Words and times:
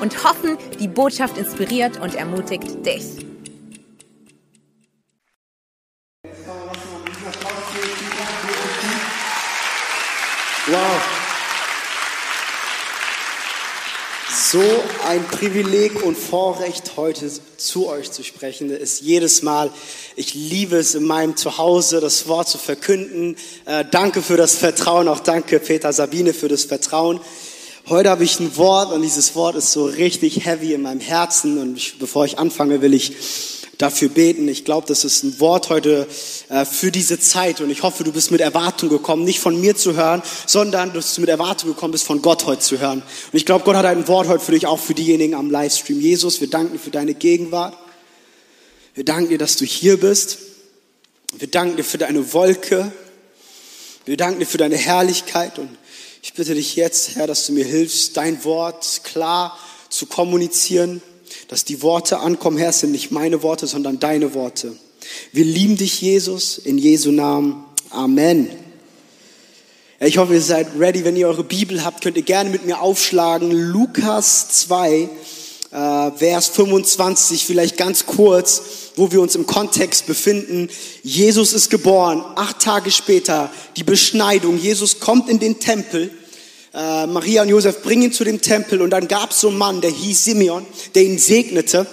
und 0.00 0.24
hoffen, 0.24 0.58
die 0.80 0.88
Botschaft 0.88 1.38
inspiriert 1.38 2.00
und 2.00 2.14
ermutigt 2.14 2.84
dich. 2.84 3.26
Wow. 10.68 11.16
So 14.50 14.62
ein 15.06 15.24
Privileg 15.26 16.02
und 16.04 16.16
Vorrecht, 16.16 16.96
heute 16.96 17.30
zu 17.56 17.88
euch 17.88 18.10
zu 18.10 18.22
sprechen, 18.22 18.70
ist 18.70 19.00
jedes 19.00 19.42
Mal. 19.42 19.70
Ich 20.14 20.34
liebe 20.34 20.76
es, 20.76 20.94
in 20.94 21.04
meinem 21.04 21.36
Zuhause 21.36 22.00
das 22.00 22.28
Wort 22.28 22.48
zu 22.48 22.58
verkünden. 22.58 23.36
Äh, 23.64 23.84
danke 23.90 24.22
für 24.22 24.36
das 24.36 24.56
Vertrauen, 24.56 25.08
auch 25.08 25.20
danke 25.20 25.58
Peter 25.60 25.92
Sabine 25.92 26.32
für 26.32 26.48
das 26.48 26.64
Vertrauen. 26.64 27.20
Heute 27.88 28.10
habe 28.10 28.24
ich 28.24 28.40
ein 28.40 28.56
Wort 28.56 28.92
und 28.92 29.02
dieses 29.02 29.36
Wort 29.36 29.54
ist 29.54 29.70
so 29.70 29.84
richtig 29.84 30.44
heavy 30.44 30.72
in 30.72 30.82
meinem 30.82 30.98
Herzen 30.98 31.56
und 31.58 31.76
ich, 31.76 32.00
bevor 32.00 32.24
ich 32.24 32.36
anfange, 32.36 32.82
will 32.82 32.92
ich 32.92 33.12
dafür 33.78 34.08
beten. 34.08 34.48
Ich 34.48 34.64
glaube, 34.64 34.88
das 34.88 35.04
ist 35.04 35.22
ein 35.22 35.38
Wort 35.38 35.68
heute 35.68 36.08
äh, 36.48 36.64
für 36.64 36.90
diese 36.90 37.20
Zeit 37.20 37.60
und 37.60 37.70
ich 37.70 37.84
hoffe, 37.84 38.02
du 38.02 38.10
bist 38.10 38.32
mit 38.32 38.40
Erwartung 38.40 38.88
gekommen, 38.88 39.22
nicht 39.22 39.38
von 39.38 39.60
mir 39.60 39.76
zu 39.76 39.94
hören, 39.94 40.20
sondern 40.46 40.92
du 40.92 41.00
mit 41.20 41.28
Erwartung 41.28 41.68
gekommen 41.68 41.92
bist, 41.92 42.02
von 42.02 42.22
Gott 42.22 42.44
heute 42.44 42.60
zu 42.60 42.80
hören. 42.80 43.02
Und 43.02 43.36
ich 43.38 43.46
glaube, 43.46 43.64
Gott 43.64 43.76
hat 43.76 43.86
ein 43.86 44.08
Wort 44.08 44.26
heute 44.26 44.44
für 44.44 44.50
dich, 44.50 44.66
auch 44.66 44.80
für 44.80 44.94
diejenigen 44.94 45.34
am 45.34 45.48
Livestream. 45.48 46.00
Jesus, 46.00 46.40
wir 46.40 46.50
danken 46.50 46.72
dir 46.72 46.80
für 46.80 46.90
deine 46.90 47.14
Gegenwart. 47.14 47.78
Wir 48.94 49.04
danken 49.04 49.28
dir, 49.28 49.38
dass 49.38 49.54
du 49.54 49.64
hier 49.64 50.00
bist. 50.00 50.38
Wir 51.38 51.46
danken 51.46 51.76
dir 51.76 51.84
für 51.84 51.98
deine 51.98 52.32
Wolke. 52.32 52.90
Wir 54.06 54.16
danken 54.16 54.38
dir 54.38 54.46
für 54.46 54.56
deine 54.56 54.76
Herrlichkeit 54.76 55.58
und 55.58 55.68
ich 56.22 56.32
bitte 56.32 56.54
dich 56.54 56.76
jetzt, 56.76 57.16
Herr, 57.16 57.26
dass 57.26 57.44
du 57.44 57.52
mir 57.52 57.64
hilfst, 57.64 58.16
dein 58.16 58.44
Wort 58.44 59.00
klar 59.02 59.58
zu 59.88 60.06
kommunizieren, 60.06 61.02
dass 61.48 61.64
die 61.64 61.82
Worte 61.82 62.20
ankommen, 62.20 62.56
Herr, 62.56 62.68
es 62.68 62.78
sind 62.78 62.92
nicht 62.92 63.10
meine 63.10 63.42
Worte, 63.42 63.66
sondern 63.66 63.98
deine 63.98 64.32
Worte. 64.32 64.76
Wir 65.32 65.44
lieben 65.44 65.76
dich, 65.76 66.00
Jesus, 66.00 66.56
in 66.56 66.78
Jesu 66.78 67.10
Namen. 67.10 67.64
Amen. 67.90 68.48
Ich 69.98 70.18
hoffe, 70.18 70.34
ihr 70.34 70.40
seid 70.40 70.68
ready. 70.78 71.04
Wenn 71.04 71.16
ihr 71.16 71.26
eure 71.26 71.42
Bibel 71.42 71.84
habt, 71.84 72.04
könnt 72.04 72.16
ihr 72.16 72.22
gerne 72.22 72.50
mit 72.50 72.64
mir 72.64 72.80
aufschlagen. 72.80 73.50
Lukas 73.50 74.50
2, 74.50 75.08
äh, 75.72 76.10
Vers 76.12 76.46
25, 76.46 77.44
vielleicht 77.44 77.76
ganz 77.76 78.06
kurz, 78.06 78.62
wo 78.96 79.12
wir 79.12 79.20
uns 79.20 79.34
im 79.34 79.46
Kontext 79.46 80.06
befinden. 80.06 80.68
Jesus 81.02 81.52
ist 81.52 81.70
geboren, 81.70 82.24
acht 82.34 82.60
Tage 82.60 82.90
später 82.90 83.50
die 83.76 83.84
Beschneidung. 83.84 84.58
Jesus 84.58 85.00
kommt 85.00 85.28
in 85.28 85.38
den 85.38 85.60
Tempel. 85.60 86.10
Äh, 86.72 87.06
Maria 87.06 87.42
und 87.42 87.50
Josef 87.50 87.82
bringen 87.82 88.04
ihn 88.04 88.12
zu 88.12 88.24
dem 88.24 88.40
Tempel 88.40 88.80
und 88.80 88.90
dann 88.90 89.06
gab 89.06 89.30
es 89.30 89.40
so 89.40 89.48
einen 89.48 89.58
Mann, 89.58 89.80
der 89.82 89.90
hieß 89.90 90.24
Simeon, 90.24 90.66
der 90.94 91.04
ihn 91.04 91.18
segnete. 91.18 91.86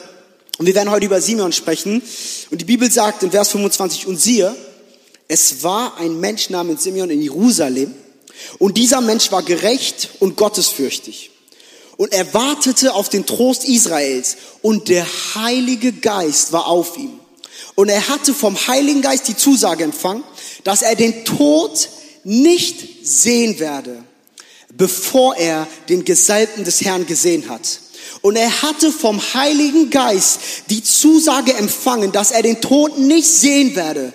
Und 0.58 0.66
wir 0.66 0.76
werden 0.76 0.92
heute 0.92 1.06
über 1.06 1.20
Simeon 1.20 1.52
sprechen. 1.52 2.02
Und 2.52 2.62
die 2.62 2.66
Bibel 2.66 2.90
sagt 2.90 3.24
in 3.24 3.32
Vers 3.32 3.50
25, 3.50 4.08
und 4.08 4.20
siehe, 4.20 4.56
es 5.28 5.64
war 5.64 5.98
ein 5.98 6.20
Mensch 6.20 6.50
namens 6.50 6.84
Simeon 6.84 7.10
in 7.10 7.22
Jerusalem. 7.22 7.94
Und 8.60 8.78
dieser 8.78 9.02
Mensch 9.02 9.32
war 9.32 9.44
gerecht 9.44 10.10
und 10.20 10.38
gottesfürchtig 10.38 11.33
und 11.98 12.12
er 12.14 12.34
wartete 12.34 12.94
auf 12.94 13.10
den 13.10 13.26
Trost 13.26 13.66
Israels 13.66 14.38
und 14.62 14.90
der 14.90 15.06
Heilige 15.36 15.94
Geist 15.94 16.52
war 16.52 16.68
auf 16.68 16.98
ihm. 16.98 17.20
Und 17.76 17.90
er 17.90 18.08
hatte 18.08 18.34
vom 18.34 18.56
Heiligen 18.68 19.02
Geist 19.02 19.28
die 19.28 19.38
Zusage 19.38 19.84
empfangen, 19.84 20.24
dass 20.64 20.82
er 20.82 20.96
den 20.96 21.26
Tod 21.26 21.90
nicht 22.24 23.06
sehen 23.06 23.60
werde, 23.60 24.04
bevor 24.74 25.36
er 25.36 25.68
den 25.90 26.06
Gesalbten 26.06 26.64
des 26.64 26.82
Herrn 26.82 27.06
gesehen 27.06 27.50
hat. 27.50 27.80
Und 28.22 28.36
er 28.36 28.62
hatte 28.62 28.92
vom 28.92 29.22
Heiligen 29.34 29.90
Geist 29.90 30.40
die 30.70 30.84
Zusage 30.84 31.54
empfangen, 31.54 32.12
dass 32.12 32.32
er 32.32 32.42
den 32.42 32.62
Tod 32.62 32.98
nicht 32.98 33.28
sehen 33.28 33.76
werde, 33.76 34.14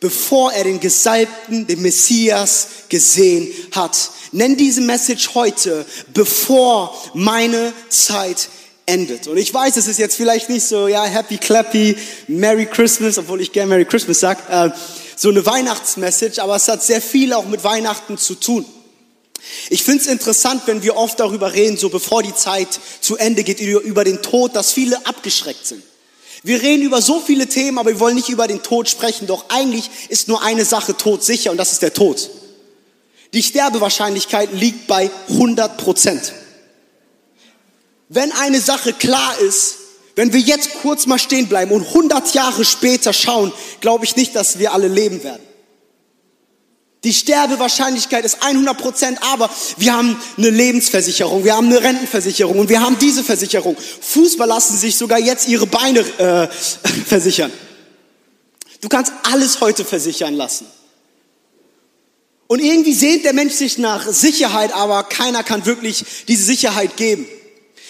bevor 0.00 0.52
er 0.52 0.64
den 0.64 0.80
Gesalbten, 0.80 1.66
den 1.66 1.82
Messias 1.82 2.68
gesehen 2.88 3.48
hat. 3.72 4.10
Nenn 4.32 4.56
diese 4.56 4.80
Message 4.80 5.34
heute, 5.34 5.86
bevor 6.12 6.94
meine 7.14 7.72
Zeit 7.88 8.48
endet. 8.86 9.28
Und 9.28 9.36
ich 9.36 9.52
weiß, 9.52 9.76
es 9.76 9.86
ist 9.86 9.98
jetzt 9.98 10.16
vielleicht 10.16 10.50
nicht 10.50 10.64
so, 10.64 10.88
ja, 10.88 11.04
happy, 11.04 11.38
clappy, 11.38 11.96
Merry 12.28 12.66
Christmas, 12.66 13.18
obwohl 13.18 13.40
ich 13.40 13.52
gerne 13.52 13.70
Merry 13.70 13.84
Christmas 13.84 14.20
sag, 14.20 14.38
äh, 14.50 14.70
so 15.16 15.30
eine 15.30 15.46
Weihnachtsmessage, 15.46 16.38
aber 16.40 16.56
es 16.56 16.68
hat 16.68 16.82
sehr 16.82 17.00
viel 17.00 17.32
auch 17.32 17.46
mit 17.46 17.64
Weihnachten 17.64 18.18
zu 18.18 18.34
tun. 18.34 18.64
Ich 19.70 19.82
finde 19.82 20.02
es 20.02 20.06
interessant, 20.08 20.62
wenn 20.66 20.82
wir 20.82 20.96
oft 20.96 21.20
darüber 21.20 21.52
reden, 21.52 21.76
so 21.76 21.88
bevor 21.88 22.22
die 22.22 22.34
Zeit 22.34 22.80
zu 23.00 23.16
Ende 23.16 23.44
geht, 23.44 23.60
über 23.60 24.04
den 24.04 24.22
Tod, 24.22 24.56
dass 24.56 24.72
viele 24.72 25.06
abgeschreckt 25.06 25.66
sind. 25.66 25.82
Wir 26.44 26.60
reden 26.60 26.82
über 26.82 27.00
so 27.00 27.20
viele 27.20 27.46
Themen, 27.46 27.78
aber 27.78 27.90
wir 27.90 28.00
wollen 28.00 28.16
nicht 28.16 28.28
über 28.28 28.46
den 28.46 28.62
Tod 28.62 28.86
sprechen. 28.90 29.26
Doch 29.26 29.46
eigentlich 29.48 29.88
ist 30.10 30.28
nur 30.28 30.42
eine 30.42 30.66
Sache 30.66 30.94
todsicher 30.94 31.50
und 31.50 31.56
das 31.56 31.72
ist 31.72 31.80
der 31.80 31.94
Tod. 31.94 32.28
Die 33.32 33.42
Sterbewahrscheinlichkeit 33.42 34.52
liegt 34.52 34.86
bei 34.86 35.10
100 35.30 35.78
Prozent. 35.78 36.34
Wenn 38.10 38.30
eine 38.32 38.60
Sache 38.60 38.92
klar 38.92 39.38
ist, 39.38 39.76
wenn 40.16 40.34
wir 40.34 40.40
jetzt 40.40 40.82
kurz 40.82 41.06
mal 41.06 41.18
stehen 41.18 41.48
bleiben 41.48 41.72
und 41.72 41.86
100 41.88 42.34
Jahre 42.34 42.66
später 42.66 43.14
schauen, 43.14 43.50
glaube 43.80 44.04
ich 44.04 44.14
nicht, 44.14 44.36
dass 44.36 44.58
wir 44.58 44.74
alle 44.74 44.88
leben 44.88 45.24
werden. 45.24 45.42
Die 47.04 47.12
Sterbewahrscheinlichkeit 47.12 48.24
ist 48.24 48.42
100 48.42 48.76
Prozent, 48.76 49.18
aber 49.22 49.50
wir 49.76 49.94
haben 49.94 50.16
eine 50.38 50.50
Lebensversicherung, 50.50 51.44
wir 51.44 51.54
haben 51.54 51.66
eine 51.66 51.82
Rentenversicherung 51.82 52.58
und 52.58 52.70
wir 52.70 52.80
haben 52.80 52.98
diese 52.98 53.22
Versicherung. 53.22 53.76
Fußball 54.00 54.48
lassen 54.48 54.76
sich 54.76 54.96
sogar 54.96 55.18
jetzt 55.18 55.46
ihre 55.46 55.66
Beine 55.66 56.00
äh, 56.00 56.48
versichern. 57.06 57.52
Du 58.80 58.88
kannst 58.88 59.12
alles 59.30 59.60
heute 59.60 59.84
versichern 59.84 60.34
lassen. 60.34 60.66
Und 62.46 62.60
irgendwie 62.60 62.92
sehnt 62.92 63.24
der 63.24 63.32
Mensch 63.32 63.54
sich 63.54 63.78
nach 63.78 64.06
Sicherheit, 64.10 64.74
aber 64.74 65.02
keiner 65.04 65.42
kann 65.42 65.66
wirklich 65.66 66.04
diese 66.28 66.44
Sicherheit 66.44 66.96
geben. 66.96 67.26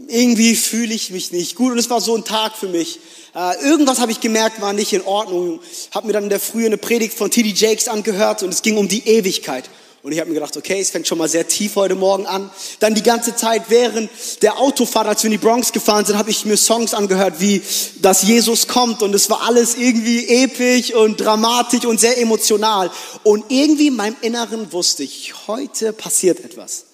Irgendwie 0.09 0.55
fühle 0.55 0.93
ich 0.93 1.11
mich 1.11 1.33
nicht 1.33 1.55
gut. 1.55 1.73
Und 1.73 1.79
es 1.79 1.89
war 1.89 2.03
so 2.03 2.15
ein 2.15 2.27
Tag 2.27 2.59
für 2.59 2.69
mich. 2.69 2.99
Äh, 3.35 3.59
irgendwas 3.65 4.01
habe 4.01 4.13
ich 4.13 4.21
gemerkt, 4.21 4.61
war 4.61 4.75
nicht 4.75 4.93
in 4.93 5.01
Ordnung. 5.01 5.61
Habe 5.93 6.09
mir 6.09 6.13
dann 6.13 6.25
in 6.25 6.29
der 6.29 6.41
Frühe 6.41 6.67
eine 6.67 6.77
Predigt 6.77 7.17
von 7.17 7.31
T.D. 7.31 7.49
Jakes 7.49 7.89
angehört 7.89 8.43
und 8.43 8.53
es 8.53 8.61
ging 8.61 8.77
um 8.77 8.87
die 8.87 9.09
Ewigkeit. 9.09 9.71
Und 10.03 10.13
ich 10.13 10.19
habe 10.19 10.31
mir 10.31 10.35
gedacht, 10.35 10.57
okay, 10.57 10.81
es 10.81 10.89
fängt 10.89 11.07
schon 11.07 11.19
mal 11.19 11.29
sehr 11.29 11.47
tief 11.47 11.77
heute 11.77 11.95
Morgen 11.95 12.25
an. 12.25 12.51
Dann 12.79 12.95
die 12.95 13.03
ganze 13.03 13.37
Zeit 13.37 13.65
während 13.69 14.11
der 14.41 14.59
Autofahrt, 14.59 15.07
als 15.07 15.23
wir 15.23 15.27
in 15.27 15.33
die 15.33 15.47
Bronx 15.47 15.73
gefahren 15.73 16.07
sind, 16.07 16.17
habe 16.17 16.31
ich 16.31 16.47
mir 16.47 16.57
Songs 16.57 16.95
angehört, 16.95 17.35
wie 17.41 17.63
dass 18.01 18.23
Jesus 18.23 18.67
kommt. 18.67 19.03
Und 19.03 19.15
es 19.15 19.29
war 19.29 19.43
alles 19.43 19.75
irgendwie 19.75 20.27
episch 20.27 20.95
und 20.95 21.21
dramatisch 21.21 21.85
und 21.85 22.01
sehr 22.01 22.17
emotional. 22.19 22.91
Und 23.25 23.45
irgendwie 23.49 23.89
in 23.89 23.97
meinem 23.97 24.17
Inneren 24.23 24.73
wusste 24.73 25.03
ich, 25.03 25.35
heute 25.47 25.93
passiert 25.93 26.41
etwas. 26.41 26.87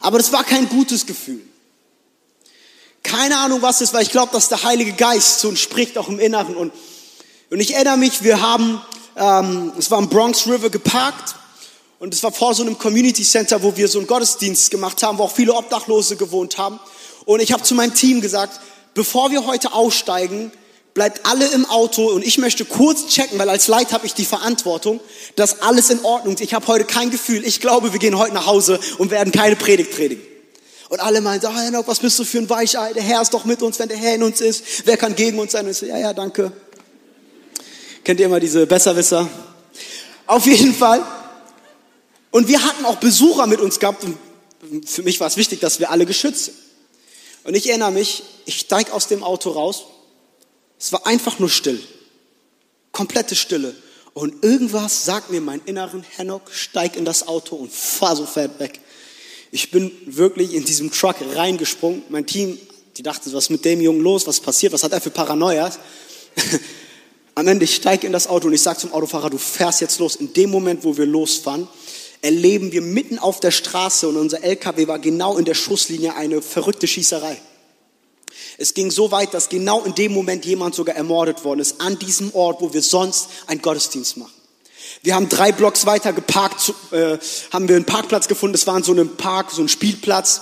Aber 0.00 0.16
das 0.16 0.32
war 0.32 0.42
kein 0.42 0.70
gutes 0.70 1.04
Gefühl. 1.04 1.42
Keine 3.02 3.36
Ahnung, 3.36 3.60
was 3.60 3.82
es 3.82 3.92
war. 3.92 4.00
Ich 4.00 4.10
glaube, 4.10 4.32
dass 4.32 4.48
der 4.48 4.62
Heilige 4.62 4.92
Geist 4.92 5.44
uns 5.44 5.60
spricht, 5.60 5.98
auch 5.98 6.08
im 6.08 6.18
Inneren. 6.18 6.56
Und, 6.56 6.72
und 7.50 7.60
ich 7.60 7.74
erinnere 7.74 7.98
mich, 7.98 8.22
wir 8.22 8.40
haben, 8.40 8.80
ähm, 9.16 9.72
es 9.78 9.90
war 9.90 9.98
am 9.98 10.08
Bronx 10.08 10.46
River 10.46 10.70
geparkt 10.70 11.34
und 11.98 12.14
es 12.14 12.22
war 12.22 12.32
vor 12.32 12.54
so 12.54 12.62
einem 12.62 12.78
Community 12.78 13.24
Center, 13.24 13.62
wo 13.62 13.76
wir 13.76 13.88
so 13.88 13.98
einen 13.98 14.06
Gottesdienst 14.06 14.70
gemacht 14.70 15.02
haben, 15.02 15.18
wo 15.18 15.24
auch 15.24 15.32
viele 15.34 15.54
Obdachlose 15.54 16.16
gewohnt 16.16 16.56
haben. 16.56 16.78
Und 17.24 17.40
ich 17.40 17.52
habe 17.52 17.62
zu 17.62 17.74
meinem 17.74 17.94
Team 17.94 18.20
gesagt, 18.20 18.60
bevor 18.94 19.30
wir 19.30 19.46
heute 19.46 19.72
aussteigen, 19.72 20.52
bleibt 20.94 21.26
alle 21.26 21.46
im 21.48 21.66
Auto 21.66 22.06
und 22.06 22.24
ich 22.24 22.38
möchte 22.38 22.64
kurz 22.64 23.06
checken, 23.08 23.38
weil 23.38 23.48
als 23.48 23.68
Leid 23.68 23.92
habe 23.92 24.06
ich 24.06 24.14
die 24.14 24.24
Verantwortung, 24.24 25.00
dass 25.36 25.60
alles 25.60 25.90
in 25.90 26.04
Ordnung 26.04 26.34
ist. 26.34 26.40
Ich 26.40 26.54
habe 26.54 26.66
heute 26.68 26.84
kein 26.84 27.10
Gefühl. 27.10 27.44
Ich 27.44 27.60
glaube, 27.60 27.92
wir 27.92 28.00
gehen 28.00 28.16
heute 28.16 28.34
nach 28.34 28.46
Hause 28.46 28.80
und 28.98 29.10
werden 29.10 29.32
keine 29.32 29.56
Predigt 29.56 29.90
predigen. 29.90 30.22
Und 30.88 31.00
alle 31.00 31.20
meinen, 31.20 31.42
oh, 31.44 31.66
Enoch, 31.66 31.86
was 31.86 31.98
bist 31.98 32.18
du 32.18 32.24
für 32.24 32.38
ein 32.38 32.48
Weichei? 32.48 32.92
Der 32.94 33.02
Herr 33.02 33.20
ist 33.20 33.34
doch 33.34 33.44
mit 33.44 33.60
uns, 33.60 33.78
wenn 33.78 33.88
der 33.88 33.98
Herr 33.98 34.14
in 34.14 34.22
uns 34.22 34.40
ist. 34.40 34.64
Wer 34.86 34.96
kann 34.96 35.14
gegen 35.14 35.38
uns 35.38 35.52
sein? 35.52 35.66
Und 35.66 35.72
ich 35.72 35.76
so, 35.76 35.86
ja, 35.86 35.98
ja, 35.98 36.14
danke. 36.14 36.50
Kennt 38.02 38.20
ihr 38.20 38.26
immer 38.26 38.40
diese 38.40 38.66
Besserwisser? 38.66 39.28
Auf 40.26 40.46
jeden 40.46 40.74
Fall 40.74 41.04
und 42.30 42.48
wir 42.48 42.62
hatten 42.62 42.84
auch 42.84 42.96
Besucher 42.96 43.46
mit 43.46 43.60
uns 43.60 43.78
gehabt 43.78 44.04
und 44.04 44.18
für 44.88 45.02
mich 45.02 45.20
war 45.20 45.26
es 45.26 45.36
wichtig, 45.36 45.60
dass 45.60 45.78
wir 45.78 45.90
alle 45.90 46.06
geschützt 46.06 46.46
sind. 46.46 46.56
Und 47.44 47.54
ich 47.54 47.68
erinnere 47.68 47.92
mich, 47.92 48.24
ich 48.44 48.58
steig 48.58 48.90
aus 48.90 49.06
dem 49.06 49.22
Auto 49.22 49.50
raus. 49.50 49.84
Es 50.78 50.92
war 50.92 51.06
einfach 51.06 51.38
nur 51.38 51.48
still. 51.48 51.80
Komplette 52.92 53.34
Stille. 53.34 53.74
Und 54.12 54.44
irgendwas 54.44 55.04
sagt 55.04 55.30
mir 55.30 55.40
mein 55.40 55.60
inneren 55.64 56.04
Hennock, 56.16 56.50
steig 56.52 56.96
in 56.96 57.04
das 57.04 57.28
Auto 57.28 57.56
und 57.56 57.72
fahr 57.72 58.16
so 58.16 58.26
fett 58.26 58.58
weg. 58.58 58.80
Ich 59.50 59.70
bin 59.70 59.92
wirklich 60.06 60.54
in 60.54 60.64
diesem 60.64 60.90
Truck 60.90 61.16
reingesprungen. 61.34 62.02
Mein 62.08 62.26
Team, 62.26 62.58
die 62.96 63.02
dachten, 63.02 63.32
was 63.32 63.44
ist 63.44 63.50
mit 63.50 63.64
dem 63.64 63.80
Jungen 63.80 64.00
los? 64.00 64.26
Was 64.26 64.40
passiert? 64.40 64.72
Was 64.72 64.82
hat 64.82 64.92
er 64.92 65.00
für 65.00 65.10
Paranoias? 65.10 65.78
Am 67.34 67.46
Ende, 67.46 67.64
ich 67.64 67.76
steige 67.76 68.06
in 68.06 68.12
das 68.12 68.26
Auto 68.26 68.48
und 68.48 68.52
ich 68.52 68.62
sage 68.62 68.80
zum 68.80 68.92
Autofahrer, 68.92 69.30
du 69.30 69.38
fährst 69.38 69.80
jetzt 69.80 70.00
los. 70.00 70.16
In 70.16 70.32
dem 70.32 70.50
Moment, 70.50 70.82
wo 70.82 70.96
wir 70.96 71.06
losfahren, 71.06 71.68
erleben 72.22 72.72
wir 72.72 72.82
mitten 72.82 73.18
auf 73.18 73.40
der 73.40 73.50
Straße 73.50 74.08
und 74.08 74.16
unser 74.16 74.42
LKW 74.42 74.88
war 74.88 74.98
genau 74.98 75.36
in 75.38 75.44
der 75.44 75.54
Schusslinie 75.54 76.14
eine 76.14 76.42
verrückte 76.42 76.86
Schießerei. 76.86 77.40
Es 78.56 78.74
ging 78.74 78.90
so 78.90 79.10
weit, 79.12 79.34
dass 79.34 79.48
genau 79.48 79.84
in 79.84 79.94
dem 79.94 80.12
Moment 80.12 80.44
jemand 80.44 80.74
sogar 80.74 80.96
ermordet 80.96 81.44
worden 81.44 81.60
ist, 81.60 81.80
an 81.80 81.98
diesem 81.98 82.34
Ort, 82.34 82.60
wo 82.60 82.72
wir 82.72 82.82
sonst 82.82 83.28
einen 83.46 83.62
Gottesdienst 83.62 84.16
machen. 84.16 84.32
Wir 85.02 85.14
haben 85.14 85.28
drei 85.28 85.52
Blocks 85.52 85.86
weiter 85.86 86.12
geparkt, 86.12 86.72
äh, 86.90 87.18
haben 87.52 87.68
wir 87.68 87.76
einen 87.76 87.84
Parkplatz 87.84 88.26
gefunden, 88.26 88.54
das 88.54 88.66
war 88.66 88.76
in 88.76 88.82
so 88.82 88.92
einem 88.92 89.16
Park, 89.16 89.50
so 89.52 89.62
ein 89.62 89.68
Spielplatz. 89.68 90.40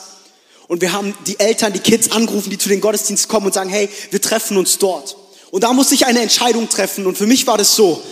Und 0.68 0.80
wir 0.80 0.92
haben 0.92 1.14
die 1.26 1.38
Eltern, 1.38 1.72
die 1.72 1.78
Kids 1.78 2.10
angerufen, 2.10 2.50
die 2.50 2.58
zu 2.58 2.68
den 2.68 2.80
Gottesdiensten 2.80 3.28
kommen 3.30 3.46
und 3.46 3.54
sagen, 3.54 3.70
hey, 3.70 3.88
wir 4.10 4.20
treffen 4.20 4.56
uns 4.56 4.78
dort. 4.78 5.16
Und 5.50 5.62
da 5.62 5.72
musste 5.72 5.94
ich 5.94 6.06
eine 6.06 6.20
Entscheidung 6.20 6.68
treffen. 6.68 7.06
Und 7.06 7.16
für 7.18 7.26
mich 7.26 7.46
war 7.46 7.58
das 7.58 7.76
so, 7.76 8.02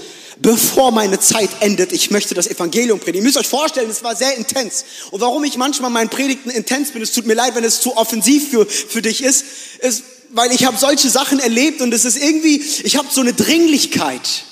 bevor 0.41 0.91
meine 0.91 1.21
Zeit 1.21 1.51
endet, 1.61 1.93
ich 1.93 2.11
möchte 2.11 2.35
das 2.35 2.47
Evangelium 2.47 2.99
predigen. 2.99 3.21
Ihr 3.21 3.25
müsst 3.25 3.37
euch 3.37 3.49
vorstellen, 3.49 3.91
es 3.91 4.03
war 4.03 4.17
sehr 4.17 4.37
intens. 4.37 4.85
Und 5.11 5.21
warum 5.21 5.45
ich 5.45 5.57
manchmal 5.57 5.91
meinen 5.91 6.11
Predigten 6.11 6.51
intens 6.51 6.91
bin, 6.91 7.03
es 7.03 7.13
tut 7.13 7.27
mir 7.27 7.35
leid, 7.35 7.55
wenn 7.55 7.65
es 7.65 7.81
zu 7.81 7.97
offensiv 7.97 8.51
für, 8.51 8.67
für 8.67 9.03
dich 9.03 9.23
ist, 9.23 9.45
ist, 9.81 10.03
weil 10.31 10.53
ich 10.53 10.65
habe 10.65 10.77
solche 10.77 11.09
Sachen 11.09 11.39
erlebt 11.39 11.81
und 11.81 11.95
es 11.95 12.05
ist 12.05 12.17
irgendwie, 12.17 12.63
ich 12.83 12.97
habe 12.97 13.09
so 13.11 13.21
eine 13.21 13.33
Dringlichkeit. 13.33 14.45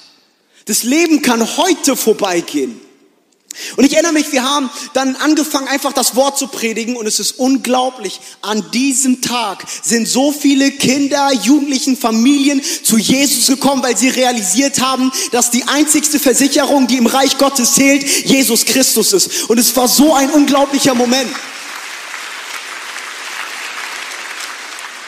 Das 0.67 0.85
Leben 0.85 1.23
kann 1.23 1.57
heute 1.57 1.97
vorbeigehen. 1.97 2.81
Und 3.77 3.85
ich 3.85 3.93
erinnere 3.93 4.13
mich, 4.13 4.33
wir 4.33 4.43
haben 4.43 4.71
dann 4.95 5.17
angefangen, 5.17 5.69
einfach 5.69 5.93
das 5.93 6.17
Wort 6.17 6.39
zu 6.39 6.47
predigen 6.47 6.97
und 6.97 7.07
es 7.07 7.21
ist 7.21 7.33
unglaublich. 7.33 8.21
An 8.41 8.71
diesem 8.73 9.21
Tag 9.21 9.65
sind 9.83 10.09
so 10.09 10.33
viele 10.33 10.73
Kinder, 10.73 11.31
Jugendlichen, 11.33 11.97
Familien 11.97 12.63
zu 12.85 12.99
Jesus 12.99 13.47
gekommen, 13.49 13.83
weil 13.83 13.97
sie 13.97 14.09
realisiert 14.09 14.81
haben, 14.81 15.13
dass 15.33 15.51
die 15.51 15.65
einzigste 15.65 16.19
Versicherung, 16.19 16.87
die 16.87 16.97
im 16.97 17.07
Reich 17.07 17.39
Gottes 17.39 17.75
zählt, 17.75 18.07
Jesus 18.27 18.65
Christus 18.65 19.13
ist. 19.13 19.49
Und 19.49 19.59
es 19.59 19.75
war 19.77 19.89
so 19.89 20.15
ein 20.15 20.31
unglaublicher 20.31 20.95
Moment. 20.95 21.31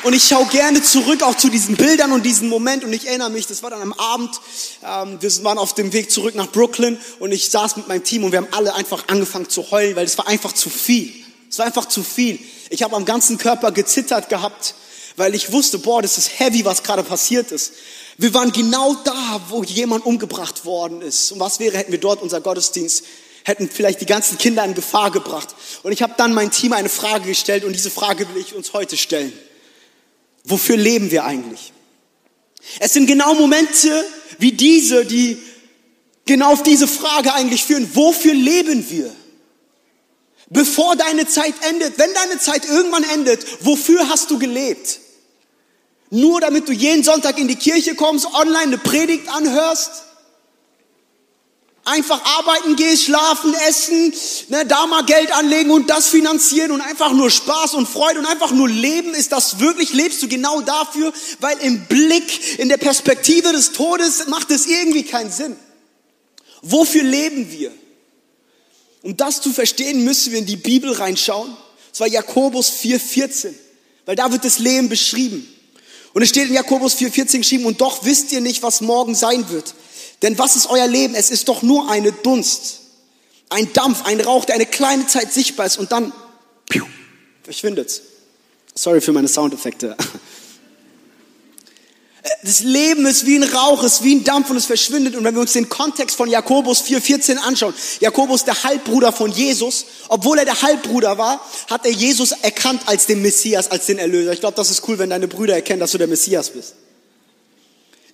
Und 0.04 0.12
ich 0.12 0.28
schaue 0.28 0.44
gerne 0.46 0.82
zurück 0.82 1.22
auch 1.22 1.34
zu 1.34 1.48
diesen 1.48 1.76
Bildern 1.76 2.12
und 2.12 2.26
diesen 2.26 2.50
Moment 2.50 2.84
und 2.84 2.92
ich 2.92 3.06
erinnere 3.06 3.30
mich, 3.30 3.46
das 3.46 3.62
war 3.62 3.70
dann 3.70 3.80
am 3.80 3.94
Abend, 3.94 4.38
ähm, 4.82 5.16
wir 5.18 5.44
waren 5.44 5.56
auf 5.56 5.72
dem 5.72 5.94
Weg 5.94 6.10
zurück 6.10 6.34
nach 6.34 6.52
Brooklyn 6.52 6.98
und 7.20 7.32
ich 7.32 7.48
saß 7.48 7.76
mit 7.76 7.88
meinem 7.88 8.04
Team 8.04 8.22
und 8.22 8.30
wir 8.30 8.40
haben 8.40 8.48
alle 8.50 8.74
einfach 8.74 9.08
angefangen 9.08 9.48
zu 9.48 9.70
heulen, 9.70 9.96
weil 9.96 10.04
es 10.04 10.18
war 10.18 10.28
einfach 10.28 10.52
zu 10.52 10.68
viel. 10.68 11.10
Es 11.48 11.58
war 11.58 11.64
einfach 11.64 11.86
zu 11.86 12.02
viel. 12.02 12.38
Ich 12.68 12.82
habe 12.82 12.94
am 12.96 13.06
ganzen 13.06 13.38
Körper 13.38 13.72
gezittert 13.72 14.28
gehabt, 14.28 14.74
weil 15.16 15.34
ich 15.34 15.52
wusste, 15.52 15.78
boah, 15.78 16.02
das 16.02 16.18
ist 16.18 16.38
heavy, 16.38 16.66
was 16.66 16.82
gerade 16.82 17.02
passiert 17.02 17.50
ist. 17.50 17.72
Wir 18.18 18.34
waren 18.34 18.52
genau 18.52 18.94
da, 19.04 19.40
wo 19.48 19.64
jemand 19.64 20.04
umgebracht 20.04 20.66
worden 20.66 21.00
ist. 21.00 21.32
Und 21.32 21.40
was 21.40 21.60
wäre, 21.60 21.78
hätten 21.78 21.92
wir 21.92 22.00
dort 22.00 22.20
unser 22.20 22.42
Gottesdienst 22.42 23.04
hätten 23.46 23.68
vielleicht 23.68 24.00
die 24.00 24.06
ganzen 24.06 24.38
Kinder 24.38 24.64
in 24.64 24.74
Gefahr 24.74 25.10
gebracht. 25.10 25.54
Und 25.82 25.92
ich 25.92 26.02
habe 26.02 26.14
dann 26.16 26.32
mein 26.32 26.50
Team 26.50 26.72
eine 26.72 26.88
Frage 26.88 27.26
gestellt 27.26 27.64
und 27.64 27.74
diese 27.74 27.90
Frage 27.90 28.26
will 28.34 28.40
ich 28.40 28.54
uns 28.54 28.72
heute 28.72 28.96
stellen. 28.96 29.32
Wofür 30.44 30.76
leben 30.76 31.10
wir 31.10 31.24
eigentlich? 31.24 31.72
Es 32.78 32.92
sind 32.92 33.06
genau 33.06 33.34
Momente 33.34 34.04
wie 34.38 34.52
diese, 34.52 35.04
die 35.04 35.38
genau 36.26 36.52
auf 36.52 36.62
diese 36.62 36.86
Frage 36.86 37.32
eigentlich 37.34 37.64
führen. 37.64 37.88
Wofür 37.94 38.34
leben 38.34 38.88
wir? 38.90 39.14
Bevor 40.50 40.96
deine 40.96 41.26
Zeit 41.26 41.54
endet, 41.68 41.98
wenn 41.98 42.12
deine 42.14 42.38
Zeit 42.38 42.66
irgendwann 42.68 43.04
endet, 43.04 43.64
wofür 43.64 44.08
hast 44.08 44.30
du 44.30 44.38
gelebt? 44.38 45.00
Nur 46.10 46.40
damit 46.40 46.68
du 46.68 46.72
jeden 46.72 47.02
Sonntag 47.02 47.38
in 47.38 47.48
die 47.48 47.56
Kirche 47.56 47.94
kommst, 47.94 48.26
online 48.34 48.62
eine 48.64 48.78
Predigt 48.78 49.28
anhörst? 49.28 50.04
Einfach 51.86 52.24
arbeiten 52.24 52.76
gehst, 52.76 53.04
schlafen, 53.04 53.52
essen, 53.68 54.14
ne, 54.48 54.64
da 54.64 54.86
mal 54.86 55.04
Geld 55.04 55.30
anlegen 55.32 55.70
und 55.70 55.90
das 55.90 56.08
finanzieren 56.08 56.70
und 56.70 56.80
einfach 56.80 57.12
nur 57.12 57.30
Spaß 57.30 57.74
und 57.74 57.86
Freude 57.86 58.20
und 58.20 58.26
einfach 58.26 58.52
nur 58.52 58.70
leben, 58.70 59.12
ist 59.12 59.32
das 59.32 59.58
wirklich, 59.58 59.92
lebst 59.92 60.22
du 60.22 60.28
genau 60.28 60.62
dafür, 60.62 61.12
weil 61.40 61.58
im 61.58 61.84
Blick, 61.84 62.58
in 62.58 62.70
der 62.70 62.78
Perspektive 62.78 63.52
des 63.52 63.72
Todes 63.72 64.28
macht 64.28 64.50
es 64.50 64.66
irgendwie 64.66 65.02
keinen 65.02 65.30
Sinn. 65.30 65.56
Wofür 66.62 67.02
leben 67.02 67.52
wir? 67.52 67.70
Um 69.02 69.14
das 69.18 69.42
zu 69.42 69.52
verstehen, 69.52 70.02
müssen 70.02 70.32
wir 70.32 70.38
in 70.38 70.46
die 70.46 70.56
Bibel 70.56 70.90
reinschauen. 70.90 71.50
Und 71.50 71.56
zwar 71.92 72.08
Jakobus 72.08 72.70
4,14, 72.70 73.52
weil 74.06 74.16
da 74.16 74.32
wird 74.32 74.46
das 74.46 74.58
Leben 74.58 74.88
beschrieben. 74.88 75.46
Und 76.14 76.22
es 76.22 76.30
steht 76.30 76.48
in 76.48 76.54
Jakobus 76.54 76.94
4,14 76.94 77.38
geschrieben, 77.38 77.66
und 77.66 77.82
doch 77.82 78.06
wisst 78.06 78.32
ihr 78.32 78.40
nicht, 78.40 78.62
was 78.62 78.80
morgen 78.80 79.14
sein 79.14 79.50
wird. 79.50 79.74
Denn 80.24 80.38
was 80.38 80.56
ist 80.56 80.70
euer 80.70 80.86
Leben? 80.86 81.14
Es 81.14 81.30
ist 81.30 81.48
doch 81.48 81.60
nur 81.60 81.90
eine 81.90 82.10
Dunst, 82.10 82.80
ein 83.50 83.70
Dampf, 83.74 84.06
ein 84.06 84.22
Rauch, 84.22 84.46
der 84.46 84.54
eine 84.54 84.64
kleine 84.64 85.06
Zeit 85.06 85.30
sichtbar 85.30 85.66
ist 85.66 85.78
und 85.78 85.92
dann 85.92 86.14
piu, 86.70 86.86
verschwindet. 87.42 88.00
Sorry 88.74 89.02
für 89.02 89.12
meine 89.12 89.28
Soundeffekte. 89.28 89.96
Das 92.42 92.60
Leben 92.60 93.04
ist 93.04 93.26
wie 93.26 93.36
ein 93.36 93.42
Rauch, 93.42 93.82
ist 93.82 94.02
wie 94.02 94.14
ein 94.14 94.24
Dampf 94.24 94.48
und 94.48 94.56
es 94.56 94.64
verschwindet. 94.64 95.14
Und 95.14 95.24
wenn 95.24 95.34
wir 95.34 95.42
uns 95.42 95.52
den 95.52 95.68
Kontext 95.68 96.16
von 96.16 96.30
Jakobus 96.30 96.82
4,14 96.84 97.36
anschauen, 97.36 97.74
Jakobus 98.00 98.44
der 98.44 98.64
Halbbruder 98.64 99.12
von 99.12 99.30
Jesus, 99.30 99.84
obwohl 100.08 100.38
er 100.38 100.46
der 100.46 100.60
Halbbruder 100.62 101.18
war, 101.18 101.40
hat 101.68 101.84
er 101.84 101.92
Jesus 101.92 102.32
erkannt 102.32 102.82
als 102.86 103.04
den 103.04 103.20
Messias, 103.20 103.70
als 103.70 103.86
den 103.86 103.98
Erlöser. 103.98 104.32
Ich 104.32 104.40
glaube, 104.40 104.56
das 104.56 104.70
ist 104.70 104.88
cool, 104.88 104.98
wenn 104.98 105.10
deine 105.10 105.28
Brüder 105.28 105.54
erkennen, 105.54 105.80
dass 105.80 105.92
du 105.92 105.98
der 105.98 106.06
Messias 106.06 106.50
bist. 106.50 106.74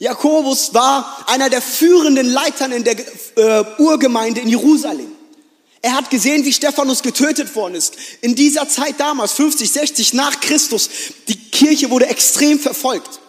Jakobus 0.00 0.72
war 0.72 1.24
einer 1.28 1.50
der 1.50 1.60
führenden 1.60 2.26
Leitern 2.26 2.72
in 2.72 2.84
der 2.84 2.96
äh, 3.36 3.64
Urgemeinde 3.78 4.40
in 4.40 4.48
Jerusalem. 4.48 5.12
Er 5.82 5.94
hat 5.94 6.08
gesehen, 6.08 6.44
wie 6.46 6.54
Stephanus 6.54 7.02
getötet 7.02 7.54
worden 7.54 7.74
ist. 7.74 7.94
In 8.22 8.34
dieser 8.34 8.66
Zeit 8.66 8.98
damals, 8.98 9.32
50, 9.32 9.70
60 9.70 10.14
nach 10.14 10.40
Christus, 10.40 10.88
die 11.28 11.36
Kirche 11.36 11.90
wurde 11.90 12.06
extrem 12.06 12.58
verfolgt. 12.58 13.20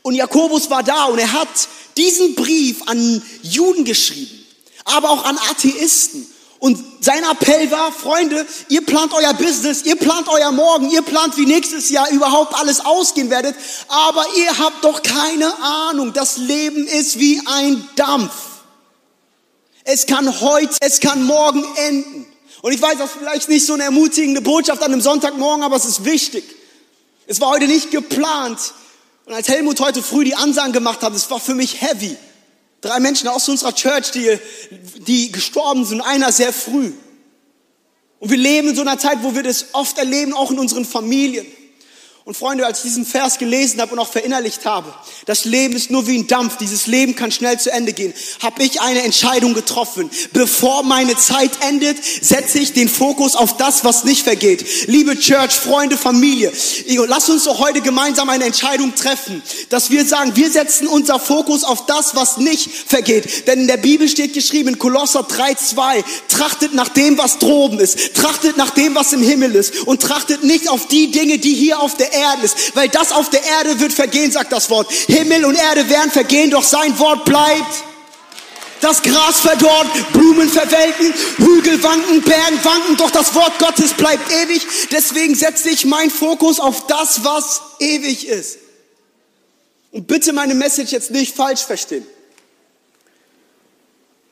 Und 0.00 0.14
Jakobus 0.14 0.70
war 0.70 0.82
da 0.82 1.04
und 1.04 1.18
er 1.18 1.32
hat 1.32 1.68
diesen 1.98 2.34
Brief 2.34 2.82
an 2.86 3.22
Juden 3.42 3.84
geschrieben, 3.84 4.46
aber 4.84 5.10
auch 5.10 5.24
an 5.24 5.38
Atheisten 5.50 6.26
und 6.62 6.78
sein 7.00 7.24
Appell 7.24 7.72
war, 7.72 7.90
Freunde, 7.90 8.46
ihr 8.68 8.86
plant 8.86 9.12
euer 9.14 9.34
Business, 9.34 9.82
ihr 9.82 9.96
plant 9.96 10.28
euer 10.28 10.52
Morgen, 10.52 10.92
ihr 10.92 11.02
plant, 11.02 11.36
wie 11.36 11.44
nächstes 11.44 11.90
Jahr 11.90 12.08
überhaupt 12.10 12.54
alles 12.54 12.78
ausgehen 12.84 13.30
werdet, 13.30 13.56
aber 13.88 14.24
ihr 14.36 14.58
habt 14.60 14.84
doch 14.84 15.02
keine 15.02 15.52
Ahnung. 15.60 16.12
Das 16.12 16.36
Leben 16.36 16.86
ist 16.86 17.18
wie 17.18 17.42
ein 17.46 17.84
Dampf. 17.96 18.32
Es 19.82 20.06
kann 20.06 20.40
heute, 20.40 20.76
es 20.78 21.00
kann 21.00 21.24
morgen 21.24 21.64
enden. 21.88 22.26
Und 22.60 22.72
ich 22.72 22.80
weiß, 22.80 22.96
das 22.96 23.10
ist 23.10 23.18
vielleicht 23.18 23.48
nicht 23.48 23.66
so 23.66 23.74
eine 23.74 23.82
ermutigende 23.82 24.40
Botschaft 24.40 24.84
an 24.84 24.92
einem 24.92 25.00
Sonntagmorgen, 25.00 25.64
aber 25.64 25.74
es 25.74 25.84
ist 25.84 26.04
wichtig. 26.04 26.44
Es 27.26 27.40
war 27.40 27.48
heute 27.48 27.66
nicht 27.66 27.90
geplant. 27.90 28.60
Und 29.26 29.34
als 29.34 29.48
Helmut 29.48 29.80
heute 29.80 30.00
früh 30.00 30.22
die 30.22 30.36
Ansagen 30.36 30.72
gemacht 30.72 31.02
hat, 31.02 31.12
es 31.12 31.28
war 31.28 31.40
für 31.40 31.56
mich 31.56 31.82
heavy. 31.82 32.16
Drei 32.82 33.00
Menschen 33.00 33.28
aus 33.28 33.48
unserer 33.48 33.74
Church, 33.74 34.10
die, 34.10 34.38
die 35.06 35.32
gestorben 35.32 35.84
sind, 35.84 36.00
einer 36.00 36.32
sehr 36.32 36.52
früh. 36.52 36.92
Und 38.18 38.30
wir 38.30 38.36
leben 38.36 38.68
in 38.68 38.74
so 38.74 38.82
einer 38.82 38.98
Zeit, 38.98 39.22
wo 39.22 39.34
wir 39.34 39.42
das 39.42 39.66
oft 39.72 39.96
erleben, 39.98 40.34
auch 40.34 40.50
in 40.50 40.58
unseren 40.58 40.84
Familien. 40.84 41.46
Und 42.24 42.36
Freunde, 42.36 42.64
als 42.64 42.78
ich 42.78 42.84
diesen 42.84 43.04
Vers 43.04 43.38
gelesen 43.38 43.80
habe 43.80 43.94
und 43.94 43.98
auch 43.98 44.08
verinnerlicht 44.08 44.64
habe, 44.64 44.94
das 45.26 45.44
Leben 45.44 45.74
ist 45.74 45.90
nur 45.90 46.06
wie 46.06 46.16
ein 46.18 46.28
Dampf, 46.28 46.56
dieses 46.56 46.86
Leben 46.86 47.16
kann 47.16 47.32
schnell 47.32 47.58
zu 47.58 47.72
Ende 47.72 47.92
gehen, 47.92 48.14
habe 48.40 48.62
ich 48.62 48.80
eine 48.80 49.02
Entscheidung 49.02 49.54
getroffen. 49.54 50.08
Bevor 50.32 50.84
meine 50.84 51.16
Zeit 51.16 51.50
endet, 51.66 51.96
setze 52.04 52.60
ich 52.60 52.74
den 52.74 52.88
Fokus 52.88 53.34
auf 53.34 53.56
das, 53.56 53.84
was 53.84 54.04
nicht 54.04 54.22
vergeht. 54.22 54.86
Liebe 54.86 55.18
Church, 55.18 55.50
Freunde, 55.50 55.96
Familie, 55.96 56.52
lass 57.08 57.28
uns 57.28 57.42
doch 57.42 57.58
heute 57.58 57.80
gemeinsam 57.80 58.30
eine 58.30 58.44
Entscheidung 58.44 58.94
treffen, 58.94 59.42
dass 59.68 59.90
wir 59.90 60.04
sagen, 60.04 60.36
wir 60.36 60.48
setzen 60.48 60.86
unser 60.86 61.18
Fokus 61.18 61.64
auf 61.64 61.86
das, 61.86 62.14
was 62.14 62.36
nicht 62.36 62.70
vergeht. 62.70 63.48
Denn 63.48 63.62
in 63.62 63.66
der 63.66 63.78
Bibel 63.78 64.08
steht 64.08 64.32
geschrieben 64.32 64.68
in 64.68 64.78
Kolosser 64.78 65.22
3,2, 65.22 66.04
trachtet 66.28 66.72
nach 66.72 66.88
dem, 66.88 67.18
was 67.18 67.38
droben 67.38 67.80
ist, 67.80 68.14
trachtet 68.14 68.56
nach 68.56 68.70
dem, 68.70 68.94
was 68.94 69.12
im 69.12 69.24
Himmel 69.24 69.56
ist 69.56 69.80
und 69.88 70.00
trachtet 70.00 70.44
nicht 70.44 70.68
auf 70.68 70.86
die 70.86 71.10
Dinge, 71.10 71.38
die 71.38 71.54
hier 71.54 71.80
auf 71.80 71.96
der 71.96 72.11
Erde 72.12 72.44
ist, 72.44 72.74
weil 72.76 72.88
das 72.88 73.12
auf 73.12 73.30
der 73.30 73.42
Erde 73.42 73.80
wird 73.80 73.92
vergehen, 73.92 74.30
sagt 74.30 74.52
das 74.52 74.70
Wort. 74.70 74.90
Himmel 74.92 75.44
und 75.44 75.54
Erde 75.54 75.88
werden 75.88 76.10
vergehen, 76.10 76.50
doch 76.50 76.64
sein 76.64 76.98
Wort 76.98 77.24
bleibt. 77.24 77.84
Das 78.80 79.00
Gras 79.00 79.40
verdorrt, 79.40 80.12
Blumen 80.12 80.48
verwelken, 80.48 81.14
Hügel 81.36 81.80
wanken, 81.84 82.20
Bergen 82.22 82.64
wanken, 82.64 82.96
doch 82.96 83.12
das 83.12 83.32
Wort 83.34 83.56
Gottes 83.60 83.92
bleibt 83.92 84.30
ewig. 84.32 84.66
Deswegen 84.90 85.36
setze 85.36 85.70
ich 85.70 85.84
meinen 85.84 86.10
Fokus 86.10 86.58
auf 86.58 86.88
das, 86.88 87.22
was 87.22 87.60
ewig 87.78 88.26
ist. 88.26 88.58
Und 89.92 90.08
bitte 90.08 90.32
meine 90.32 90.54
Message 90.54 90.90
jetzt 90.90 91.12
nicht 91.12 91.36
falsch 91.36 91.60
verstehen. 91.60 92.04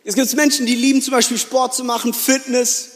Es 0.02 0.16
gibt 0.16 0.34
Menschen, 0.34 0.66
die 0.66 0.74
lieben 0.74 1.00
zum 1.00 1.12
Beispiel 1.12 1.38
Sport 1.38 1.74
zu 1.74 1.84
machen, 1.84 2.12
Fitness, 2.12 2.88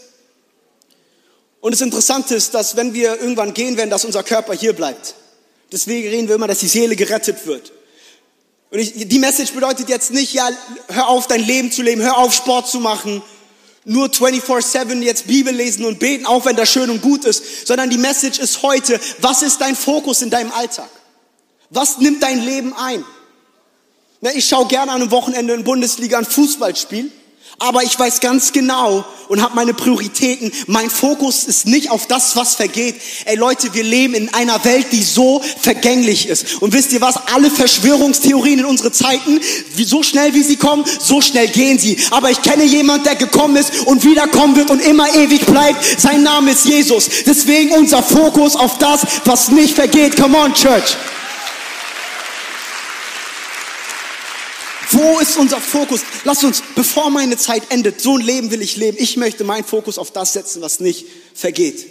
und 1.65 1.71
das 1.71 1.81
Interessante 1.81 2.35
ist, 2.35 2.53
dass 2.53 2.77
wenn 2.77 2.93
wir 2.93 3.19
irgendwann 3.19 3.55
gehen 3.55 3.79
werden, 3.79 3.89
dass 3.89 4.05
unser 4.05 4.23
Körper 4.23 4.53
hier 4.53 4.75
bleibt. 4.75 5.15
Deswegen 5.73 6.07
reden 6.07 6.29
wir 6.29 6.35
immer, 6.35 6.47
dass 6.47 6.59
die 6.59 6.69
Seele 6.69 6.95
gerettet 6.95 7.47
wird. 7.47 7.73
Und 8.71 8.81
ich, 8.81 9.09
die 9.09 9.19
Message 9.19 9.53
bedeutet 9.53 9.89
jetzt 9.89 10.11
nicht, 10.11 10.35
ja, 10.35 10.47
hör 10.89 11.09
auf 11.09 11.27
dein 11.27 11.43
Leben 11.43 11.73
zu 11.73 11.81
leben, 11.81 12.03
hör 12.03 12.19
auf 12.19 12.35
Sport 12.35 12.69
zu 12.69 12.81
machen, 12.81 13.23
nur 13.87 14.09
24-7 14.09 15.01
jetzt 15.01 15.27
Bibel 15.27 15.55
lesen 15.55 15.87
und 15.87 16.01
beten, 16.01 16.27
auch 16.27 16.45
wenn 16.45 16.55
das 16.55 16.71
schön 16.71 16.91
und 16.91 17.01
gut 17.01 17.25
ist, 17.25 17.67
sondern 17.67 17.89
die 17.89 17.97
Message 17.97 18.41
ist 18.41 18.63
heute, 18.63 19.01
was 19.23 19.41
ist 19.41 19.63
dein 19.63 19.75
Fokus 19.75 20.21
in 20.21 20.29
deinem 20.29 20.53
Alltag? 20.53 20.91
Was 21.71 21.97
nimmt 21.97 22.23
dein 22.23 22.45
Leben 22.45 22.75
ein? 22.75 23.03
Ich 24.35 24.45
schaue 24.45 24.67
gerne 24.67 24.93
an 24.93 25.01
einem 25.01 25.11
Wochenende 25.11 25.55
in 25.55 25.65
Bundesliga 25.65 26.19
ein 26.19 26.27
Fußballspiel. 26.27 27.11
Aber 27.59 27.83
ich 27.85 27.99
weiß 27.99 28.21
ganz 28.21 28.53
genau 28.53 29.05
und 29.29 29.41
habe 29.41 29.55
meine 29.55 29.75
Prioritäten. 29.75 30.53
Mein 30.67 30.91
Fokus 30.91 31.45
ist 31.45 31.67
nicht 31.67 31.91
auf 31.91 32.07
das, 32.07 32.37
was 32.37 32.57
vergeht. 32.57 32.97
Ey 33.27 33.37
Leute, 33.37 33.73
wir 33.75 33.85
leben 33.85 34.15
in 34.15 34.35
einer 34.35 34.65
Welt, 34.65 34.89
die 34.93 35.03
so 35.03 35.41
vergänglich 35.61 36.29
ist. 36.29 36.61
Und 36.61 36.73
wisst 36.73 36.93
ihr 36.93 37.01
was? 37.01 37.17
Alle 37.33 37.51
Verschwörungstheorien 37.51 38.61
in 38.61 38.65
unsere 38.65 38.91
Zeiten, 38.91 39.41
wie, 39.77 39.85
so 39.85 40.03
schnell 40.03 40.35
wie 40.35 40.43
sie 40.43 40.57
kommen, 40.57 40.85
so 41.01 41.21
schnell 41.21 41.49
gehen 41.49 41.79
sie. 41.79 41.97
Aber 42.11 42.31
ich 42.31 42.43
kenne 42.43 42.65
jemand, 42.65 43.07
der 43.07 43.15
gekommen 43.15 43.57
ist 43.57 43.87
und 43.87 44.05
wiederkommen 44.05 44.57
wird 44.57 44.71
und 44.71 44.81
immer 44.81 45.15
ewig 45.15 45.47
bleibt. 45.47 46.01
Sein 46.01 46.23
Name 46.23 46.51
ist 46.51 46.65
Jesus. 46.65 47.09
Deswegen 47.25 47.73
unser 47.73 48.03
Fokus 48.03 48.57
auf 48.57 48.79
das, 48.79 49.03
was 49.25 49.49
nicht 49.51 49.75
vergeht. 49.75 50.17
Come 50.17 50.37
on, 50.37 50.53
Church. 50.55 50.97
Wo 55.05 55.21
ist 55.21 55.37
unser 55.37 55.61
Fokus? 55.61 56.01
Lass 56.25 56.43
uns, 56.45 56.63
bevor 56.75 57.11
meine 57.11 57.37
Zeit 57.37 57.65
endet, 57.69 58.01
so 58.01 58.17
ein 58.17 58.23
Leben 58.23 58.51
will 58.51 58.63
ich 58.63 58.77
leben. 58.77 58.97
Ich 58.99 59.19
möchte 59.19 59.45
meinen 59.45 59.65
Fokus 59.65 59.99
auf 59.99 60.13
das 60.13 60.33
setzen, 60.33 60.63
was 60.63 60.81
nicht 60.81 61.05
vergeht. 61.35 61.87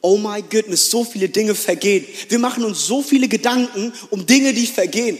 Oh 0.00 0.16
my 0.16 0.42
goodness, 0.42 0.90
so 0.90 1.04
viele 1.04 1.28
Dinge 1.28 1.54
vergehen. 1.54 2.04
Wir 2.28 2.40
machen 2.40 2.64
uns 2.64 2.84
so 2.84 3.00
viele 3.00 3.28
Gedanken 3.28 3.92
um 4.10 4.26
Dinge, 4.26 4.54
die 4.54 4.66
vergehen. 4.66 5.16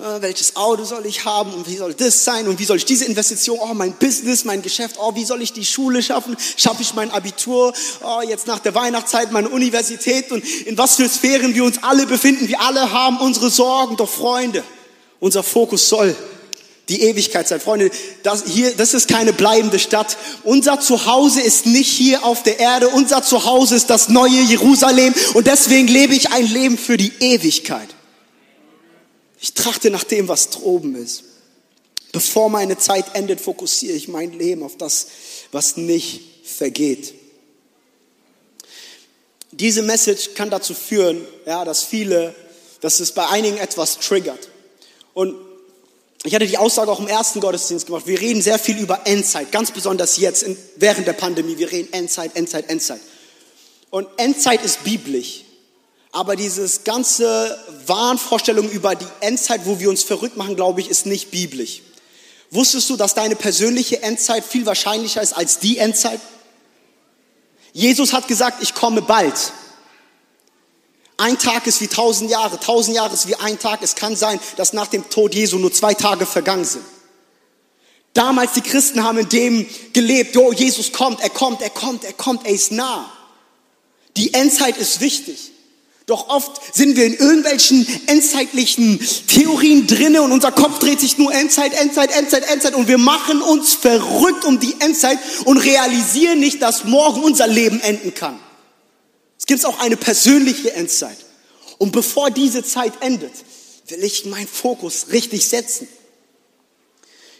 Äh, 0.00 0.20
welches 0.20 0.56
Auto 0.56 0.82
soll 0.82 1.06
ich 1.06 1.24
haben 1.24 1.54
und 1.54 1.68
wie 1.68 1.76
soll 1.76 1.94
das 1.94 2.24
sein 2.24 2.48
und 2.48 2.58
wie 2.58 2.64
soll 2.64 2.78
ich 2.78 2.84
diese 2.84 3.04
Investition, 3.04 3.60
oh 3.62 3.74
mein 3.74 3.92
Business, 3.92 4.44
mein 4.44 4.60
Geschäft, 4.60 4.96
oh 4.98 5.14
wie 5.14 5.24
soll 5.24 5.40
ich 5.42 5.52
die 5.52 5.64
Schule 5.64 6.02
schaffen, 6.02 6.36
schaffe 6.56 6.82
ich 6.82 6.92
mein 6.92 7.12
Abitur, 7.12 7.72
oh 8.02 8.20
jetzt 8.28 8.48
nach 8.48 8.58
der 8.58 8.74
Weihnachtszeit 8.74 9.30
meine 9.30 9.48
Universität 9.48 10.32
und 10.32 10.44
in 10.66 10.76
was 10.76 10.96
für 10.96 11.08
Sphären 11.08 11.54
wir 11.54 11.62
uns 11.62 11.84
alle 11.84 12.04
befinden. 12.06 12.48
Wir 12.48 12.60
alle 12.60 12.90
haben 12.90 13.20
unsere 13.20 13.48
Sorgen, 13.48 13.96
doch 13.96 14.10
Freunde, 14.10 14.64
unser 15.20 15.44
Fokus 15.44 15.88
soll 15.88 16.16
die 16.88 17.02
Ewigkeit 17.02 17.46
sein. 17.46 17.60
Freunde, 17.60 17.90
das, 18.22 18.44
hier, 18.46 18.74
das 18.74 18.94
ist 18.94 19.08
keine 19.08 19.32
bleibende 19.32 19.78
Stadt. 19.78 20.16
Unser 20.42 20.80
Zuhause 20.80 21.40
ist 21.40 21.66
nicht 21.66 21.90
hier 21.90 22.24
auf 22.24 22.42
der 22.42 22.58
Erde. 22.58 22.88
Unser 22.88 23.22
Zuhause 23.22 23.76
ist 23.76 23.90
das 23.90 24.08
neue 24.08 24.40
Jerusalem. 24.42 25.14
Und 25.34 25.46
deswegen 25.46 25.88
lebe 25.88 26.14
ich 26.14 26.32
ein 26.32 26.46
Leben 26.46 26.78
für 26.78 26.96
die 26.96 27.12
Ewigkeit. 27.20 27.88
Ich 29.40 29.54
trachte 29.54 29.90
nach 29.90 30.04
dem, 30.04 30.28
was 30.28 30.50
droben 30.50 30.96
ist. 30.96 31.24
Bevor 32.12 32.48
meine 32.48 32.78
Zeit 32.78 33.14
endet, 33.14 33.40
fokussiere 33.40 33.94
ich 33.94 34.08
mein 34.08 34.32
Leben 34.32 34.62
auf 34.62 34.76
das, 34.78 35.08
was 35.52 35.76
nicht 35.76 36.22
vergeht. 36.44 37.14
Diese 39.52 39.82
Message 39.82 40.34
kann 40.34 40.50
dazu 40.50 40.74
führen, 40.74 41.24
ja, 41.46 41.64
dass 41.64 41.82
viele, 41.82 42.34
dass 42.80 43.00
es 43.00 43.12
bei 43.12 43.26
einigen 43.28 43.58
etwas 43.58 43.98
triggert. 43.98 44.48
Und 45.14 45.34
ich 46.28 46.34
hatte 46.34 46.46
die 46.46 46.58
Aussage 46.58 46.92
auch 46.92 47.00
im 47.00 47.08
ersten 47.08 47.40
Gottesdienst 47.40 47.86
gemacht. 47.86 48.06
Wir 48.06 48.20
reden 48.20 48.42
sehr 48.42 48.58
viel 48.58 48.76
über 48.76 49.06
Endzeit, 49.06 49.50
ganz 49.50 49.70
besonders 49.70 50.18
jetzt 50.18 50.42
in, 50.42 50.58
während 50.76 51.06
der 51.06 51.14
Pandemie. 51.14 51.56
Wir 51.56 51.72
reden 51.72 51.90
Endzeit, 51.90 52.36
Endzeit, 52.36 52.68
Endzeit. 52.68 53.00
Und 53.88 54.06
Endzeit 54.18 54.62
ist 54.62 54.84
biblisch. 54.84 55.44
Aber 56.12 56.36
dieses 56.36 56.84
ganze 56.84 57.58
Wahnvorstellung 57.86 58.68
über 58.68 58.94
die 58.94 59.06
Endzeit, 59.20 59.62
wo 59.64 59.80
wir 59.80 59.88
uns 59.88 60.02
verrückt 60.02 60.36
machen, 60.36 60.54
glaube 60.54 60.82
ich, 60.82 60.90
ist 60.90 61.06
nicht 61.06 61.30
biblisch. 61.30 61.80
Wusstest 62.50 62.90
du, 62.90 62.96
dass 62.96 63.14
deine 63.14 63.34
persönliche 63.34 64.02
Endzeit 64.02 64.44
viel 64.44 64.66
wahrscheinlicher 64.66 65.22
ist 65.22 65.32
als 65.32 65.60
die 65.60 65.78
Endzeit? 65.78 66.20
Jesus 67.72 68.12
hat 68.12 68.28
gesagt, 68.28 68.62
ich 68.62 68.74
komme 68.74 69.00
bald. 69.00 69.34
Ein 71.18 71.36
Tag 71.36 71.66
ist 71.66 71.80
wie 71.80 71.88
tausend 71.88 72.30
Jahre, 72.30 72.60
tausend 72.60 72.96
Jahre 72.96 73.12
ist 73.12 73.26
wie 73.26 73.34
ein 73.34 73.58
Tag. 73.58 73.80
Es 73.82 73.96
kann 73.96 74.14
sein, 74.14 74.38
dass 74.56 74.72
nach 74.72 74.86
dem 74.86 75.10
Tod 75.10 75.34
Jesu 75.34 75.58
nur 75.58 75.72
zwei 75.72 75.92
Tage 75.92 76.26
vergangen 76.26 76.64
sind. 76.64 76.84
Damals 78.14 78.52
die 78.52 78.60
Christen 78.60 79.02
haben 79.02 79.18
in 79.18 79.28
dem 79.28 79.66
gelebt, 79.92 80.36
oh, 80.36 80.52
Jesus 80.52 80.92
kommt, 80.92 81.20
er 81.20 81.30
kommt, 81.30 81.60
er 81.60 81.70
kommt, 81.70 82.04
er 82.04 82.12
kommt, 82.12 82.46
er 82.46 82.52
ist 82.52 82.70
nah. 82.70 83.12
Die 84.16 84.32
Endzeit 84.32 84.76
ist 84.76 85.00
wichtig. 85.00 85.50
Doch 86.06 86.28
oft 86.28 86.74
sind 86.74 86.96
wir 86.96 87.04
in 87.04 87.14
irgendwelchen 87.14 87.86
endzeitlichen 88.06 88.98
Theorien 89.26 89.88
drinne 89.88 90.22
und 90.22 90.30
unser 90.30 90.52
Kopf 90.52 90.78
dreht 90.78 91.00
sich 91.00 91.18
nur 91.18 91.34
Endzeit, 91.34 91.74
Endzeit, 91.74 92.16
Endzeit, 92.16 92.48
Endzeit 92.48 92.74
und 92.74 92.88
wir 92.88 92.96
machen 92.96 93.42
uns 93.42 93.74
verrückt 93.74 94.44
um 94.44 94.58
die 94.60 94.74
Endzeit 94.78 95.18
und 95.44 95.58
realisieren 95.58 96.38
nicht, 96.38 96.62
dass 96.62 96.84
morgen 96.84 97.22
unser 97.22 97.48
Leben 97.48 97.80
enden 97.80 98.14
kann. 98.14 98.38
Es 99.48 99.62
gibt 99.62 99.64
auch 99.64 99.80
eine 99.80 99.96
persönliche 99.96 100.74
Endzeit. 100.74 101.16
Und 101.78 101.92
bevor 101.92 102.30
diese 102.30 102.62
Zeit 102.62 102.92
endet, 103.00 103.32
will 103.86 104.04
ich 104.04 104.26
meinen 104.26 104.46
Fokus 104.46 105.06
richtig 105.10 105.48
setzen. 105.48 105.88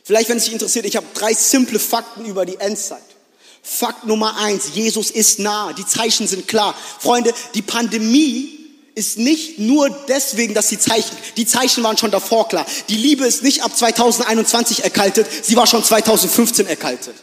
Vielleicht, 0.05 0.31
wenn 0.31 0.39
es 0.39 0.45
dich 0.45 0.55
interessiert, 0.55 0.87
ich 0.87 0.97
habe 0.97 1.07
drei 1.13 1.35
simple 1.35 1.79
Fakten 1.79 2.25
über 2.25 2.47
die 2.47 2.57
Endzeit. 2.57 3.03
Fakt 3.63 4.07
Nummer 4.07 4.39
eins, 4.39 4.71
Jesus 4.73 5.11
ist 5.11 5.39
nah, 5.39 5.75
die 5.75 5.85
Zeichen 5.85 6.27
sind 6.27 6.49
klar. 6.49 6.75
Freunde, 6.99 7.35
die 7.53 7.61
Pandemie 7.61 8.59
ist 8.95 9.19
nicht 9.19 9.59
nur 9.59 9.91
deswegen, 10.09 10.55
dass 10.55 10.69
die 10.69 10.79
Zeichen, 10.79 11.15
die 11.37 11.45
Zeichen 11.45 11.85
waren 11.85 11.99
schon 11.99 12.11
davor 12.11 12.49
klar. 12.49 12.65
Die 12.89 12.97
Liebe 12.97 13.27
ist 13.27 13.43
nicht 13.43 13.63
ab 13.65 13.77
2021 13.77 14.83
erkaltet, 14.83 15.27
sie 15.43 15.57
war 15.57 15.67
schon 15.67 15.85
2015 15.85 16.69
erkaltet. 16.69 17.17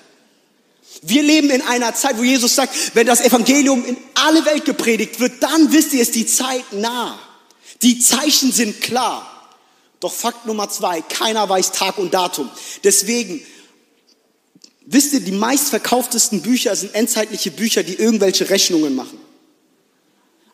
Wir 1.08 1.22
leben 1.22 1.52
in 1.52 1.62
einer 1.62 1.94
Zeit, 1.94 2.18
wo 2.18 2.24
Jesus 2.24 2.56
sagt, 2.56 2.96
wenn 2.96 3.06
das 3.06 3.22
Evangelium 3.22 3.86
in 3.86 3.96
alle 4.16 4.44
Welt 4.46 4.66
gepredigt 4.66 5.20
wird, 5.20 5.44
dann 5.44 5.72
wisst 5.72 5.94
ihr, 5.94 6.02
ist 6.02 6.16
die 6.16 6.26
Zeit 6.26 6.74
nah. 6.74 7.20
Die 7.84 8.00
Zeichen 8.00 8.52
sind 8.52 8.82
klar. 8.82 9.32
Doch 10.00 10.12
Fakt 10.12 10.48
Nummer 10.48 10.68
zwei, 10.70 11.02
keiner 11.02 11.48
weiß 11.48 11.74
Tag 11.74 12.00
und 12.00 12.14
Datum. 12.14 12.50
Deswegen, 12.84 13.46
wisst 14.88 15.14
ihr, 15.14 15.20
die 15.20 15.32
meistverkauftesten 15.32 16.42
Bücher 16.42 16.76
sind 16.76 16.96
endzeitliche 16.96 17.52
Bücher, 17.52 17.84
die 17.84 17.94
irgendwelche 17.96 18.50
Rechnungen 18.50 18.96
machen. 18.96 19.20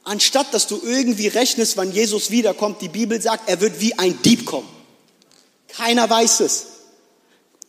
Anstatt 0.04 0.54
dass 0.54 0.68
du 0.68 0.82
irgendwie 0.84 1.28
rechnest, 1.28 1.78
wann 1.78 1.94
Jesus 1.94 2.30
wiederkommt, 2.30 2.82
die 2.82 2.90
Bibel 2.90 3.22
sagt, 3.22 3.48
er 3.48 3.62
wird 3.62 3.80
wie 3.80 3.98
ein 3.98 4.22
Dieb 4.24 4.46
kommen. 4.46 4.68
Keiner 5.70 6.10
weiß 6.10 6.42
es. 6.42 6.68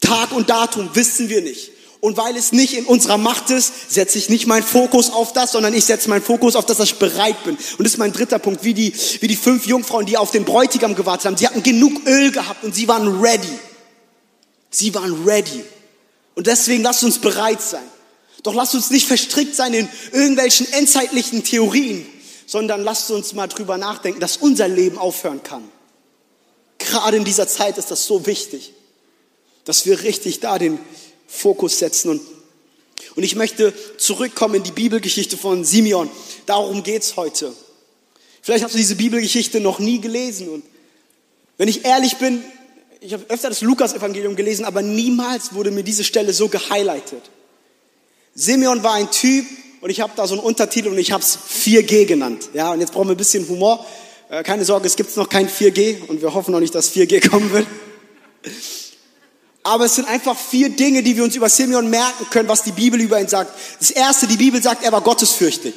Tag 0.01 0.33
und 0.33 0.51
Datum 0.51 0.91
wissen 0.95 1.29
wir 1.29 1.43
nicht. 1.43 1.72
Und 2.02 2.16
weil 2.16 2.37
es 2.37 2.50
nicht 2.50 2.76
in 2.76 2.85
unserer 2.85 3.16
Macht 3.16 3.50
ist, 3.50 3.92
setze 3.92 4.18
ich 4.18 4.28
nicht 4.28 4.49
meinen 4.49 4.64
Fokus 4.64 5.09
auf 5.09 5.32
das, 5.32 5.52
sondern 5.52 5.73
ich 5.73 5.85
setze 5.85 6.11
meinen 6.11 6.21
Fokus 6.21 6.56
auf 6.56 6.66
das, 6.66 6.78
dass 6.78 6.88
ich 6.88 6.99
bereit 6.99 7.44
bin. 7.44 7.54
Und 7.54 7.78
das 7.78 7.92
ist 7.92 7.99
mein 7.99 8.12
dritter 8.12 8.40
Punkt, 8.40 8.64
wie 8.64 8.75
die, 8.75 8.92
wie 9.21 9.28
die 9.28 9.37
fünf 9.37 9.66
Jungfrauen, 9.66 10.04
die 10.04 10.16
auf 10.16 10.32
den 10.32 10.44
Bräutigam 10.44 10.97
gewartet 10.97 11.26
haben. 11.26 11.37
Sie 11.37 11.47
hatten 11.47 11.62
genug 11.62 12.04
Öl 12.04 12.32
gehabt 12.32 12.64
und 12.64 12.75
sie 12.75 12.88
waren 12.88 13.21
ready. 13.21 13.56
Sie 14.68 14.92
waren 14.97 15.25
ready. 15.25 15.62
Und 16.35 16.49
deswegen 16.49 16.82
lasst 16.82 17.04
uns 17.04 17.21
bereit 17.21 17.62
sein. 17.62 17.85
Doch 18.42 18.54
lasst 18.54 18.75
uns 18.75 18.90
nicht 18.90 19.06
verstrickt 19.06 19.54
sein 19.54 19.73
in 19.73 19.88
irgendwelchen 20.11 20.73
endzeitlichen 20.73 21.44
Theorien, 21.44 22.04
sondern 22.47 22.82
lasst 22.82 23.12
uns 23.12 23.32
mal 23.32 23.47
drüber 23.47 23.78
nachdenken, 23.78 24.18
dass 24.18 24.38
unser 24.38 24.66
Leben 24.66 24.99
aufhören 24.99 25.44
kann. 25.44 25.71
Gerade 26.78 27.16
in 27.16 27.25
dieser 27.25 27.47
Zeit 27.47 27.78
ist 27.78 27.92
das 27.92 28.06
so 28.06 28.26
wichtig, 28.26 28.73
dass 29.64 29.87
wir 29.87 30.02
richtig 30.02 30.40
da 30.40 30.59
den 30.59 30.80
Fokus 31.33 31.79
setzen. 31.79 32.11
Und, 32.11 32.21
und 33.17 33.23
ich 33.23 33.35
möchte 33.35 33.73
zurückkommen 33.97 34.57
in 34.57 34.62
die 34.62 34.73
Bibelgeschichte 34.73 35.37
von 35.37 35.65
Simeon. 35.65 36.11
Darum 36.47 36.83
geht's 36.83 37.17
heute. 37.17 37.53
Vielleicht 38.43 38.65
hast 38.65 38.75
du 38.75 38.79
diese 38.79 38.97
Bibelgeschichte 38.97 39.61
noch 39.61 39.79
nie 39.79 40.01
gelesen. 40.01 40.49
Und 40.49 40.65
wenn 41.57 41.69
ich 41.69 41.85
ehrlich 41.85 42.17
bin, 42.19 42.45
ich 43.01 43.12
habe 43.12 43.25
öfter 43.29 43.49
das 43.49 43.62
Lukas-Evangelium 43.62 44.37
gelesen, 44.37 44.65
aber 44.65 44.83
niemals 44.83 45.55
wurde 45.55 45.71
mir 45.71 45.83
diese 45.83 46.05
Stelle 46.05 46.33
so 46.33 46.49
gehighlightet. 46.49 47.23
Simeon 48.35 48.83
war 48.83 48.95
ein 48.95 49.11
Typ, 49.11 49.47
und 49.83 49.91
ich 49.91 50.01
habe 50.01 50.12
da 50.15 50.29
so 50.29 50.35
einen 50.35 50.45
Untertitel 50.45 50.89
und 50.89 50.99
ich 50.99 51.11
habe 51.11 51.25
es 51.25 51.37
4G 51.37 52.07
genannt. 52.07 52.51
Ja, 52.55 52.73
und 52.73 52.81
jetzt 52.81 52.93
brauchen 52.93 53.09
wir 53.09 53.15
ein 53.15 53.19
bisschen 53.19 53.49
Humor. 53.49 53.85
Äh, 54.31 54.45
keine 54.45 54.65
Sorge, 54.65 54.87
es 54.87 54.95
gibt 54.95 55.15
noch 55.17 55.29
kein 55.29 55.49
4G 55.49 56.07
und 56.07 56.23
wir 56.23 56.33
hoffen 56.35 56.53
noch 56.53 56.61
nicht, 56.61 56.73
dass 56.73 56.95
4G 56.95 57.29
kommen 57.29 57.53
wird. 57.53 57.67
Aber 59.62 59.85
es 59.85 59.95
sind 59.95 60.09
einfach 60.09 60.37
vier 60.37 60.71
Dinge, 60.71 61.02
die 61.02 61.16
wir 61.16 61.23
uns 61.25 61.37
über 61.37 61.49
Simeon 61.49 61.88
merken 61.88 62.26
können, 62.31 62.49
was 62.49 62.62
die 62.62 62.73
Bibel 62.73 63.00
über 63.00 63.21
ihn 63.21 63.28
sagt. 63.28 63.52
Das 63.78 63.90
erste, 63.90 64.26
die 64.26 64.37
Bibel 64.37 64.61
sagt, 64.61 64.83
er 64.83 64.92
war 64.92 65.00
gottesfürchtig. 65.00 65.75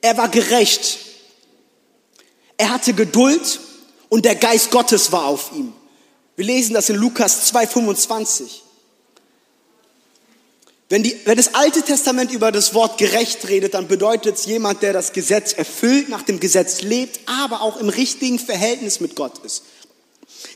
Er 0.00 0.16
war 0.16 0.28
gerecht. 0.28 0.98
Er 2.56 2.70
hatte 2.70 2.92
Geduld 2.92 3.60
und 4.08 4.24
der 4.24 4.36
Geist 4.36 4.70
Gottes 4.70 5.10
war 5.10 5.24
auf 5.24 5.50
ihm. 5.54 5.72
Wir 6.36 6.44
lesen 6.44 6.74
das 6.74 6.88
in 6.88 6.96
Lukas 6.96 7.52
2,25. 7.52 8.62
Wenn, 10.88 11.10
wenn 11.24 11.36
das 11.36 11.54
Alte 11.54 11.82
Testament 11.82 12.30
über 12.32 12.52
das 12.52 12.74
Wort 12.74 12.98
gerecht 12.98 13.48
redet, 13.48 13.74
dann 13.74 13.88
bedeutet 13.88 14.36
es 14.36 14.44
jemand, 14.44 14.82
der 14.82 14.92
das 14.92 15.12
Gesetz 15.12 15.54
erfüllt, 15.54 16.10
nach 16.10 16.20
dem 16.20 16.38
Gesetz 16.38 16.82
lebt, 16.82 17.20
aber 17.24 17.62
auch 17.62 17.78
im 17.78 17.88
richtigen 17.88 18.38
Verhältnis 18.38 19.00
mit 19.00 19.16
Gott 19.16 19.38
ist. 19.38 19.62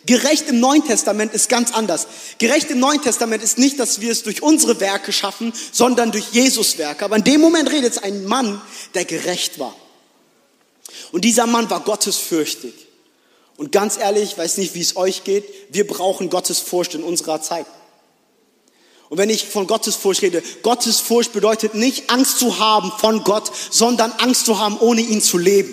Gerecht 0.07 0.49
im 0.49 0.61
Neuen 0.61 0.85
Testament 0.85 1.35
ist 1.35 1.49
ganz 1.49 1.73
anders. 1.73 2.07
Gerecht 2.39 2.71
im 2.71 2.79
Neuen 2.79 3.03
Testament 3.03 3.43
ist 3.43 3.59
nicht, 3.59 3.79
dass 3.81 4.01
wir 4.01 4.13
es 4.13 4.23
durch 4.23 4.43
unsere 4.43 4.81
Werke 4.81 5.13
schaffen, 5.13 5.53
sondern 5.73 6.13
durch 6.13 6.31
Jesus 6.33 6.79
Werke. 6.79 7.05
Aber 7.05 7.17
in 7.17 7.25
dem 7.25 7.41
Moment 7.41 7.71
redet 7.71 7.93
es 7.93 8.03
ein 8.03 8.25
Mann, 8.25 8.61
der 8.95 9.05
gerecht 9.05 9.59
war. 9.59 9.75
Und 11.13 11.25
dieser 11.25 11.47
Mann 11.47 11.69
war 11.71 11.81
gottesfürchtig. 11.81 12.75
Und 13.57 13.73
ganz 13.73 13.97
ehrlich, 13.97 14.33
ich 14.33 14.39
weiß 14.39 14.59
nicht, 14.59 14.75
wie 14.75 14.81
es 14.81 14.97
euch 14.97 15.25
geht, 15.25 15.45
wir 15.71 15.87
brauchen 15.87 16.31
Gottesfurcht 16.31 16.95
in 16.95 17.03
unserer 17.03 17.41
Zeit. 17.41 17.67
Und 19.09 19.19
wenn 19.19 19.31
ich 19.31 19.47
von 19.47 19.67
Gottesfurcht 19.67 20.23
rede, 20.23 20.43
Gottesfurcht 20.63 21.33
bedeutet 21.33 21.75
nicht 21.75 22.11
Angst 22.11 22.39
zu 22.39 22.59
haben 22.59 22.93
von 22.99 23.25
Gott, 23.25 23.51
sondern 23.71 24.13
Angst 24.13 24.47
zu 24.47 24.59
haben, 24.59 24.79
ohne 24.79 25.01
ihn 25.01 25.23
zu 25.23 25.39
leben. 25.39 25.73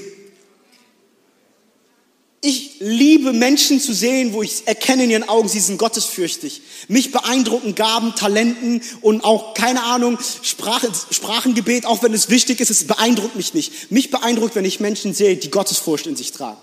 Ich 2.46 2.72
liebe 2.80 3.32
Menschen 3.32 3.80
zu 3.80 3.94
sehen, 3.94 4.34
wo 4.34 4.44
ich 4.44 4.68
erkenne 4.68 5.06
in 5.06 5.12
ihren 5.12 5.30
Augen, 5.30 5.48
sie 5.48 5.62
sind 5.62 5.78
gottesfürchtig. 5.78 6.62
Mich 6.90 7.14
beeindrucken 7.14 7.74
Gaben, 7.74 8.16
Talenten 8.16 8.82
und 9.00 9.24
auch, 9.24 9.54
keine 9.54 9.82
Ahnung, 9.84 10.20
Sprache, 10.42 10.92
Sprachengebet, 11.10 11.86
auch 11.86 12.04
wenn 12.04 12.14
es 12.14 12.30
wichtig 12.30 12.60
ist, 12.60 12.70
es 12.70 12.86
beeindruckt 12.86 13.38
mich 13.38 13.54
nicht. 13.54 13.92
Mich 13.92 14.12
beeindruckt, 14.12 14.56
wenn 14.56 14.66
ich 14.66 14.82
Menschen 14.82 15.14
sehe, 15.14 15.38
die 15.38 15.52
Gottesfurcht 15.52 16.06
in 16.06 16.18
sich 16.18 16.34
tragen. 16.34 16.60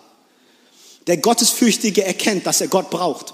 Der 1.06 1.16
Gottesfürchtige 1.16 2.04
erkennt, 2.04 2.46
dass 2.46 2.60
er 2.60 2.68
Gott 2.68 2.90
braucht. 2.90 3.32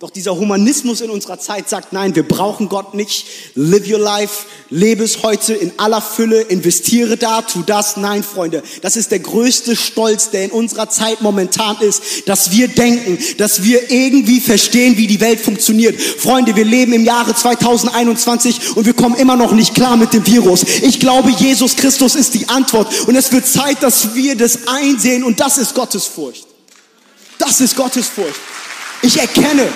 Doch 0.00 0.10
dieser 0.10 0.36
Humanismus 0.36 1.00
in 1.02 1.08
unserer 1.08 1.38
Zeit 1.38 1.68
sagt, 1.68 1.92
nein, 1.92 2.16
wir 2.16 2.26
brauchen 2.26 2.68
Gott 2.68 2.94
nicht. 2.94 3.26
Live 3.54 3.88
your 3.88 4.00
life, 4.00 4.44
lebe 4.68 5.04
es 5.04 5.22
heute 5.22 5.54
in 5.54 5.72
aller 5.76 6.02
Fülle, 6.02 6.40
investiere 6.40 7.16
da, 7.16 7.42
tu 7.42 7.62
das. 7.62 7.96
Nein, 7.96 8.24
Freunde, 8.24 8.64
das 8.82 8.96
ist 8.96 9.12
der 9.12 9.20
größte 9.20 9.76
Stolz, 9.76 10.30
der 10.30 10.46
in 10.46 10.50
unserer 10.50 10.90
Zeit 10.90 11.22
momentan 11.22 11.76
ist, 11.80 12.02
dass 12.26 12.50
wir 12.50 12.66
denken, 12.66 13.18
dass 13.38 13.62
wir 13.62 13.88
irgendwie 13.88 14.40
verstehen, 14.40 14.96
wie 14.96 15.06
die 15.06 15.20
Welt 15.20 15.40
funktioniert. 15.40 16.00
Freunde, 16.00 16.56
wir 16.56 16.64
leben 16.64 16.92
im 16.92 17.04
Jahre 17.04 17.32
2021 17.32 18.76
und 18.76 18.86
wir 18.86 18.94
kommen 18.94 19.14
immer 19.14 19.36
noch 19.36 19.52
nicht 19.52 19.76
klar 19.76 19.96
mit 19.96 20.12
dem 20.12 20.26
Virus. 20.26 20.64
Ich 20.82 20.98
glaube, 20.98 21.30
Jesus 21.30 21.76
Christus 21.76 22.16
ist 22.16 22.34
die 22.34 22.48
Antwort 22.48 23.06
und 23.06 23.14
es 23.14 23.30
wird 23.30 23.46
Zeit, 23.46 23.80
dass 23.80 24.16
wir 24.16 24.36
das 24.36 24.66
einsehen 24.66 25.22
und 25.22 25.38
das 25.38 25.56
ist 25.56 25.72
Gottesfurcht. 25.72 26.48
Das 27.38 27.60
ist 27.60 27.76
Gottesfurcht. 27.76 28.40
Ich 29.04 29.18
erkenne, 29.18 29.70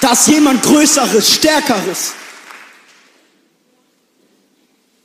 dass 0.00 0.26
jemand 0.26 0.60
Größeres, 0.64 1.34
Stärkeres. 1.34 2.14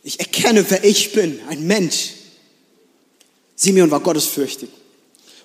Ich 0.03 0.19
erkenne, 0.19 0.65
wer 0.67 0.83
ich 0.83 1.13
bin, 1.13 1.39
ein 1.47 1.67
Mensch. 1.67 2.13
Simeon 3.55 3.91
war 3.91 3.99
gottesfürchtig. 3.99 4.69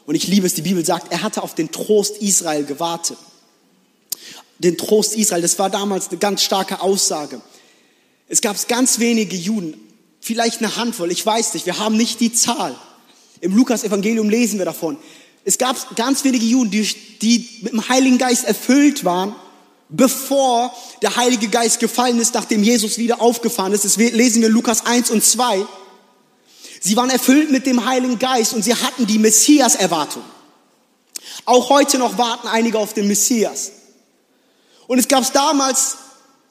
Und 0.07 0.15
ich 0.15 0.27
liebe 0.29 0.47
es, 0.47 0.55
die 0.55 0.63
Bibel 0.63 0.83
sagt, 0.83 1.13
er 1.13 1.23
hatte 1.23 1.43
auf 1.43 1.55
den 1.55 1.71
Trost 1.71 2.23
Israel 2.23 2.65
gewartet. 2.65 3.19
Den 4.59 4.79
Trost 4.79 5.15
Israel, 5.15 5.43
das 5.43 5.59
war 5.59 5.69
damals 5.69 6.09
eine 6.09 6.17
ganz 6.17 6.43
starke 6.43 6.81
Aussage. 6.81 7.43
Es 8.29 8.41
gab 8.41 8.57
ganz 8.69 8.99
wenige 8.99 9.37
Juden, 9.37 9.79
vielleicht 10.23 10.61
eine 10.61 10.77
Handvoll, 10.77 11.13
ich 11.13 11.25
weiß 11.25 11.53
nicht, 11.53 11.67
wir 11.67 11.79
haben 11.79 11.99
nicht 11.99 12.21
die 12.21 12.33
Zahl. 12.33 12.75
Im 13.43 13.55
Lukas-Evangelium 13.55 14.31
lesen 14.31 14.59
wir 14.59 14.65
davon. 14.65 14.97
Es 15.49 15.57
gab 15.57 15.97
ganz 15.97 16.25
wenige 16.25 16.45
Juden, 16.45 16.71
die, 16.71 16.83
die 17.23 17.49
mit 17.63 17.73
dem 17.73 17.89
Heiligen 17.89 18.19
Geist 18.19 18.45
erfüllt 18.45 19.07
waren, 19.07 19.35
bevor 19.89 20.77
der 21.01 21.17
Heilige 21.17 21.49
Geist 21.49 21.81
gefallen 21.81 22.21
ist, 22.21 22.35
nachdem 22.35 22.63
Jesus 22.63 22.99
wieder 22.99 23.23
aufgefahren 23.23 23.73
ist. 23.73 23.87
Das 23.87 23.97
lesen 23.97 24.43
wir 24.43 24.51
Lukas 24.51 24.85
1 24.85 25.11
und 25.11 25.25
2. 25.25 25.65
Sie 26.83 26.97
waren 26.97 27.09
erfüllt 27.09 27.51
mit 27.51 27.65
dem 27.65 27.87
Heiligen 27.87 28.19
Geist 28.19 28.53
und 28.53 28.63
sie 28.63 28.75
hatten 28.75 29.07
die 29.07 29.19
Messias-Erwartung. 29.19 30.23
Auch 31.47 31.71
heute 31.71 31.97
noch 31.97 32.19
warten 32.19 32.47
einige 32.47 32.79
auf 32.79 32.93
den 32.93 33.09
Messias. 33.09 33.73
Und 34.87 34.99
es 34.99 35.09
gab 35.09 35.33
damals 35.33 35.97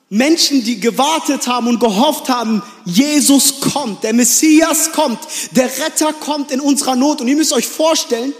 Menschen, 0.10 0.64
die 0.64 0.80
gewartet 0.80 1.46
haben 1.46 1.68
und 1.68 1.80
gehofft 1.80 2.30
haben, 2.30 2.64
Jesus 2.86 3.62
kommt, 3.62 4.04
der 4.04 4.14
Messias 4.14 4.92
kommt, 4.92 5.20
der 5.52 5.66
Retter 5.66 6.14
kommt 6.14 6.50
in 6.50 6.60
unserer 6.60 6.96
Not. 6.96 7.22
Und 7.22 7.28
ihr 7.28 7.36
müsst 7.36 7.54
euch 7.54 7.68
vorstellen, 7.68 8.34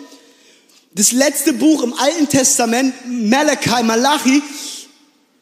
das 0.94 1.12
letzte 1.12 1.54
Buch 1.54 1.84
im 1.84 1.94
Alten 1.94 2.28
Testament, 2.28 2.94
Malachi, 3.06 3.84
Malachi, 3.84 4.42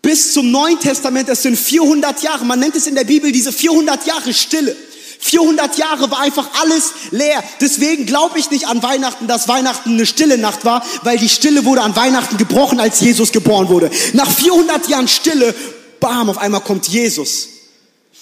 bis 0.01 0.33
zum 0.33 0.51
Neuen 0.51 0.79
Testament, 0.79 1.29
das 1.29 1.41
sind 1.41 1.57
400 1.57 2.21
Jahre. 2.21 2.45
Man 2.45 2.59
nennt 2.59 2.75
es 2.75 2.87
in 2.87 2.95
der 2.95 3.05
Bibel 3.05 3.31
diese 3.31 3.51
400 3.51 4.05
Jahre 4.05 4.33
Stille. 4.33 4.75
400 5.19 5.77
Jahre 5.77 6.11
war 6.11 6.19
einfach 6.19 6.49
alles 6.61 6.91
leer. 7.09 7.43
Deswegen 7.59 8.05
glaube 8.05 8.37
ich 8.37 8.51
nicht 8.51 8.67
an 8.67 8.83
Weihnachten, 8.83 9.27
dass 9.27 9.47
Weihnachten 9.47 9.91
eine 9.93 10.05
stille 10.05 10.37
Nacht 10.37 10.65
war, 10.65 10.85
weil 11.01 11.17
die 11.17 11.29
Stille 11.29 11.65
wurde 11.65 11.81
an 11.81 11.95
Weihnachten 11.95 12.37
gebrochen, 12.37 12.79
als 12.79 12.99
Jesus 12.99 13.31
geboren 13.31 13.69
wurde. 13.69 13.89
Nach 14.13 14.29
400 14.29 14.87
Jahren 14.87 15.07
Stille, 15.07 15.55
bam, 15.99 16.29
auf 16.29 16.37
einmal 16.37 16.61
kommt 16.61 16.87
Jesus. 16.87 17.49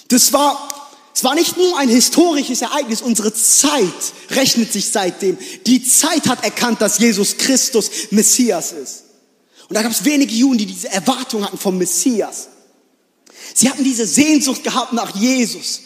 Das 0.07 0.31
war 0.31 0.82
es 1.13 1.23
war 1.23 1.35
nicht 1.35 1.57
nur 1.57 1.77
ein 1.77 1.89
historisches 1.89 2.61
Ereignis, 2.61 3.01
unsere 3.01 3.33
Zeit 3.33 3.83
rechnet 4.31 4.73
sich 4.73 4.89
seitdem. 4.89 5.37
Die 5.67 5.83
Zeit 5.83 6.27
hat 6.27 6.43
erkannt, 6.43 6.81
dass 6.81 6.97
Jesus 6.97 7.37
Christus 7.37 7.89
Messias 8.09 8.71
ist. 8.71 9.03
Und 9.69 9.75
da 9.75 9.83
gab 9.83 9.91
es 9.91 10.05
wenige 10.05 10.33
Juden, 10.33 10.57
die 10.57 10.65
diese 10.65 10.89
Erwartung 10.89 11.45
hatten 11.45 11.57
vom 11.57 11.77
Messias. 11.77 12.47
Sie 13.53 13.69
hatten 13.69 13.83
diese 13.83 14.07
Sehnsucht 14.07 14.63
gehabt 14.63 14.93
nach 14.93 15.15
Jesus. 15.15 15.81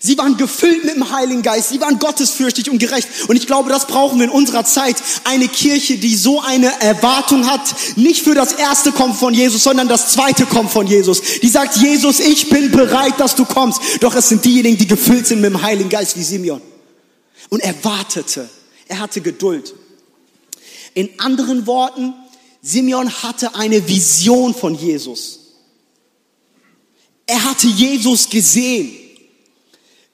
Sie 0.00 0.18
waren 0.18 0.36
gefüllt 0.36 0.84
mit 0.84 0.96
dem 0.96 1.10
Heiligen 1.10 1.42
Geist. 1.42 1.68
Sie 1.68 1.80
waren 1.80 1.98
gottesfürchtig 1.98 2.70
und 2.70 2.78
gerecht. 2.78 3.08
Und 3.28 3.36
ich 3.36 3.46
glaube, 3.46 3.68
das 3.70 3.86
brauchen 3.86 4.18
wir 4.18 4.24
in 4.24 4.30
unserer 4.30 4.64
Zeit. 4.64 4.96
Eine 5.24 5.48
Kirche, 5.48 5.98
die 5.98 6.16
so 6.16 6.40
eine 6.40 6.80
Erwartung 6.80 7.46
hat, 7.46 7.74
nicht 7.96 8.22
für 8.22 8.34
das 8.34 8.52
erste 8.52 8.92
kommt 8.92 9.16
von 9.16 9.34
Jesus, 9.34 9.62
sondern 9.62 9.88
das 9.88 10.10
zweite 10.10 10.46
kommt 10.46 10.70
von 10.70 10.86
Jesus. 10.86 11.22
Die 11.42 11.48
sagt, 11.48 11.76
Jesus, 11.76 12.20
ich 12.20 12.48
bin 12.48 12.70
bereit, 12.70 13.18
dass 13.18 13.34
du 13.34 13.44
kommst. 13.44 13.80
Doch 14.00 14.14
es 14.14 14.28
sind 14.28 14.44
diejenigen, 14.44 14.78
die 14.78 14.86
gefüllt 14.86 15.26
sind 15.26 15.40
mit 15.40 15.50
dem 15.50 15.62
Heiligen 15.62 15.88
Geist 15.88 16.16
wie 16.18 16.22
Simeon. 16.22 16.60
Und 17.48 17.62
er 17.62 17.74
wartete. 17.84 18.48
Er 18.88 19.00
hatte 19.00 19.20
Geduld. 19.20 19.74
In 20.94 21.08
anderen 21.18 21.66
Worten, 21.66 22.14
Simeon 22.62 23.10
hatte 23.22 23.54
eine 23.54 23.86
Vision 23.88 24.54
von 24.54 24.74
Jesus. 24.74 25.40
Er 27.26 27.42
hatte 27.44 27.66
Jesus 27.66 28.28
gesehen. 28.28 29.03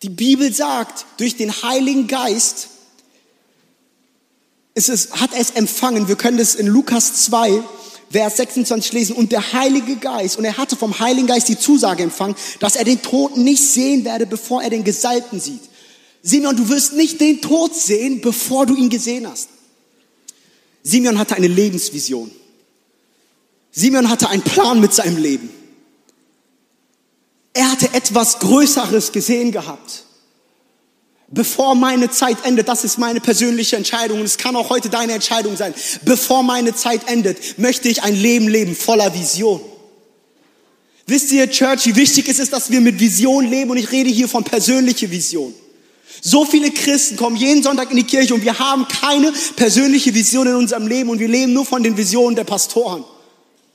Die 0.02 0.08
Bibel 0.08 0.52
sagt, 0.52 1.04
durch 1.18 1.36
den 1.36 1.50
Heiligen 1.62 2.06
Geist 2.06 2.68
ist 4.74 4.88
es, 4.88 5.12
hat 5.12 5.30
es 5.38 5.50
empfangen. 5.50 6.08
Wir 6.08 6.16
können 6.16 6.38
das 6.38 6.54
in 6.54 6.66
Lukas 6.66 7.24
2, 7.24 7.62
Vers 8.10 8.38
26 8.38 8.92
lesen. 8.92 9.16
Und 9.16 9.30
der 9.30 9.52
Heilige 9.52 9.96
Geist, 9.96 10.38
und 10.38 10.44
er 10.44 10.56
hatte 10.56 10.76
vom 10.76 10.98
Heiligen 10.98 11.26
Geist 11.26 11.48
die 11.48 11.58
Zusage 11.58 12.02
empfangen, 12.02 12.34
dass 12.60 12.76
er 12.76 12.84
den 12.84 13.02
Toten 13.02 13.44
nicht 13.44 13.62
sehen 13.62 14.04
werde, 14.04 14.26
bevor 14.26 14.62
er 14.62 14.70
den 14.70 14.84
Gesalbten 14.84 15.38
sieht. 15.38 15.62
Simeon, 16.22 16.56
du 16.56 16.68
wirst 16.68 16.94
nicht 16.94 17.20
den 17.20 17.40
Tod 17.40 17.74
sehen, 17.74 18.20
bevor 18.20 18.66
du 18.66 18.74
ihn 18.74 18.88
gesehen 18.90 19.28
hast. 19.28 19.48
Simeon 20.82 21.18
hatte 21.18 21.34
eine 21.34 21.46
Lebensvision. 21.46 22.30
Simeon 23.70 24.08
hatte 24.08 24.28
einen 24.28 24.42
Plan 24.42 24.80
mit 24.80 24.94
seinem 24.94 25.18
Leben. 25.18 25.50
Er 27.52 27.70
hatte 27.70 27.92
etwas 27.92 28.38
Größeres 28.38 29.12
gesehen 29.12 29.52
gehabt. 29.52 30.04
Bevor 31.32 31.76
meine 31.76 32.10
Zeit 32.10 32.44
endet, 32.44 32.68
das 32.68 32.82
ist 32.82 32.98
meine 32.98 33.20
persönliche 33.20 33.76
Entscheidung 33.76 34.18
und 34.18 34.26
es 34.26 34.36
kann 34.36 34.56
auch 34.56 34.68
heute 34.68 34.88
deine 34.88 35.12
Entscheidung 35.12 35.56
sein. 35.56 35.74
Bevor 36.04 36.42
meine 36.42 36.74
Zeit 36.74 37.08
endet, 37.08 37.58
möchte 37.58 37.88
ich 37.88 38.02
ein 38.02 38.16
Leben 38.16 38.48
leben 38.48 38.74
voller 38.74 39.14
Vision. 39.14 39.60
Wisst 41.06 41.30
ihr, 41.32 41.48
Church, 41.50 41.86
wie 41.86 41.96
wichtig 41.96 42.28
es 42.28 42.40
ist, 42.40 42.52
dass 42.52 42.70
wir 42.70 42.80
mit 42.80 42.98
Vision 42.98 43.48
leben 43.48 43.70
und 43.70 43.76
ich 43.76 43.92
rede 43.92 44.10
hier 44.10 44.28
von 44.28 44.42
persönlicher 44.42 45.10
Vision. 45.10 45.54
So 46.20 46.44
viele 46.44 46.70
Christen 46.72 47.16
kommen 47.16 47.36
jeden 47.36 47.62
Sonntag 47.62 47.90
in 47.90 47.96
die 47.96 48.04
Kirche 48.04 48.34
und 48.34 48.42
wir 48.42 48.58
haben 48.58 48.86
keine 48.88 49.32
persönliche 49.56 50.12
Vision 50.12 50.48
in 50.48 50.54
unserem 50.54 50.86
Leben 50.86 51.10
und 51.10 51.20
wir 51.20 51.28
leben 51.28 51.52
nur 51.52 51.64
von 51.64 51.82
den 51.82 51.96
Visionen 51.96 52.36
der 52.36 52.44
Pastoren. 52.44 53.04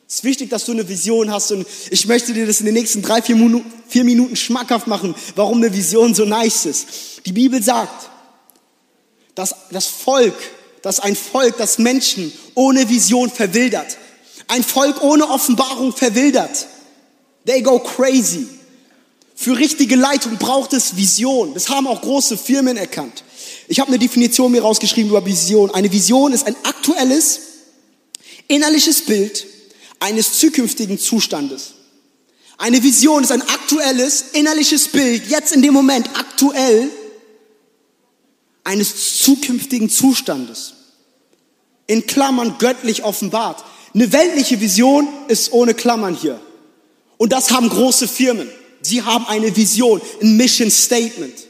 Es 0.07 0.15
ist 0.15 0.23
wichtig, 0.23 0.51
dass 0.51 0.65
du 0.65 0.71
eine 0.71 0.87
Vision 0.87 1.31
hast 1.31 1.51
und 1.51 1.65
ich 1.89 2.05
möchte 2.05 2.33
dir 2.33 2.45
das 2.45 2.59
in 2.59 2.67
den 2.67 2.75
nächsten 2.75 3.01
drei, 3.01 3.21
vier 3.21 3.35
Minuten, 3.35 3.71
vier 3.87 4.03
Minuten 4.03 4.35
schmackhaft 4.35 4.85
machen, 4.85 5.15
warum 5.35 5.57
eine 5.57 5.73
Vision 5.73 6.13
so 6.13 6.25
nice 6.25 6.65
ist. 6.65 6.87
Die 7.25 7.31
Bibel 7.31 7.61
sagt, 7.61 8.09
dass 9.33 9.55
das 9.71 9.87
Volk, 9.87 10.35
dass 10.83 10.99
ein 10.99 11.15
Volk, 11.15 11.57
das 11.57 11.79
Menschen 11.79 12.31
ohne 12.53 12.87
Vision 12.87 13.31
verwildert. 13.31 13.97
Ein 14.47 14.63
Volk 14.63 15.01
ohne 15.01 15.27
Offenbarung 15.27 15.91
verwildert. 15.91 16.67
They 17.47 17.63
go 17.63 17.79
crazy. 17.79 18.47
Für 19.33 19.57
richtige 19.57 19.95
Leitung 19.95 20.37
braucht 20.37 20.73
es 20.73 20.95
Vision. 20.95 21.55
Das 21.55 21.69
haben 21.69 21.87
auch 21.87 22.01
große 22.01 22.37
Firmen 22.37 22.77
erkannt. 22.77 23.23
Ich 23.67 23.79
habe 23.79 23.89
eine 23.89 23.97
Definition 23.97 24.51
mir 24.51 24.61
rausgeschrieben 24.61 25.09
über 25.09 25.25
Vision. 25.25 25.71
Eine 25.71 25.91
Vision 25.91 26.31
ist 26.31 26.45
ein 26.45 26.55
aktuelles, 26.63 27.39
innerliches 28.47 29.01
Bild 29.01 29.47
eines 29.99 30.39
zukünftigen 30.39 30.99
Zustandes. 30.99 31.73
Eine 32.57 32.81
Vision 32.83 33.23
ist 33.23 33.31
ein 33.31 33.41
aktuelles, 33.41 34.25
innerliches 34.33 34.87
Bild, 34.87 35.27
jetzt 35.27 35.51
in 35.51 35.61
dem 35.61 35.73
Moment 35.73 36.09
aktuell, 36.17 36.89
eines 38.63 39.19
zukünftigen 39.19 39.89
Zustandes. 39.89 40.73
In 41.87 42.07
Klammern 42.07 42.55
göttlich 42.57 43.03
offenbart. 43.03 43.63
Eine 43.93 44.11
weltliche 44.11 44.59
Vision 44.59 45.07
ist 45.27 45.53
ohne 45.53 45.73
Klammern 45.73 46.15
hier. 46.15 46.39
Und 47.17 47.31
das 47.31 47.51
haben 47.51 47.69
große 47.69 48.07
Firmen. 48.07 48.49
Sie 48.81 49.01
haben 49.01 49.25
eine 49.27 49.55
Vision, 49.55 50.01
ein 50.21 50.35
Mission 50.35 50.71
Statement. 50.71 51.47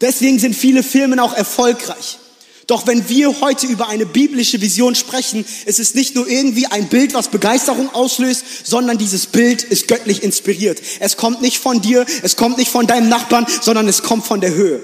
Deswegen 0.00 0.38
sind 0.38 0.54
viele 0.54 0.82
Firmen 0.82 1.18
auch 1.20 1.32
erfolgreich. 1.32 2.18
Doch 2.66 2.86
wenn 2.86 3.08
wir 3.08 3.40
heute 3.40 3.66
über 3.66 3.88
eine 3.88 4.06
biblische 4.06 4.60
Vision 4.60 4.94
sprechen, 4.94 5.44
ist 5.66 5.80
es 5.80 5.94
nicht 5.94 6.14
nur 6.14 6.28
irgendwie 6.28 6.66
ein 6.66 6.88
Bild, 6.88 7.12
was 7.14 7.28
Begeisterung 7.28 7.92
auslöst, 7.92 8.44
sondern 8.64 8.98
dieses 8.98 9.26
Bild 9.26 9.62
ist 9.62 9.88
göttlich 9.88 10.22
inspiriert. 10.22 10.80
Es 11.00 11.16
kommt 11.16 11.42
nicht 11.42 11.58
von 11.58 11.80
dir, 11.80 12.06
es 12.22 12.36
kommt 12.36 12.58
nicht 12.58 12.70
von 12.70 12.86
deinem 12.86 13.08
Nachbarn, 13.08 13.46
sondern 13.60 13.88
es 13.88 14.02
kommt 14.02 14.24
von 14.24 14.40
der 14.40 14.54
Höhe. 14.54 14.80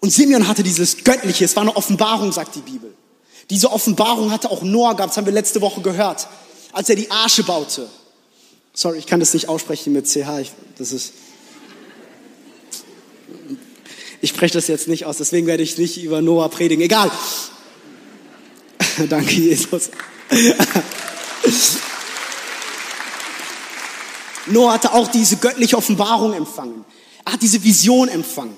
Und 0.00 0.10
Simeon 0.12 0.46
hatte 0.46 0.62
dieses 0.62 1.02
Göttliche, 1.02 1.44
es 1.44 1.56
war 1.56 1.62
eine 1.62 1.74
Offenbarung, 1.74 2.30
sagt 2.30 2.54
die 2.54 2.60
Bibel. 2.60 2.94
Diese 3.50 3.72
Offenbarung 3.72 4.30
hatte 4.30 4.50
auch 4.50 4.62
Noah 4.62 4.94
gehabt, 4.94 5.10
das 5.10 5.16
haben 5.16 5.26
wir 5.26 5.32
letzte 5.32 5.60
Woche 5.60 5.80
gehört, 5.80 6.28
als 6.72 6.88
er 6.88 6.96
die 6.96 7.10
Arche 7.10 7.42
baute. 7.42 7.88
Sorry, 8.72 8.98
ich 8.98 9.06
kann 9.06 9.20
das 9.20 9.32
nicht 9.34 9.48
aussprechen 9.48 9.92
mit 9.92 10.06
CH. 10.06 10.38
Ich, 10.40 10.52
das 10.78 10.92
ist. 10.92 11.12
Ich 14.26 14.30
spreche 14.30 14.54
das 14.54 14.66
jetzt 14.66 14.88
nicht 14.88 15.04
aus, 15.04 15.18
deswegen 15.18 15.46
werde 15.46 15.62
ich 15.62 15.78
nicht 15.78 16.02
über 16.02 16.20
Noah 16.20 16.48
predigen. 16.48 16.82
Egal. 16.82 17.12
Danke, 19.08 19.30
Jesus. 19.30 19.90
Noah 24.46 24.72
hatte 24.72 24.94
auch 24.94 25.06
diese 25.06 25.36
göttliche 25.36 25.76
Offenbarung 25.76 26.32
empfangen. 26.32 26.84
Er 27.24 27.34
hat 27.34 27.42
diese 27.42 27.62
Vision 27.62 28.08
empfangen. 28.08 28.56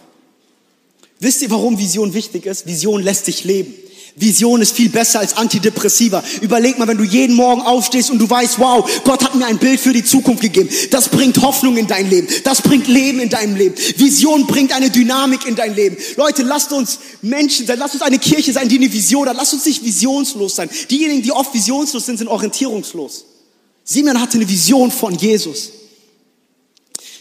Wisst 1.21 1.43
ihr, 1.43 1.51
warum 1.51 1.79
Vision 1.79 2.15
wichtig 2.15 2.47
ist? 2.47 2.67
Vision 2.67 3.03
lässt 3.03 3.27
dich 3.27 3.45
leben. 3.45 3.75
Vision 4.17 4.61
ist 4.61 4.75
viel 4.75 4.89
besser 4.89 5.21
als 5.21 5.37
Antidepressiva. 5.37 6.23
Überleg 6.41 6.79
mal, 6.79 6.89
wenn 6.89 6.99
du 6.99 7.05
jeden 7.05 7.37
Morgen 7.37 7.63
aufstehst 7.63 8.11
und 8.11 8.19
du 8.19 8.29
weißt, 8.29 8.59
wow, 8.59 8.89
Gott 9.05 9.25
hat 9.25 9.35
mir 9.35 9.47
ein 9.47 9.59
Bild 9.59 9.79
für 9.81 9.93
die 9.93 10.05
Zukunft 10.05 10.43
gegeben. 10.43 10.69
Das 10.91 11.09
bringt 11.09 11.41
Hoffnung 11.43 11.77
in 11.77 11.87
dein 11.87 12.09
Leben. 12.11 12.29
Das 12.45 12.63
bringt 12.63 12.89
Leben 12.89 13.21
in 13.21 13.29
deinem 13.29 13.57
Leben. 13.57 13.75
Vision 13.97 14.47
bringt 14.47 14.73
eine 14.73 14.91
Dynamik 14.91 15.47
in 15.47 15.55
dein 15.55 15.75
Leben. 15.75 15.97
Leute, 16.17 16.43
lasst 16.43 16.73
uns 16.73 16.99
Menschen 17.23 17.67
sein. 17.67 17.79
Lasst 17.79 17.95
uns 17.95 18.03
eine 18.03 18.19
Kirche 18.19 18.53
sein, 18.53 18.69
die 18.69 18.77
eine 18.77 18.93
Vision 18.93 19.29
hat. 19.29 19.37
Lasst 19.37 19.55
uns 19.55 19.67
nicht 19.67 19.85
visionslos 19.85 20.57
sein. 20.57 20.69
Diejenigen, 20.91 21.23
die 21.23 21.33
oft 21.33 21.55
visionslos 21.55 22.07
sind, 22.07 22.19
sind 22.19 22.29
orientierungslos. 22.29 23.25
Simeon 23.85 24.21
hatte 24.21 24.37
eine 24.37 24.49
Vision 24.49 24.91
von 24.91 25.15
Jesus. 25.15 25.71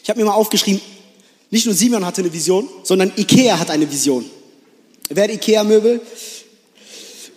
Ich 0.03 0.09
habe 0.09 0.19
mir 0.19 0.25
mal 0.25 0.33
aufgeschrieben, 0.33 0.81
nicht 1.49 1.65
nur 1.65 1.75
Simeon 1.75 2.05
hatte 2.05 2.21
eine 2.21 2.33
Vision, 2.33 2.67
sondern 2.83 3.11
Ikea 3.15 3.57
hat 3.57 3.69
eine 3.69 3.89
Vision. 3.89 4.25
Wer 5.09 5.25
hat 5.25 5.31
Ikea-Möbel? 5.31 6.01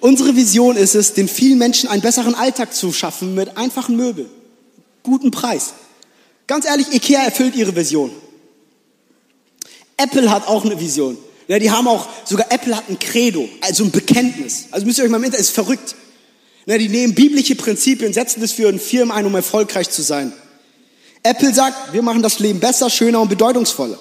Unsere 0.00 0.34
Vision 0.34 0.76
ist 0.76 0.94
es, 0.94 1.12
den 1.12 1.28
vielen 1.28 1.58
Menschen 1.58 1.88
einen 1.88 2.02
besseren 2.02 2.34
Alltag 2.34 2.74
zu 2.74 2.92
schaffen 2.92 3.34
mit 3.34 3.56
einfachen 3.56 3.96
Möbeln. 3.96 4.30
Guten 5.02 5.30
Preis. 5.30 5.74
Ganz 6.46 6.66
ehrlich, 6.66 6.92
Ikea 6.92 7.22
erfüllt 7.22 7.54
ihre 7.54 7.74
Vision. 7.76 8.10
Apple 9.96 10.30
hat 10.30 10.48
auch 10.48 10.64
eine 10.64 10.80
Vision. 10.80 11.18
Ja, 11.48 11.58
die 11.58 11.70
haben 11.70 11.86
auch, 11.88 12.08
sogar 12.24 12.50
Apple 12.50 12.76
hat 12.76 12.88
ein 12.88 12.98
Credo, 12.98 13.48
also 13.60 13.84
ein 13.84 13.90
Bekenntnis. 13.90 14.66
Also 14.70 14.86
müsst 14.86 14.98
ihr 14.98 15.04
euch 15.04 15.10
mal 15.10 15.18
im 15.18 15.24
Internet, 15.24 15.42
ist 15.42 15.54
verrückt. 15.54 15.94
Ja, 16.64 16.78
die 16.78 16.88
nehmen 16.88 17.14
biblische 17.14 17.54
Prinzipien, 17.54 18.12
setzen 18.12 18.40
das 18.40 18.52
für 18.52 18.68
ein 18.68 18.78
Firmen 18.78 19.10
ein, 19.14 19.26
um 19.26 19.34
erfolgreich 19.34 19.90
zu 19.90 20.02
sein. 20.02 20.32
Apple 21.22 21.52
sagt, 21.52 21.92
wir 21.92 22.02
machen 22.02 22.22
das 22.22 22.38
Leben 22.38 22.60
besser, 22.60 22.88
schöner 22.88 23.20
und 23.20 23.28
bedeutungsvoller. 23.28 23.98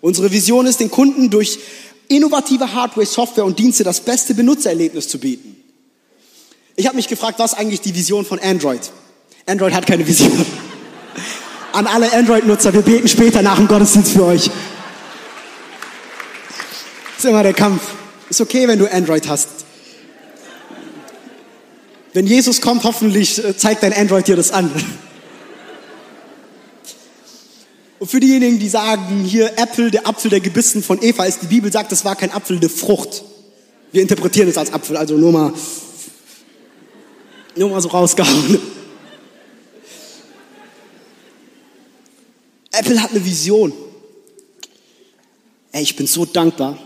Unsere 0.00 0.30
Vision 0.30 0.66
ist, 0.66 0.80
den 0.80 0.90
Kunden 0.90 1.30
durch 1.30 1.58
innovative 2.16 2.72
Hardware, 2.72 3.06
Software 3.06 3.44
und 3.44 3.58
Dienste 3.58 3.84
das 3.84 4.00
beste 4.00 4.34
Benutzererlebnis 4.34 5.08
zu 5.08 5.18
bieten. 5.18 5.56
Ich 6.76 6.86
habe 6.86 6.96
mich 6.96 7.08
gefragt, 7.08 7.38
was 7.38 7.54
eigentlich 7.54 7.80
die 7.80 7.94
Vision 7.94 8.24
von 8.24 8.38
Android? 8.38 8.80
Android 9.46 9.74
hat 9.74 9.86
keine 9.86 10.06
Vision. 10.06 10.32
An 11.72 11.86
alle 11.86 12.12
Android-Nutzer, 12.12 12.72
wir 12.72 12.82
beten 12.82 13.08
später 13.08 13.42
nach 13.42 13.56
dem 13.56 13.66
Gottesdienst 13.66 14.12
für 14.12 14.24
euch. 14.24 14.50
Ist 17.16 17.24
immer 17.24 17.42
der 17.42 17.54
Kampf. 17.54 17.82
Ist 18.28 18.40
okay, 18.40 18.68
wenn 18.68 18.78
du 18.78 18.90
Android 18.90 19.28
hast. 19.28 19.48
Wenn 22.12 22.26
Jesus 22.26 22.60
kommt, 22.60 22.84
hoffentlich 22.84 23.42
äh, 23.42 23.56
zeigt 23.56 23.82
dein 23.82 23.92
Android 23.92 24.26
dir 24.26 24.36
das 24.36 24.50
an. 24.50 24.70
Und 28.02 28.08
für 28.08 28.18
diejenigen, 28.18 28.58
die 28.58 28.68
sagen, 28.68 29.22
hier 29.22 29.56
Äpfel, 29.56 29.88
der 29.92 30.08
Apfel 30.08 30.28
der 30.28 30.40
Gebissen 30.40 30.82
von 30.82 31.00
Eva 31.00 31.24
ist, 31.24 31.40
die 31.40 31.46
Bibel 31.46 31.70
sagt, 31.70 31.92
das 31.92 32.04
war 32.04 32.16
kein 32.16 32.32
Apfel, 32.32 32.56
eine 32.56 32.68
Frucht. 32.68 33.22
Wir 33.92 34.02
interpretieren 34.02 34.48
es 34.48 34.58
als 34.58 34.72
Apfel, 34.72 34.96
also 34.96 35.16
nur 35.16 35.30
mal, 35.30 35.52
nur 37.54 37.70
mal 37.70 37.80
so 37.80 37.90
rausgehauen. 37.90 38.58
Apple 42.72 43.00
hat 43.00 43.12
eine 43.12 43.24
Vision. 43.24 43.72
Ey, 45.70 45.84
ich 45.84 45.94
bin 45.94 46.08
so 46.08 46.24
dankbar, 46.24 46.76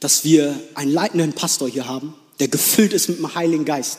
dass 0.00 0.24
wir 0.24 0.58
einen 0.76 0.92
leitenden 0.92 1.34
Pastor 1.34 1.68
hier 1.68 1.86
haben, 1.86 2.14
der 2.40 2.48
gefüllt 2.48 2.94
ist 2.94 3.10
mit 3.10 3.18
dem 3.18 3.34
Heiligen 3.34 3.66
Geist 3.66 3.98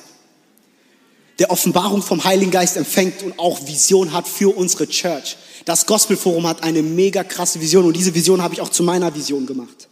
der 1.40 1.52
Offenbarung 1.52 2.02
vom 2.02 2.24
Heiligen 2.24 2.52
Geist 2.52 2.78
empfängt 2.78 3.24
und 3.24 3.40
auch 3.40 3.66
Vision 3.66 4.14
hat 4.14 4.28
für 4.28 4.56
unsere 4.56 4.88
Church. 4.88 5.38
Das 5.66 5.86
Gospelforum 5.86 6.48
hat 6.48 6.64
eine 6.64 6.82
mega 6.82 7.24
krasse 7.24 7.60
Vision 7.62 7.86
und 7.86 7.96
diese 7.96 8.14
Vision 8.14 8.42
habe 8.42 8.54
ich 8.54 8.62
auch 8.62 8.70
zu 8.70 8.84
meiner 8.84 9.14
Vision 9.16 9.46
gemacht. 9.46 9.89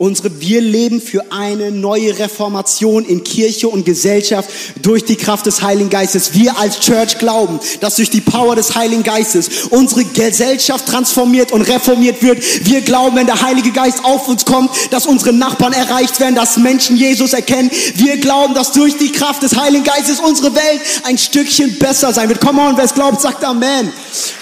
Unsere, 0.00 0.40
wir 0.40 0.60
leben 0.60 1.00
für 1.00 1.24
eine 1.32 1.72
neue 1.72 2.16
Reformation 2.20 3.04
in 3.04 3.24
Kirche 3.24 3.68
und 3.68 3.84
Gesellschaft 3.84 4.48
durch 4.80 5.04
die 5.04 5.16
Kraft 5.16 5.44
des 5.46 5.60
Heiligen 5.60 5.90
Geistes. 5.90 6.34
Wir 6.34 6.56
als 6.56 6.78
Church 6.78 7.18
glauben, 7.18 7.58
dass 7.80 7.96
durch 7.96 8.08
die 8.08 8.20
Power 8.20 8.54
des 8.54 8.76
Heiligen 8.76 9.02
Geistes 9.02 9.64
unsere 9.70 10.04
Gesellschaft 10.04 10.86
transformiert 10.86 11.50
und 11.50 11.62
reformiert 11.62 12.22
wird. 12.22 12.44
Wir 12.64 12.82
glauben, 12.82 13.16
wenn 13.16 13.26
der 13.26 13.42
Heilige 13.42 13.72
Geist 13.72 14.04
auf 14.04 14.28
uns 14.28 14.44
kommt, 14.44 14.70
dass 14.92 15.04
unsere 15.04 15.32
Nachbarn 15.32 15.72
erreicht 15.72 16.20
werden, 16.20 16.36
dass 16.36 16.58
Menschen 16.58 16.96
Jesus 16.96 17.32
erkennen. 17.32 17.68
Wir 17.96 18.18
glauben, 18.18 18.54
dass 18.54 18.70
durch 18.70 18.96
die 18.98 19.10
Kraft 19.10 19.42
des 19.42 19.56
Heiligen 19.56 19.82
Geistes 19.82 20.20
unsere 20.20 20.54
Welt 20.54 20.80
ein 21.02 21.18
Stückchen 21.18 21.76
besser 21.80 22.12
sein 22.12 22.28
wird. 22.28 22.40
Come 22.40 22.62
on, 22.62 22.76
wer 22.76 22.84
es 22.84 22.94
glaubt, 22.94 23.20
sagt 23.20 23.42
Amen. 23.42 23.92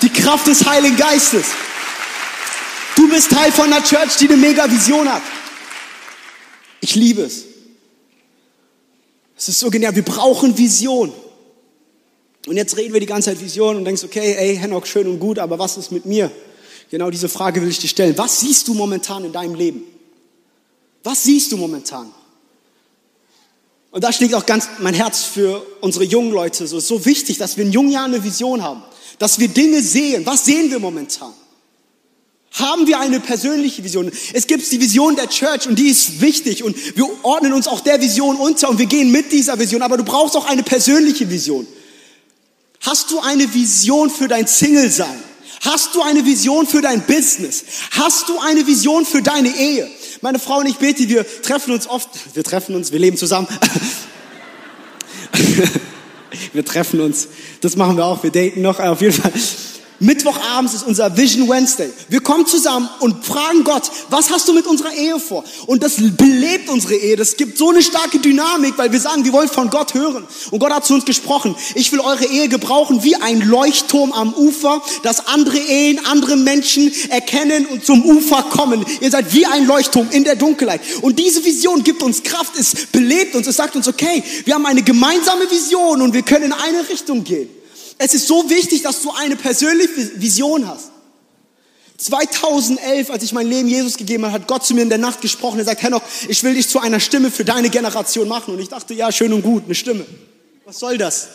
Die 0.03 0.11
Kraft 0.11 0.49
des 0.49 0.67
Heiligen 0.67 0.99
Geistes. 0.99 1.47
Du 2.95 3.09
bist 3.09 3.31
Teil 3.31 3.51
von 3.53 3.73
einer 3.73 3.83
Church, 3.83 4.19
die 4.21 4.29
eine 4.29 4.37
mega 4.37 4.71
Vision 4.71 5.11
hat. 5.11 5.23
Ich 6.87 6.95
liebe 6.95 7.23
es. 7.23 7.47
Es 9.37 9.49
ist 9.49 9.59
so 9.59 9.71
genial. 9.71 9.97
Wir 9.97 10.05
brauchen 10.05 10.57
Vision. 10.57 11.13
Und 12.47 12.57
jetzt 12.57 12.77
reden 12.77 12.93
wir 12.93 13.01
die 13.01 13.07
ganze 13.07 13.31
Zeit 13.31 13.41
Vision 13.41 13.75
und 13.75 13.85
denkst, 13.85 14.05
okay, 14.05 14.37
ey, 14.39 14.57
Henok, 14.57 14.87
schön 14.87 15.09
und 15.09 15.19
gut, 15.19 15.41
aber 15.41 15.59
was 15.59 15.77
ist 15.77 15.91
mit 15.91 16.07
mir? 16.07 16.31
Genau 16.89 17.11
diese 17.11 17.29
Frage 17.29 17.61
will 17.61 17.71
ich 17.71 17.81
dir 17.81 17.89
stellen. 17.89 18.17
Was 18.17 18.39
siehst 18.39 18.69
du 18.69 18.75
momentan 18.75 19.25
in 19.25 19.33
deinem 19.33 19.57
Leben? 19.57 19.83
Was 21.03 21.25
siehst 21.25 21.51
du 21.51 21.57
momentan? 21.57 22.09
Und 23.91 24.05
da 24.05 24.13
schlägt 24.13 24.35
auch 24.35 24.47
ganz 24.47 24.69
mein 24.79 24.95
Herz 24.95 25.25
für 25.25 25.67
unsere 25.81 26.05
jungen 26.05 26.31
Leute. 26.31 26.69
So 26.69 26.79
ist 26.79 26.87
so 26.87 27.05
wichtig, 27.05 27.39
dass 27.39 27.57
wir 27.57 27.65
in 27.65 27.73
jungen 27.73 27.91
Jahren 27.91 28.15
eine 28.15 28.23
Vision 28.23 28.63
haben, 28.63 28.85
dass 29.19 29.41
wir 29.41 29.49
Dinge 29.49 29.83
sehen. 29.83 30.25
Was 30.25 30.45
sehen 30.45 30.71
wir 30.71 30.79
momentan? 30.79 31.35
Haben 32.57 32.87
wir 32.87 32.99
eine 33.01 33.21
persönliche 33.21 33.85
Vision? 33.85 34.11
Es 34.33 34.47
gibt 34.47 34.73
die 34.73 34.81
Vision 34.81 35.15
der 35.15 35.29
Church 35.29 35.69
und 35.69 35.79
die 35.79 35.89
ist 35.89 36.23
wichtig 36.23 36.65
und 36.65 36.75
wir 36.97 37.07
ordnen 37.23 37.53
uns 37.53 37.69
auch 37.69 37.81
der 37.81 38.01
Vision 38.01 38.37
unter 38.37 38.71
und 38.71 38.79
wir 38.79 38.87
gehen 38.87 39.13
mit 39.13 39.31
dieser 39.31 39.59
Vision, 39.59 39.83
aber 39.83 39.99
du 39.99 40.05
brauchst 40.05 40.35
auch 40.37 40.47
eine 40.47 40.63
persönliche 40.63 41.29
Vision. 41.29 41.67
Hast 42.81 43.11
du 43.11 43.21
eine 43.21 43.53
Vision 43.53 44.09
für 44.09 44.27
dein 44.27 44.47
Single-Sein? 44.47 45.23
Hast 45.61 45.95
du 45.95 46.01
eine 46.01 46.25
Vision 46.25 46.67
für 46.67 46.81
dein 46.81 47.03
Business? 47.03 47.65
Hast 47.91 48.31
du 48.31 48.39
eine 48.39 48.67
Vision 48.67 49.05
für 49.05 49.21
deine 49.21 49.55
Ehe? 49.55 49.91
Meine 50.23 50.39
Frau 50.39 50.61
und 50.61 50.67
ich, 50.67 50.77
Betty, 50.77 51.11
wir 51.11 51.27
treffen 51.43 51.75
uns 51.75 51.87
oft, 51.87 52.09
wir 52.33 52.43
treffen 52.43 52.75
uns, 52.75 52.91
wir 52.91 52.99
leben 52.99 53.19
zusammen. 53.19 53.49
wir 56.55 56.65
treffen 56.65 57.01
uns, 57.01 57.29
das 57.61 57.77
machen 57.77 57.99
wir 57.99 58.07
auch, 58.07 58.23
wir 58.23 58.31
daten 58.31 58.63
noch, 58.63 58.81
auf 58.81 59.03
jeden 59.03 59.13
Fall. 59.13 59.33
Mittwochabends 59.99 60.75
ist 60.75 60.87
unser 60.87 61.17
Vision 61.17 61.49
Wednesday. 61.49 61.91
Wir 62.09 62.21
kommen 62.21 62.47
zusammen 62.47 62.89
und 63.01 63.25
fragen 63.25 63.65
Gott, 63.65 63.91
was 64.11 64.31
hast 64.31 64.47
du 64.47 64.53
mit 64.53 64.67
unserer 64.67 64.93
Ehe 64.93 65.19
vor? 65.19 65.43
Und 65.67 65.83
das 65.83 65.97
belebt 65.97 66.69
unsere 66.69 66.95
Ehe. 66.95 67.17
Das 67.17 67.37
gibt 67.37 67.57
so 67.57 67.71
eine 67.71 67.83
starke 67.83 68.19
Dynamik, 68.19 68.77
weil 68.77 68.93
wir 68.93 69.01
sagen, 69.01 69.25
wir 69.25 69.33
wollen 69.33 69.49
von 69.49 69.71
Gott 69.71 69.95
hören. 69.95 70.27
Und 70.51 70.59
Gott 70.59 70.73
hat 70.73 70.85
zu 70.85 70.95
uns 70.95 71.07
gesprochen. 71.07 71.57
Ich 71.75 71.93
will 71.93 72.01
eure 72.01 72.27
Ehe 72.27 72.49
gebrauchen 72.49 73.05
wie 73.05 73.17
ein 73.17 73.41
Leuchtturm 73.41 74.13
am 74.13 74.35
Ufer, 74.35 74.83
dass 75.03 75.27
andere 75.29 75.59
Ehen, 75.59 75.99
andere 76.05 76.37
Menschen 76.37 76.93
erkennen 77.09 77.65
und 77.67 77.85
zum 77.85 78.05
Ufer 78.05 78.43
kommen. 78.43 78.85
Ihr 79.01 79.11
seid 79.11 79.33
wie 79.33 79.47
ein 79.47 79.67
Leuchtturm 79.67 80.09
in 80.11 80.25
der 80.25 80.37
Dunkelheit. 80.37 80.83
Und 81.01 81.19
diese 81.19 81.43
Vision 81.45 81.83
gibt 81.83 82.03
uns 82.03 82.23
Kraft. 82.23 82.59
Es 82.59 82.87
belebt 82.93 83.35
uns. 83.35 83.47
Es 83.47 83.57
sagt 83.57 83.77
uns, 83.77 83.89
okay, 83.89 84.23
wir 84.45 84.55
haben 84.55 84.67
eine 84.67 84.83
gemeinsame 84.83 85.51
Vision 85.51 86.03
und 86.03 86.13
wir 86.13 86.23
können 86.23 86.47
in 86.47 86.53
eine 86.53 86.87
Richtung 86.89 87.25
gehen. 87.25 87.49
Es 87.99 88.15
ist 88.15 88.27
so 88.27 88.49
wichtig, 88.51 88.83
dass 88.83 89.03
du 89.03 89.11
eine 89.11 89.37
persönliche 89.37 90.21
Vision 90.21 90.67
hast. 90.69 90.91
2011, 91.99 93.11
als 93.11 93.23
ich 93.23 93.33
mein 93.33 93.47
Leben 93.47 93.69
Jesus 93.69 93.97
gegeben 93.97 94.25
habe, 94.25 94.35
hat 94.35 94.47
Gott 94.47 94.67
zu 94.67 94.75
mir 94.75 94.83
in 94.83 94.91
der 94.91 94.99
Nacht 94.99 95.23
gesprochen. 95.23 95.59
Er 95.59 95.65
sagt, 95.65 95.83
Henok, 95.83 96.03
ich 96.29 96.43
will 96.43 96.55
dich 96.55 96.69
zu 96.69 96.79
einer 96.79 97.01
Stimme 97.01 97.31
für 97.31 97.45
deine 97.45 97.71
Generation 97.71 98.29
machen. 98.29 98.53
Und 98.53 98.61
ich 98.61 98.69
dachte, 98.69 98.93
ja, 98.93 99.11
schön 99.11 99.33
und 99.33 99.43
gut, 99.43 99.65
eine 99.65 99.75
Stimme. 99.75 100.05
Was 100.67 100.79
soll 100.79 100.99
das? 100.99 101.29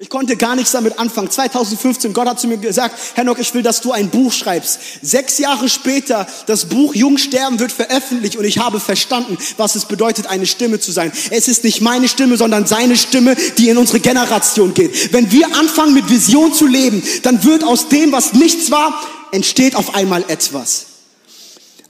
Ich 0.00 0.10
konnte 0.10 0.36
gar 0.36 0.54
nichts 0.54 0.70
damit 0.70 0.96
anfangen. 1.00 1.28
2015, 1.28 2.12
Gott 2.12 2.28
hat 2.28 2.38
zu 2.38 2.46
mir 2.46 2.58
gesagt, 2.58 2.96
Henok, 3.16 3.40
ich 3.40 3.52
will, 3.52 3.64
dass 3.64 3.80
du 3.80 3.90
ein 3.90 4.10
Buch 4.10 4.32
schreibst. 4.32 4.78
Sechs 5.02 5.38
Jahre 5.38 5.68
später, 5.68 6.28
das 6.46 6.66
Buch 6.66 6.94
Jung 6.94 7.18
sterben 7.18 7.58
wird 7.58 7.72
veröffentlicht 7.72 8.36
und 8.36 8.44
ich 8.44 8.58
habe 8.58 8.78
verstanden, 8.78 9.36
was 9.56 9.74
es 9.74 9.86
bedeutet, 9.86 10.28
eine 10.28 10.46
Stimme 10.46 10.78
zu 10.78 10.92
sein. 10.92 11.10
Es 11.30 11.48
ist 11.48 11.64
nicht 11.64 11.80
meine 11.80 12.06
Stimme, 12.06 12.36
sondern 12.36 12.64
seine 12.64 12.96
Stimme, 12.96 13.34
die 13.58 13.70
in 13.70 13.76
unsere 13.76 13.98
Generation 13.98 14.72
geht. 14.72 15.12
Wenn 15.12 15.32
wir 15.32 15.46
anfangen, 15.56 15.94
mit 15.94 16.08
Vision 16.08 16.54
zu 16.54 16.68
leben, 16.68 17.02
dann 17.24 17.42
wird 17.42 17.64
aus 17.64 17.88
dem, 17.88 18.12
was 18.12 18.34
nichts 18.34 18.70
war, 18.70 19.02
entsteht 19.32 19.74
auf 19.74 19.96
einmal 19.96 20.24
etwas. 20.28 20.86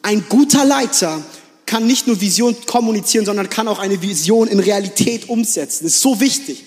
Ein 0.01 0.25
guter 0.31 0.65
Leiter 0.65 1.23
kann 1.67 1.87
nicht 1.87 2.07
nur 2.07 2.23
Vision 2.23 2.57
kommunizieren, 2.65 3.27
sondern 3.27 3.51
kann 3.51 3.69
auch 3.69 3.79
eine 3.79 4.01
Vision 4.01 4.49
in 4.49 4.61
Realität 4.61 5.29
umsetzen. 5.29 5.85
Das 5.85 5.97
ist 5.97 6.01
so 6.01 6.21
wichtig. 6.21 6.65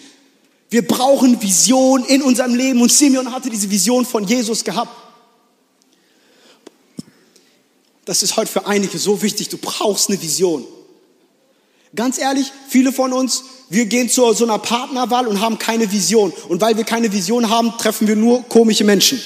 Wir 0.71 0.87
brauchen 0.87 1.41
Vision 1.41 2.05
in 2.05 2.21
unserem 2.21 2.55
Leben 2.55 2.81
und 2.81 2.89
Simeon 2.89 3.33
hatte 3.33 3.49
diese 3.49 3.69
Vision 3.69 4.05
von 4.05 4.23
Jesus 4.25 4.63
gehabt. 4.63 4.89
Das 8.05 8.23
ist 8.23 8.37
heute 8.37 8.49
für 8.49 8.65
einige 8.65 8.97
so 8.97 9.21
wichtig. 9.21 9.49
Du 9.49 9.57
brauchst 9.57 10.09
eine 10.09 10.19
Vision. 10.21 10.65
Ganz 11.93 12.17
ehrlich, 12.17 12.53
viele 12.69 12.93
von 12.93 13.11
uns, 13.11 13.43
wir 13.69 13.85
gehen 13.85 14.07
zu 14.07 14.31
so 14.31 14.45
einer 14.45 14.59
Partnerwahl 14.59 15.27
und 15.27 15.41
haben 15.41 15.59
keine 15.59 15.91
Vision. 15.91 16.31
Und 16.47 16.61
weil 16.61 16.77
wir 16.77 16.85
keine 16.85 17.11
Vision 17.11 17.49
haben, 17.49 17.77
treffen 17.77 18.07
wir 18.07 18.15
nur 18.15 18.43
komische 18.43 18.85
Menschen. 18.85 19.21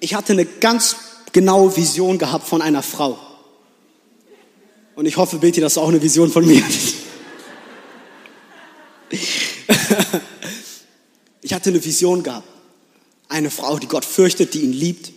Ich 0.00 0.14
hatte 0.14 0.34
eine 0.34 0.44
ganz 0.44 0.96
genaue 1.32 1.74
Vision 1.74 2.18
gehabt 2.18 2.46
von 2.46 2.60
einer 2.60 2.82
Frau. 2.82 3.18
Und 4.96 5.06
ich 5.06 5.16
hoffe, 5.16 5.38
Betty, 5.38 5.62
dass 5.62 5.74
du 5.74 5.80
auch 5.80 5.88
eine 5.88 6.02
Vision 6.02 6.30
von 6.30 6.46
mir 6.46 6.62
hast. 6.62 7.03
Ich 11.42 11.52
hatte 11.52 11.70
eine 11.70 11.84
Vision 11.84 12.22
gehabt. 12.22 12.48
Eine 13.28 13.50
Frau, 13.50 13.78
die 13.78 13.88
Gott 13.88 14.04
fürchtet, 14.04 14.54
die 14.54 14.60
ihn 14.60 14.72
liebt. 14.72 15.12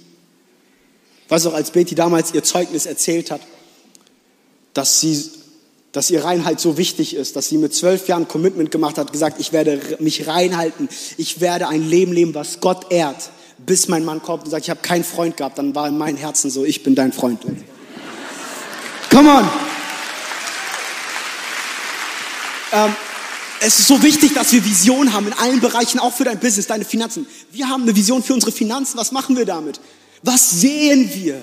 Weißt 1.30 1.46
du, 1.46 1.52
als 1.52 1.72
Betty 1.72 1.96
damals 1.96 2.34
ihr 2.34 2.44
Zeugnis 2.44 2.86
erzählt 2.86 3.32
hat, 3.32 3.42
dass 4.74 5.02
sie, 5.02 5.30
dass 5.92 6.10
ihr 6.10 6.24
Reinheit 6.24 6.60
so 6.60 6.78
wichtig 6.78 7.16
ist, 7.16 7.36
dass 7.36 7.50
sie 7.50 7.58
mit 7.58 7.74
zwölf 7.74 8.08
Jahren 8.08 8.28
Commitment 8.28 8.72
gemacht 8.72 8.98
hat, 8.98 9.12
gesagt, 9.12 9.40
ich 9.40 9.52
werde 9.52 9.98
mich 10.00 10.28
reinhalten, 10.28 10.88
ich 11.18 11.42
werde 11.42 11.68
ein 11.68 11.88
Leben 11.88 12.14
leben, 12.14 12.34
was 12.34 12.62
Gott 12.62 12.92
ehrt, 12.92 13.30
bis 13.58 13.88
mein 13.88 14.06
Mann 14.06 14.22
kommt 14.22 14.46
und 14.46 14.52
sagt, 14.52 14.66
ich 14.66 14.70
habe 14.70 14.82
keinen 14.82 15.04
Freund 15.04 15.36
gehabt, 15.36 15.58
dann 15.58 15.76
war 15.76 15.88
in 15.88 15.98
meinem 15.98 16.18
Herzen 16.18 16.50
so, 16.50 16.64
ich 16.64 16.84
bin 16.84 16.96
dein 16.96 17.12
Freund. 17.12 17.42
Come 19.10 19.30
on! 19.30 19.50
Ähm, 22.72 22.96
es 23.62 23.80
ist 23.80 23.88
so 23.88 24.04
wichtig, 24.04 24.34
dass 24.34 24.52
wir 24.52 24.64
Vision 24.64 25.14
haben 25.14 25.28
in 25.28 25.34
allen 25.34 25.60
Bereichen, 25.60 26.00
auch 26.00 26.14
für 26.14 26.24
dein 26.24 26.40
Business, 26.40 26.68
deine 26.68 26.86
Finanzen. 26.86 27.28
Wir 27.52 27.70
haben 27.70 27.84
eine 27.84 27.96
Vision 27.96 28.22
für 28.22 28.34
unsere 28.34 28.52
Finanzen. 28.52 28.98
Was 28.98 29.12
machen 29.12 29.36
wir 29.36 29.46
damit? 29.46 29.80
Was 30.24 30.50
sehen 30.50 31.12
wir? 31.14 31.42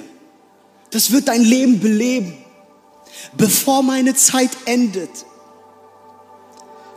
Das 0.90 1.10
wird 1.10 1.28
dein 1.28 1.42
Leben 1.42 1.80
beleben. 1.80 2.36
Bevor 3.36 3.82
meine 3.82 4.14
Zeit 4.14 4.50
endet, 4.64 5.10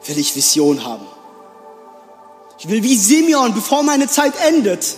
will 0.05 0.17
ich 0.17 0.35
Vision 0.35 0.83
haben. 0.83 1.05
Ich 2.59 2.67
will 2.67 2.83
wie 2.83 2.95
Simeon, 2.95 3.53
bevor 3.53 3.83
meine 3.83 4.07
Zeit 4.07 4.33
endet, 4.47 4.97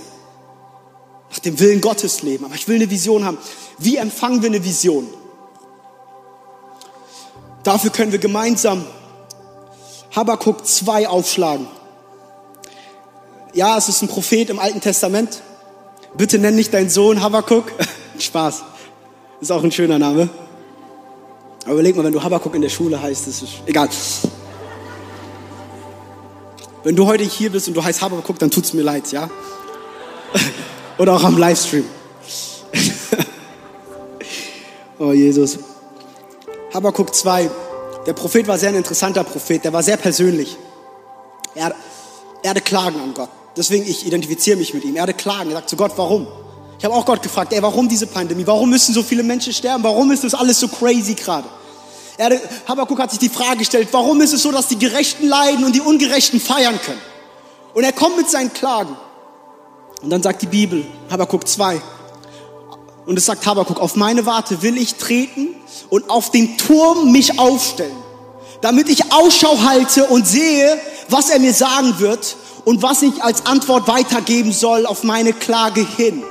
nach 1.29 1.39
dem 1.39 1.60
Willen 1.60 1.82
Gottes 1.82 2.21
leben. 2.21 2.45
Aber 2.45 2.55
ich 2.55 2.67
will 2.67 2.75
eine 2.75 2.89
Vision 2.89 3.25
haben. 3.25 3.38
Wie 3.77 3.97
empfangen 3.97 4.41
wir 4.41 4.49
eine 4.49 4.63
Vision? 4.63 5.08
Dafür 7.63 7.91
können 7.91 8.12
wir 8.12 8.19
gemeinsam 8.19 8.86
Habakkuk 10.15 10.65
2 10.65 11.08
aufschlagen. 11.08 11.67
Ja, 13.54 13.78
es 13.78 13.89
ist 13.89 14.02
ein 14.02 14.08
Prophet 14.08 14.50
im 14.50 14.60
Alten 14.60 14.82
Testament. 14.82 15.41
Bitte 16.17 16.39
nenn 16.39 16.56
nicht 16.56 16.74
deinen 16.74 16.89
Sohn 16.89 17.22
Habakkuk. 17.22 17.72
Spaß. 18.19 18.63
Ist 19.41 19.52
auch 19.52 19.63
ein 19.63 19.72
schöner 19.72 20.00
Name. 20.00 20.30
Aber 21.63 21.74
überleg 21.74 21.95
mal, 21.95 22.04
wenn 22.04 22.13
du 22.13 22.24
Habakkuk 22.24 22.56
in 22.56 22.62
der 22.62 22.69
Schule 22.69 23.02
heißt, 23.02 23.28
das 23.28 23.41
ist 23.41 23.54
egal. 23.65 23.89
Wenn 26.84 26.95
du 26.95 27.06
heute 27.06 27.24
hier 27.24 27.52
bist 27.52 27.67
und 27.67 27.76
du 27.76 27.84
heißt 27.84 28.02
Habakkuk, 28.02 28.39
dann 28.39 28.50
tut's 28.50 28.74
mir 28.74 28.84
leid, 28.84 29.12
ja? 29.12 29.30
Oder 30.98 31.13
auch 31.13 31.24
am 31.24 31.38
Livestream. 31.38 31.86
oh 35.00 35.12
Jesus. 35.12 35.60
Habakkuk 36.74 37.13
2, 37.13 37.50
der 38.05 38.13
Prophet 38.13 38.47
war 38.47 38.57
sehr 38.57 38.69
ein 38.69 38.75
interessanter 38.75 39.23
Prophet, 39.23 39.63
der 39.63 39.73
war 39.73 39.83
sehr 39.83 39.97
persönlich. 39.97 40.57
Er, 41.55 41.73
er 42.43 42.49
hatte 42.51 42.62
Klagen 42.62 42.99
an 42.99 43.13
Gott. 43.13 43.29
Deswegen, 43.57 43.85
ich 43.85 44.05
identifiziere 44.05 44.57
mich 44.57 44.73
mit 44.73 44.85
ihm. 44.85 44.95
Er 44.95 45.03
hatte 45.03 45.13
Klagen. 45.13 45.49
Er 45.49 45.57
sagt 45.57 45.69
zu 45.69 45.75
Gott, 45.75 45.91
warum? 45.95 46.27
Ich 46.77 46.85
habe 46.85 46.93
auch 46.93 47.05
Gott 47.05 47.21
gefragt, 47.21 47.51
ey, 47.51 47.62
warum 47.62 47.89
diese 47.89 48.07
Pandemie? 48.07 48.47
Warum 48.47 48.69
müssen 48.69 48.93
so 48.93 49.03
viele 49.03 49.23
Menschen 49.23 49.51
sterben? 49.51 49.83
Warum 49.83 50.12
ist 50.12 50.23
das 50.23 50.33
alles 50.33 50.59
so 50.59 50.67
crazy 50.67 51.13
gerade? 51.13 51.47
Habakkuk 52.67 52.99
hat 52.99 53.12
sich 53.12 53.19
die 53.19 53.29
Frage 53.29 53.59
gestellt, 53.59 53.89
warum 53.91 54.21
ist 54.21 54.33
es 54.33 54.43
so, 54.43 54.51
dass 54.51 54.67
die 54.67 54.77
Gerechten 54.77 55.27
leiden 55.27 55.63
und 55.63 55.73
die 55.73 55.81
Ungerechten 55.81 56.39
feiern 56.39 56.79
können? 56.85 57.01
Und 57.73 57.83
er 57.83 57.93
kommt 57.93 58.17
mit 58.17 58.29
seinen 58.29 58.53
Klagen. 58.53 58.95
Und 60.01 60.09
dann 60.09 60.23
sagt 60.23 60.41
die 60.41 60.47
Bibel, 60.47 60.85
Habakkuk 61.09 61.47
2, 61.47 61.81
und 63.10 63.17
es 63.17 63.26
sagt 63.26 63.48
Habakkuk, 63.48 63.80
auf 63.80 63.95
meine 63.95 64.28
Warte 64.28 64.62
will 64.62 64.78
ich 64.78 64.93
treten 64.93 65.48
und 65.89 66.12
auf 66.12 66.30
den 66.30 66.60
Turm 66.60 67.12
mich 67.12 67.39
aufstellen, 67.39 67.95
damit 68.62 68.88
ich 68.88 69.12
Ausschau 69.12 69.63
halte 69.63 70.06
und 70.06 70.28
sehe, 70.28 70.80
was 71.10 71.32
er 71.32 71.39
mir 71.39 71.52
sagen 71.52 71.95
wird 71.98 72.38
und 72.65 72.84
was 72.84 73.02
ich 73.02 73.24
als 73.24 73.48
Antwort 73.48 73.88
weitergeben 73.88 74.54
soll 74.54 74.86
auf 74.86 75.04
meine 75.04 75.34
Klage 75.34 75.84
hin. 75.98 76.22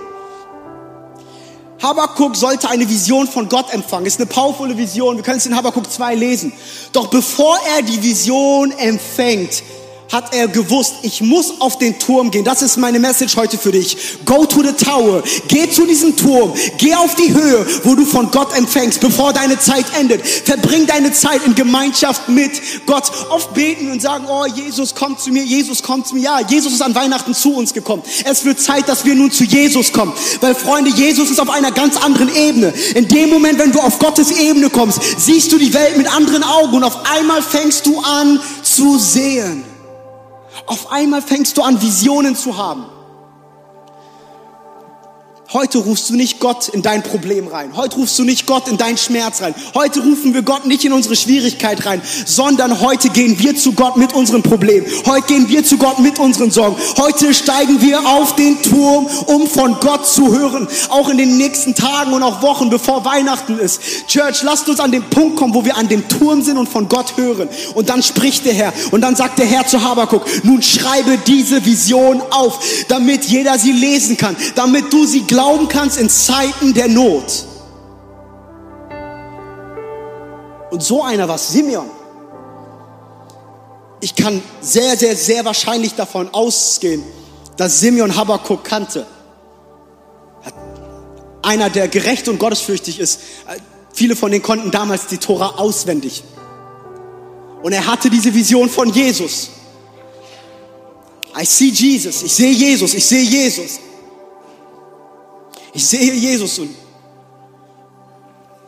Habakkuk 1.83 2.37
sollte 2.37 2.71
eine 2.71 2.89
Vision 2.89 3.27
von 3.27 3.49
Gott 3.49 3.73
empfangen. 3.75 4.07
Ist 4.07 4.21
eine 4.21 4.27
powervolle 4.27 4.77
Vision. 4.77 5.17
Wir 5.17 5.25
können 5.25 5.39
es 5.39 5.47
in 5.47 5.57
Habakkuk 5.57 5.91
2 5.91 6.15
lesen. 6.15 6.53
Doch 6.93 7.09
bevor 7.09 7.59
er 7.77 7.83
die 7.83 8.01
Vision 8.03 8.71
empfängt, 8.71 9.65
hat 10.13 10.35
er 10.35 10.49
gewusst, 10.49 10.97
ich 11.03 11.21
muss 11.21 11.61
auf 11.61 11.79
den 11.79 11.99
Turm 11.99 12.31
gehen. 12.31 12.45
Das 12.45 12.63
ist 12.63 12.77
meine 12.77 12.99
Message 12.99 13.37
heute 13.37 13.59
für 13.59 13.73
dich. 13.73 13.97
Go 14.25 14.47
to 14.47 14.63
the 14.63 14.73
tower. 14.73 15.23
Geh 15.49 15.71
zu 15.71 15.87
diesem 15.87 16.17
Turm. 16.17 16.55
Geh 16.79 16.95
auf 16.95 17.15
die 17.15 17.33
Höhe, 17.33 17.67
wo 17.85 17.95
du 17.95 18.05
von 18.05 18.31
Gott 18.31 18.57
empfängst, 18.57 19.01
bevor 19.01 19.33
deine 19.33 19.59
Zeit 19.59 19.85
endet. 19.99 20.27
Verbring 20.27 20.87
deine 20.87 21.13
Zeit 21.13 21.45
in 21.45 21.55
Gemeinschaft 21.55 22.29
mit 22.29 22.53
Gott. 22.87 23.11
Oft 23.31 23.53
beten 23.55 23.91
und 23.91 24.01
sagen, 24.01 24.25
oh, 24.29 24.47
Jesus 24.47 24.95
kommt 24.95 25.21
zu 25.21 25.31
mir, 25.31 25.45
Jesus 25.45 25.83
kommt 25.83 26.07
zu 26.07 26.15
mir. 26.15 26.23
Ja, 26.23 26.41
Jesus 26.41 26.73
ist 26.73 26.83
an 26.83 26.95
Weihnachten 26.95 27.35
zu 27.35 27.55
uns 27.55 27.75
gekommen. 27.75 28.03
Es 28.25 28.45
wird 28.45 28.61
Zeit, 28.61 28.89
dass 28.89 29.05
wir 29.05 29.15
nun 29.15 29.31
zu 29.31 29.45
Jesus 29.45 29.93
kommen. 29.93 30.13
Weil, 30.41 30.55
Freunde, 30.55 30.91
Jesus 30.91 31.31
ist 31.31 31.41
auf 31.41 31.51
einer 31.51 31.71
ganz 31.71 31.97
anderen 31.97 32.35
Ebene. 32.35 32.73
In 32.95 33.09
dem 33.09 33.31
Moment, 33.31 33.59
wenn 33.59 33.73
du 33.73 33.81
auf 33.81 33.99
Gottes 33.99 34.31
Ebene 34.31 34.71
kommst, 34.71 35.01
siehst 35.19 35.53
du 35.53 35.59
die 35.59 35.75
Welt 35.75 35.97
mit 35.97 36.11
anderen 36.15 36.43
Augen 36.43 36.77
und 36.77 36.85
auf 36.85 36.99
einmal 37.11 37.43
fängst 37.43 37.87
du 37.87 38.01
an 38.01 38.41
zu 38.63 38.99
sehen. 38.99 39.65
Auf 40.67 40.91
einmal 40.93 41.23
fängst 41.23 41.57
du 41.57 41.63
an, 41.63 41.81
Visionen 41.81 42.37
zu 42.37 42.57
haben. 42.57 42.87
Heute 45.51 45.79
rufst 45.79 46.11
du 46.11 46.15
nicht 46.15 46.41
Gott 46.41 46.69
in 46.69 46.83
dein 46.83 47.03
Problem 47.03 47.49
rein. 47.49 47.75
Heute 47.75 47.97
rufst 47.97 48.19
du 48.19 48.25
nicht 48.25 48.45
Gott 48.45 48.69
in 48.69 48.77
deinen 48.77 48.99
Schmerz 48.99 49.41
rein. 49.41 49.55
Heute 49.75 50.01
rufen 50.01 50.35
wir 50.35 50.43
Gott 50.43 50.67
nicht 50.67 50.85
in 50.85 50.93
unsere 50.93 51.17
Schwierigkeit 51.17 51.87
rein, 51.87 52.03
sondern 52.27 52.83
heute 52.83 53.09
gehen 53.09 53.39
wir 53.39 53.57
zu 53.57 53.73
Gott 53.73 53.97
mit 53.97 54.13
unseren 54.13 54.43
Problemen. 54.43 54.87
Heute 55.07 55.27
gehen 55.29 55.49
wir 55.49 55.65
zu 55.65 55.79
Gott 55.79 56.01
mit 56.01 56.19
unseren 56.19 56.51
Sorgen. 56.51 56.77
Heute 56.99 57.33
steigen 57.33 57.81
wir 57.81 58.07
auf 58.07 58.37
den 58.37 58.61
Turm, 58.61 59.07
um 59.25 59.47
von 59.47 59.81
Gott 59.81 60.07
zu 60.07 60.37
hören. 60.37 60.69
Auch 60.91 61.09
in 61.09 61.17
den 61.17 61.39
nächsten 61.39 61.75
Tagen 61.75 62.13
und 62.13 62.23
auch 62.23 62.43
Wochen, 62.43 62.69
bevor 62.69 63.07
Weihnachten 63.07 63.59
ist. 63.59 63.81
Church, 64.07 64.43
lasst 64.43 64.69
uns 64.69 64.81
an 64.81 64.93
den 64.93 65.05
Punkt 65.05 65.37
kommen, 65.37 65.55
wo 65.55 65.65
wir 65.65 65.79
an 65.79 65.89
dem 65.89 66.07
Turm 66.09 66.43
sind 66.43 66.59
und 66.59 66.69
von 66.69 66.91
Gott 66.91 67.17
hören. 67.17 67.49
Und 67.73 67.89
dann 67.89 68.03
spricht 68.03 68.45
der 68.45 68.53
Herr. 68.53 68.75
Und 68.91 69.01
dann 69.01 69.17
sagt 69.17 69.39
der 69.39 69.47
Herr 69.47 69.67
zu 69.67 69.83
Habakuk, 69.83 70.27
nun 70.45 70.61
schreibe 70.61 71.17
diese 71.27 71.65
Vision 71.65 72.21
auf, 72.33 72.59
damit 72.89 73.25
jeder 73.25 73.59
sie 73.59 73.73
lesen 73.73 74.19
kann, 74.19 74.37
damit 74.55 74.93
du 74.93 75.07
sie 75.07 75.23
glauben 75.39 75.69
kannst 75.69 75.99
in 75.99 76.11
Zeiten 76.11 76.75
der 76.75 76.89
Not. 76.89 77.45
Und 80.73 80.83
so 80.83 81.05
einer 81.05 81.29
war 81.29 81.39
Simeon. 81.39 81.89
Ich 84.01 84.17
kann 84.17 84.43
sehr, 84.61 84.97
sehr, 84.97 85.15
sehr 85.15 85.45
wahrscheinlich 85.45 85.95
davon 85.95 86.29
ausgehen, 86.35 87.05
dass 87.57 87.79
Simeon 87.79 88.17
Habakkuk 88.17 88.65
kannte. 88.65 89.07
Einer, 91.43 91.71
der 91.71 91.87
gerecht 91.87 92.27
und 92.27 92.41
gottesfürchtig 92.41 92.99
ist. 92.99 93.21
Viele 93.93 94.17
von 94.17 94.33
denen 94.33 94.43
konnten 94.43 94.73
damals 94.73 95.07
die 95.07 95.19
Tora 95.19 95.51
auswendig. 95.51 96.25
Und 97.63 97.73
er 97.73 97.87
hatte 97.87 98.11
diese 98.11 98.35
Vision 98.35 98.69
von 98.69 98.93
Jesus. 98.93 99.51
I 101.41 101.45
see 101.45 101.69
Jesus. 101.69 102.25
Ich 102.25 102.35
sehe 102.35 102.51
Jesus. 102.51 102.93
Ich 102.95 103.07
sehe 103.07 103.23
Jesus. 103.23 103.79
Ich 105.73 105.87
sehe 105.87 106.13
Jesus 106.13 106.59
und 106.59 106.75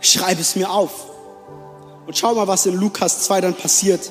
schreibe 0.00 0.40
es 0.40 0.56
mir 0.56 0.70
auf. 0.70 1.06
Und 2.06 2.16
schau 2.16 2.34
mal, 2.34 2.48
was 2.48 2.66
in 2.66 2.74
Lukas 2.74 3.22
2 3.22 3.40
dann 3.40 3.54
passiert. 3.54 4.10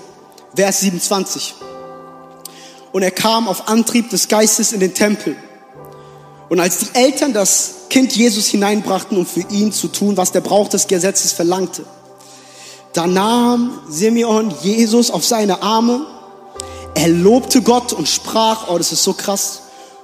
Vers 0.56 0.82
27. 0.82 1.56
Und 2.91 3.04
er 3.04 3.12
kam 3.12 3.47
auf 3.47 3.67
Antrieb 3.67 4.10
des 4.10 4.28
Geistes 4.28 4.71
in 4.71 4.80
den 4.80 4.93
Tempel. 4.93 5.36
Und 6.49 6.60
als 6.60 6.80
die 6.80 6.88
Eltern 6.93 7.34
das 7.34 7.75
Kind 7.89 8.15
Jesus 8.15 8.47
hineinbrachten, 8.47 9.17
um 9.17 9.25
für 9.25 9.45
ihn 9.49 9.71
zu 9.71 9.88
tun, 9.88 10.17
was 10.17 10.32
der 10.32 10.41
Brauch 10.41 10.67
des 10.67 10.88
Gesetzes 10.88 11.32
verlangte, 11.32 11.86
da 12.93 13.06
nahm 13.06 13.80
Simeon 13.88 14.54
Jesus 14.63 15.12
auf 15.12 15.23
seine 15.23 15.62
Arme, 15.62 16.06
er 16.95 17.08
lobte 17.08 17.62
Gott 17.62 17.93
und 17.93 18.10
sprach, 18.10 18.67
oh, 18.69 18.78
das 18.78 18.91
ist 18.91 19.04
so 19.04 19.13
krass, 19.13 19.62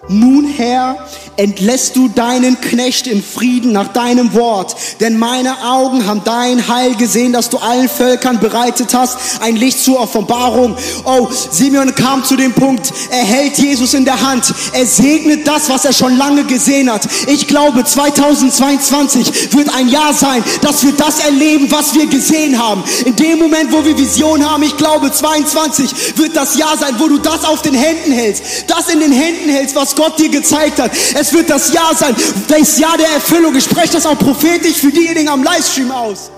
nun 0.08 0.46
Herr, 0.46 0.98
entlässt 1.38 1.96
du 1.96 2.08
deinen 2.08 2.60
Knecht 2.62 3.08
in 3.08 3.24
Frieden 3.24 3.72
nach 3.72 3.90
deinem 3.90 4.34
Wort, 4.34 4.76
denn 5.00 5.18
meine 5.18 5.64
Augen 5.64 6.06
haben 6.06 6.22
dein 6.24 6.68
Heil 6.68 6.96
gesehen, 6.96 7.34
dass 7.34 7.50
du 7.50 7.58
allen 7.58 7.90
Völkern 7.90 8.40
bereitet 8.40 8.94
hast, 8.94 9.18
ein 9.42 9.56
Licht 9.56 9.80
zur 9.80 10.00
Offenbarung. 10.00 10.76
Oh, 11.04 11.28
Simeon 11.52 11.94
kam 11.96 12.24
zu 12.24 12.36
dem 12.36 12.54
Punkt, 12.54 12.92
er 13.10 13.26
hält 13.26 13.58
Jesus 13.58 13.94
in 13.94 14.06
der 14.06 14.22
Hand, 14.22 14.54
er 14.74 14.86
segnet 14.86 15.48
das, 15.48 15.70
was 15.70 15.86
er 15.86 15.94
schon 15.94 16.18
lange 16.18 16.46
gesehen 16.46 16.92
hat. 16.92 17.08
Ich 17.28 17.48
glaube, 17.48 17.84
2022 17.84 19.54
wird 19.54 19.74
ein 19.76 19.90
Jahr 19.90 20.14
sein, 20.14 20.44
dass 20.62 20.84
wir 20.84 20.94
das 20.94 21.20
erleben, 21.20 21.72
was 21.72 21.94
wir 21.96 22.08
gesehen 22.08 22.62
haben. 22.62 22.84
In 23.06 23.16
dem 23.16 23.40
Moment, 23.40 23.72
wo 23.74 23.84
wir 23.84 23.98
Vision 23.98 24.50
haben, 24.50 24.64
ich 24.64 24.78
glaube, 24.78 25.12
22 25.12 26.18
wird 26.18 26.36
das 26.36 26.58
Jahr 26.58 26.78
sein, 26.78 26.96
wo 26.98 27.08
du 27.08 27.18
das 27.18 27.44
auf 27.44 27.62
den 27.62 27.74
Händen 27.74 28.12
hältst, 28.12 28.44
das 28.68 28.90
in 28.90 29.00
den 29.00 29.12
Händen 29.12 29.50
hältst, 29.50 29.76
was 29.76 29.95
Gott 29.96 30.20
dir 30.20 30.30
gezeigt 30.30 30.80
hat. 30.80 30.92
Es 31.14 31.34
wird 31.34 31.50
das 31.50 31.74
Jahr 31.74 31.96
sein, 31.96 32.16
das 32.48 32.78
Jahr 32.78 32.98
der 32.98 33.10
Erfüllung. 33.10 33.56
Ich 33.56 33.64
spreche 33.64 33.94
das 33.94 34.06
auch 34.06 34.18
prophetisch 34.18 34.78
für 34.78 34.92
diejenigen 34.92 35.30
am 35.30 35.44
Livestream 35.44 35.92
aus. 35.92 36.32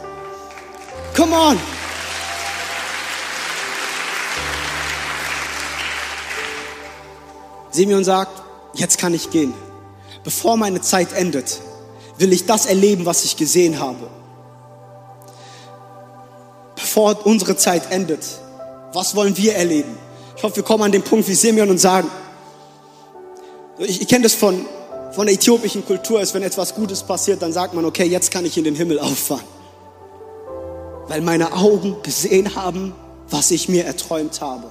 Come 1.15 1.35
on. 1.35 1.59
Simeon 7.71 8.03
sagt, 8.03 8.41
jetzt 8.73 8.97
kann 8.97 9.13
ich 9.13 9.29
gehen. 9.29 9.53
Bevor 10.23 10.57
meine 10.57 10.81
Zeit 10.81 11.13
endet, 11.13 11.59
will 12.17 12.33
ich 12.33 12.45
das 12.45 12.65
erleben, 12.65 13.05
was 13.05 13.23
ich 13.23 13.37
gesehen 13.37 13.79
habe. 13.79 14.09
Bevor 16.75 17.25
unsere 17.25 17.55
Zeit 17.55 17.91
endet, 17.91 18.25
was 18.93 19.15
wollen 19.15 19.37
wir 19.37 19.55
erleben? 19.55 19.97
Ich 20.35 20.43
hoffe, 20.43 20.57
wir 20.57 20.63
kommen 20.63 20.83
an 20.83 20.91
den 20.91 21.03
Punkt 21.03 21.27
wie 21.27 21.33
Simeon 21.33 21.69
und 21.69 21.77
sagen, 21.77 22.09
ich, 23.79 24.01
ich 24.01 24.07
kenne 24.07 24.23
das 24.23 24.33
von, 24.33 24.65
von 25.11 25.25
der 25.25 25.35
äthiopischen 25.35 25.85
Kultur, 25.85 26.21
ist, 26.21 26.33
wenn 26.33 26.43
etwas 26.43 26.75
Gutes 26.75 27.03
passiert, 27.03 27.41
dann 27.41 27.53
sagt 27.53 27.73
man, 27.73 27.85
okay, 27.85 28.05
jetzt 28.05 28.31
kann 28.31 28.45
ich 28.45 28.57
in 28.57 28.63
den 28.63 28.75
Himmel 28.75 28.99
auffahren. 28.99 29.45
Weil 31.07 31.21
meine 31.21 31.53
Augen 31.53 31.95
gesehen 32.03 32.55
haben, 32.55 32.93
was 33.29 33.51
ich 33.51 33.69
mir 33.69 33.85
erträumt 33.85 34.41
habe. 34.41 34.69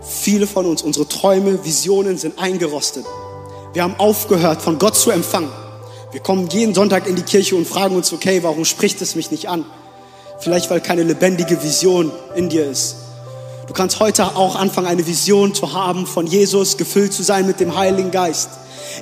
Viele 0.00 0.46
von 0.46 0.66
uns, 0.66 0.82
unsere 0.82 1.08
Träume, 1.08 1.64
Visionen 1.64 2.16
sind 2.16 2.38
eingerostet. 2.38 3.04
Wir 3.72 3.82
haben 3.82 3.96
aufgehört, 3.98 4.62
von 4.62 4.78
Gott 4.78 4.96
zu 4.96 5.10
empfangen. 5.10 5.50
Wir 6.12 6.20
kommen 6.20 6.48
jeden 6.48 6.74
Sonntag 6.74 7.06
in 7.08 7.16
die 7.16 7.22
Kirche 7.22 7.56
und 7.56 7.66
fragen 7.66 7.96
uns, 7.96 8.12
okay, 8.12 8.42
warum 8.42 8.64
spricht 8.64 9.02
es 9.02 9.16
mich 9.16 9.30
nicht 9.30 9.48
an? 9.48 9.64
Vielleicht, 10.38 10.70
weil 10.70 10.80
keine 10.80 11.02
lebendige 11.02 11.62
Vision 11.62 12.12
in 12.36 12.48
dir 12.48 12.70
ist. 12.70 12.96
Du 13.66 13.72
kannst 13.72 13.98
heute 13.98 14.36
auch 14.36 14.54
anfangen, 14.54 14.86
eine 14.86 15.06
Vision 15.06 15.52
zu 15.52 15.72
haben 15.72 16.06
von 16.06 16.26
Jesus, 16.26 16.76
gefüllt 16.76 17.12
zu 17.12 17.24
sein 17.24 17.46
mit 17.46 17.58
dem 17.58 17.76
Heiligen 17.76 18.12
Geist. 18.12 18.50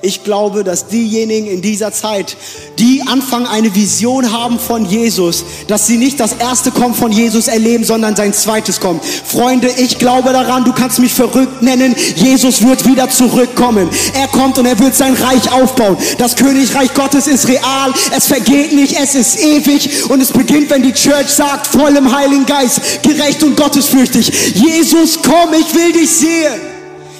Ich 0.02 0.24
glaube, 0.24 0.64
dass 0.64 0.88
diejenigen 0.88 1.46
in 1.46 1.62
dieser 1.62 1.92
Zeit, 1.92 2.36
die 2.78 3.02
anfangen, 3.06 3.46
eine 3.46 3.74
Vision 3.74 4.32
haben 4.32 4.58
von 4.58 4.84
Jesus, 4.84 5.44
dass 5.68 5.86
sie 5.86 5.96
nicht 5.96 6.20
das 6.20 6.34
erste 6.34 6.70
Kommen 6.70 6.94
von 6.94 7.12
Jesus 7.12 7.48
erleben, 7.48 7.84
sondern 7.84 8.16
sein 8.16 8.32
zweites 8.32 8.80
Kommen. 8.80 9.00
Freunde, 9.00 9.68
ich 9.76 9.98
glaube 9.98 10.32
daran, 10.32 10.64
du 10.64 10.72
kannst 10.72 10.98
mich 10.98 11.12
verrückt 11.12 11.62
nennen. 11.62 11.94
Jesus 12.16 12.62
wird 12.62 12.86
wieder 12.86 13.08
zurückkommen. 13.08 13.88
Er 14.14 14.28
kommt 14.28 14.58
und 14.58 14.66
er 14.66 14.78
wird 14.78 14.94
sein 14.94 15.14
Reich 15.14 15.52
aufbauen. 15.52 15.96
Das 16.18 16.36
Königreich 16.36 16.92
Gottes 16.94 17.26
ist 17.26 17.48
real. 17.48 17.92
Es 18.16 18.26
vergeht 18.26 18.72
nicht. 18.72 18.96
Es 19.00 19.14
ist 19.14 19.40
ewig. 19.40 20.10
Und 20.10 20.20
es 20.20 20.32
beginnt, 20.32 20.70
wenn 20.70 20.82
die 20.82 20.92
Church 20.92 21.28
sagt, 21.28 21.66
voll 21.66 21.96
im 21.96 22.14
Heiligen 22.14 22.46
Geist, 22.46 23.02
gerecht 23.02 23.42
und 23.42 23.56
gottesfürchtig. 23.56 24.32
Jesus, 24.54 25.18
komm, 25.22 25.54
ich 25.54 25.74
will 25.74 25.92
dich 25.92 26.10
sehen. 26.10 26.73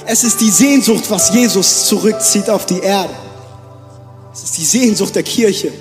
Es 0.06 0.22
ist 0.22 0.40
die 0.40 0.50
Sehnsucht, 0.50 1.10
was 1.10 1.32
Jesus 1.32 1.86
zurückzieht 1.86 2.50
auf 2.50 2.66
die 2.66 2.80
Erde. 2.80 3.14
Es 4.32 4.42
ist 4.42 4.58
die 4.58 4.64
Sehnsucht 4.64 5.14
der 5.14 5.22
Kirche. 5.22 5.72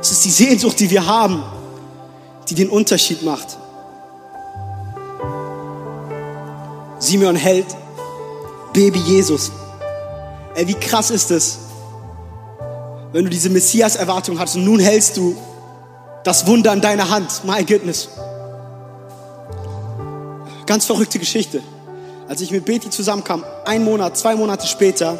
Es 0.00 0.10
ist 0.10 0.24
die 0.24 0.30
Sehnsucht, 0.30 0.78
die 0.80 0.90
wir 0.90 1.06
haben, 1.06 1.42
die 2.48 2.54
den 2.54 2.68
Unterschied 2.68 3.22
macht. 3.22 3.56
Simeon 6.98 7.36
hält 7.36 7.66
Baby 8.72 8.98
Jesus. 8.98 9.50
Ey, 10.54 10.66
wie 10.68 10.74
krass 10.74 11.10
ist 11.10 11.30
es, 11.30 11.58
wenn 13.12 13.24
du 13.24 13.30
diese 13.30 13.48
Messias-Erwartung 13.48 14.38
hast 14.38 14.56
und 14.56 14.64
nun 14.64 14.78
hältst 14.78 15.16
du 15.16 15.36
das 16.24 16.46
Wunder 16.46 16.72
in 16.72 16.80
deiner 16.80 17.08
Hand. 17.08 17.42
My 17.44 17.64
goodness. 17.64 18.08
Ganz 20.66 20.84
verrückte 20.84 21.18
Geschichte. 21.18 21.62
Als 22.30 22.40
ich 22.40 22.52
mit 22.52 22.64
Betty 22.64 22.88
zusammenkam, 22.90 23.44
ein 23.64 23.82
Monat, 23.82 24.16
zwei 24.16 24.36
Monate 24.36 24.64
später, 24.64 25.18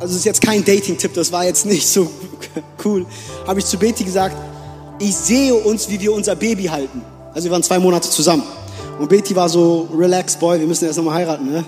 also 0.00 0.06
das 0.08 0.16
ist 0.16 0.24
jetzt 0.24 0.40
kein 0.40 0.64
Dating-Tipp, 0.64 1.14
das 1.14 1.30
war 1.30 1.44
jetzt 1.44 1.64
nicht 1.64 1.86
so 1.86 2.10
cool, 2.84 3.06
habe 3.46 3.60
ich 3.60 3.66
zu 3.66 3.78
Betty 3.78 4.02
gesagt, 4.02 4.34
ich 4.98 5.14
sehe 5.14 5.54
uns, 5.54 5.88
wie 5.88 6.00
wir 6.00 6.12
unser 6.12 6.34
Baby 6.34 6.64
halten. 6.64 7.04
Also 7.32 7.44
wir 7.44 7.52
waren 7.52 7.62
zwei 7.62 7.78
Monate 7.78 8.10
zusammen. 8.10 8.42
Und 8.98 9.08
Betty 9.08 9.36
war 9.36 9.48
so, 9.48 9.88
relax, 9.96 10.34
boy, 10.34 10.58
wir 10.58 10.66
müssen 10.66 10.86
erst 10.86 10.98
nochmal 10.98 11.14
heiraten, 11.14 11.52
ne? 11.52 11.64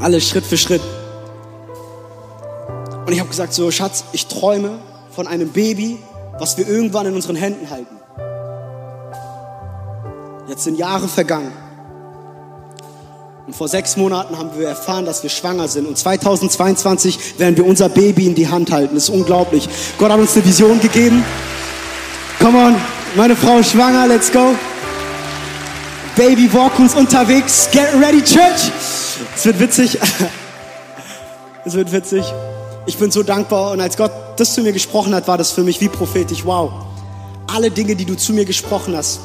Alles 0.00 0.26
Schritt 0.26 0.46
für 0.46 0.56
Schritt. 0.56 0.80
Und 3.04 3.12
ich 3.12 3.20
habe 3.20 3.28
gesagt, 3.28 3.52
so 3.52 3.70
Schatz, 3.70 4.04
ich 4.12 4.26
träume 4.26 4.78
von 5.10 5.26
einem 5.26 5.50
Baby, 5.50 5.98
was 6.38 6.56
wir 6.56 6.66
irgendwann 6.66 7.04
in 7.04 7.14
unseren 7.14 7.36
Händen 7.36 7.68
halten. 7.68 7.94
Jetzt 10.48 10.64
sind 10.64 10.78
Jahre 10.78 11.08
vergangen. 11.08 11.52
Und 13.50 13.56
vor 13.56 13.66
sechs 13.66 13.96
Monaten 13.96 14.38
haben 14.38 14.50
wir 14.56 14.68
erfahren, 14.68 15.04
dass 15.04 15.24
wir 15.24 15.30
schwanger 15.30 15.66
sind. 15.66 15.88
Und 15.88 15.98
2022 15.98 17.36
werden 17.36 17.56
wir 17.56 17.66
unser 17.66 17.88
Baby 17.88 18.26
in 18.26 18.36
die 18.36 18.46
Hand 18.46 18.70
halten. 18.70 18.94
Das 18.94 19.08
ist 19.08 19.10
unglaublich. 19.10 19.68
Gott 19.98 20.12
hat 20.12 20.20
uns 20.20 20.36
eine 20.36 20.44
Vision 20.44 20.78
gegeben. 20.78 21.24
Come 22.38 22.56
on, 22.56 22.76
meine 23.16 23.34
Frau 23.34 23.58
ist 23.58 23.72
schwanger, 23.72 24.06
let's 24.06 24.30
go. 24.30 24.54
Baby 26.14 26.48
Walkens 26.52 26.94
unterwegs. 26.94 27.68
Get 27.72 27.88
ready, 28.00 28.22
Church. 28.22 28.70
Es 29.34 29.44
wird 29.44 29.58
witzig. 29.58 29.98
Es 31.64 31.74
wird 31.74 31.90
witzig. 31.90 32.24
Ich 32.86 32.98
bin 32.98 33.10
so 33.10 33.24
dankbar 33.24 33.72
und 33.72 33.80
als 33.80 33.96
Gott 33.96 34.12
das 34.36 34.54
zu 34.54 34.62
mir 34.62 34.72
gesprochen 34.72 35.12
hat, 35.12 35.26
war 35.26 35.38
das 35.38 35.50
für 35.50 35.64
mich 35.64 35.80
wie 35.80 35.88
prophetisch. 35.88 36.44
Wow. 36.44 36.70
Alle 37.52 37.72
Dinge, 37.72 37.96
die 37.96 38.04
du 38.04 38.16
zu 38.16 38.32
mir 38.32 38.44
gesprochen 38.44 38.96
hast. 38.96 39.18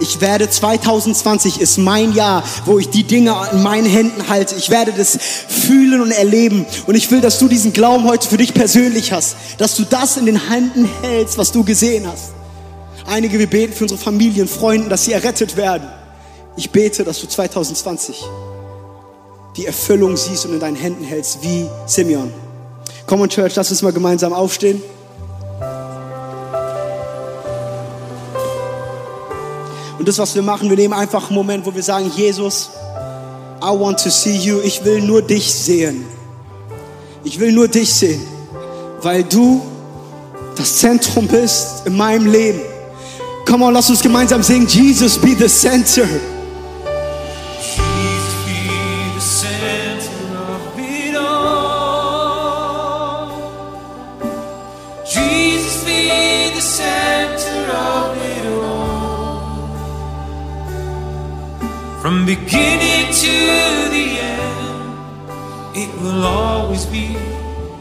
Ich 0.00 0.20
werde 0.20 0.48
2020 0.48 1.60
ist 1.60 1.78
mein 1.78 2.12
Jahr, 2.12 2.44
wo 2.66 2.78
ich 2.78 2.88
die 2.88 3.02
Dinge 3.02 3.34
in 3.52 3.62
meinen 3.62 3.86
Händen 3.86 4.28
halte. 4.28 4.54
Ich 4.54 4.70
werde 4.70 4.92
das 4.92 5.18
fühlen 5.48 6.00
und 6.00 6.12
erleben. 6.12 6.66
Und 6.86 6.94
ich 6.94 7.10
will, 7.10 7.20
dass 7.20 7.38
du 7.38 7.48
diesen 7.48 7.72
Glauben 7.72 8.04
heute 8.04 8.28
für 8.28 8.36
dich 8.36 8.54
persönlich 8.54 9.12
hast. 9.12 9.36
Dass 9.58 9.74
du 9.76 9.84
das 9.84 10.16
in 10.16 10.26
den 10.26 10.48
Händen 10.48 10.88
hältst, 11.02 11.36
was 11.36 11.50
du 11.50 11.64
gesehen 11.64 12.06
hast. 12.06 12.32
Einige, 13.06 13.38
wir 13.38 13.48
beten 13.48 13.72
für 13.72 13.84
unsere 13.84 14.00
Familien, 14.00 14.46
Freunden, 14.46 14.88
dass 14.88 15.04
sie 15.04 15.12
errettet 15.12 15.56
werden. 15.56 15.88
Ich 16.56 16.70
bete, 16.70 17.02
dass 17.02 17.20
du 17.20 17.26
2020 17.26 18.22
die 19.56 19.66
Erfüllung 19.66 20.16
siehst 20.16 20.46
und 20.46 20.54
in 20.54 20.60
deinen 20.60 20.76
Händen 20.76 21.04
hältst, 21.04 21.42
wie 21.42 21.66
Simeon. 21.86 22.32
Komm 23.06 23.22
on 23.22 23.28
Church, 23.28 23.56
lass 23.56 23.70
uns 23.70 23.82
mal 23.82 23.92
gemeinsam 23.92 24.32
aufstehen. 24.32 24.80
Und 29.98 30.06
das, 30.06 30.18
was 30.18 30.34
wir 30.34 30.42
machen, 30.42 30.70
wir 30.70 30.76
nehmen 30.76 30.94
einfach 30.94 31.26
einen 31.26 31.34
Moment, 31.34 31.66
wo 31.66 31.74
wir 31.74 31.82
sagen, 31.82 32.10
Jesus, 32.14 32.70
I 33.60 33.70
want 33.70 34.00
to 34.00 34.10
see 34.10 34.36
you. 34.36 34.60
Ich 34.62 34.84
will 34.84 35.02
nur 35.02 35.22
dich 35.22 35.52
sehen. 35.52 36.04
Ich 37.24 37.38
will 37.40 37.52
nur 37.52 37.66
dich 37.66 37.92
sehen, 37.92 38.22
weil 39.02 39.24
du 39.24 39.60
das 40.56 40.76
Zentrum 40.76 41.26
bist 41.26 41.82
in 41.84 41.96
meinem 41.96 42.26
Leben. 42.26 42.60
Komm 43.44 43.62
on, 43.62 43.74
lass 43.74 43.90
uns 43.90 44.00
gemeinsam 44.00 44.42
singen. 44.42 44.66
Jesus 44.66 45.18
be 45.18 45.34
the 45.36 45.48
center. 45.48 46.06
From 62.08 62.24
beginning 62.24 63.12
to 63.12 63.36
the 63.90 64.06
end, 64.18 65.76
it 65.76 65.94
will 66.00 66.24
always 66.24 66.86
be, 66.86 67.14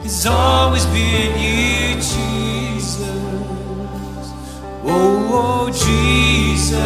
it's 0.03 0.25
always 0.25 0.85
been 0.87 1.31
you, 1.39 1.95
Jesus. 1.95 2.99
Oh, 4.83 5.29
oh 5.31 5.69
Jesus. 5.69 6.77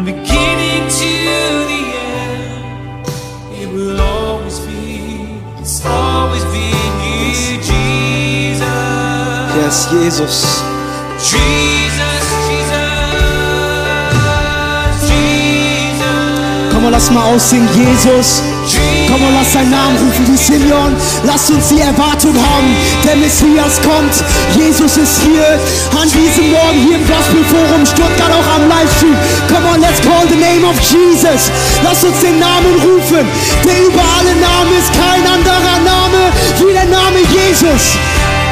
From 0.00 0.06
beginning 0.06 0.88
to 0.88 1.12
the 1.68 1.82
end, 1.92 3.04
it 3.60 3.68
will 3.68 4.00
always 4.00 4.58
be, 4.60 5.28
it's 5.60 5.84
always 5.84 6.42
been 6.44 6.92
you, 7.04 7.60
Jesus. 7.60 8.62
Yes, 9.60 9.90
Jesus. 9.90 10.62
Jesus, 11.20 12.24
Jesus, 12.48 12.80
Jesus. 15.04 16.72
Komm 16.72 16.90
lass 16.90 17.10
mal 17.10 17.34
aussingen. 17.34 17.68
Jesus. 17.74 18.59
Komm 19.10 19.22
mal, 19.22 19.32
lass 19.34 19.52
seinen 19.52 19.70
Namen 19.70 19.96
rufen 19.98 20.24
wie 20.30 20.36
Simeon. 20.36 20.94
Lass 21.24 21.50
uns 21.50 21.68
die 21.68 21.80
Erwartung 21.80 22.34
haben. 22.34 22.76
Der 23.04 23.16
Messias 23.16 23.80
kommt. 23.82 24.14
Jesus 24.54 24.96
ist 24.96 25.22
hier. 25.22 25.58
An 26.00 26.06
diesem 26.06 26.52
Morgen 26.52 26.78
hier 26.86 26.96
im 26.96 27.06
Gospelforum 27.06 27.84
Stuttgart 27.84 28.30
auch 28.30 28.54
am 28.54 28.68
Livestream. 28.68 29.16
Come 29.48 29.66
on, 29.74 29.80
let's 29.80 30.00
call 30.00 30.28
the 30.28 30.36
name 30.38 30.64
of 30.64 30.78
Jesus. 30.78 31.50
Lass 31.82 32.04
uns 32.04 32.20
den 32.20 32.38
Namen 32.38 32.74
rufen. 32.86 33.26
Der 33.66 33.82
über 33.82 34.04
alle 34.18 34.34
Namen 34.38 34.72
ist 34.78 34.92
kein 34.94 35.26
anderer 35.26 35.78
Name 35.82 36.30
wie 36.60 36.72
der 36.72 36.86
Name 36.86 37.18
Jesus. 37.34 37.98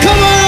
Come 0.02 0.18
on. 0.18 0.47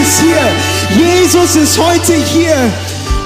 Ist 0.00 0.20
hier. 0.20 1.06
Jesus 1.06 1.56
ist 1.56 1.78
heute 1.78 2.14
hier. 2.14 2.56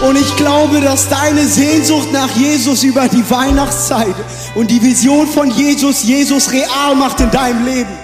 Und 0.06 0.16
ich 0.16 0.36
glaube, 0.36 0.80
dass 0.80 1.08
deine 1.08 1.46
Sehnsucht 1.46 2.12
nach 2.12 2.30
Jesus 2.36 2.82
über 2.82 3.08
die 3.08 3.28
Weihnachtszeit 3.30 4.14
und 4.54 4.70
die 4.70 4.82
Vision 4.82 5.26
von 5.26 5.50
Jesus, 5.50 6.02
Jesus 6.02 6.50
real 6.52 6.94
macht 6.96 7.20
in 7.20 7.30
deinem 7.30 7.64
Leben. 7.64 8.03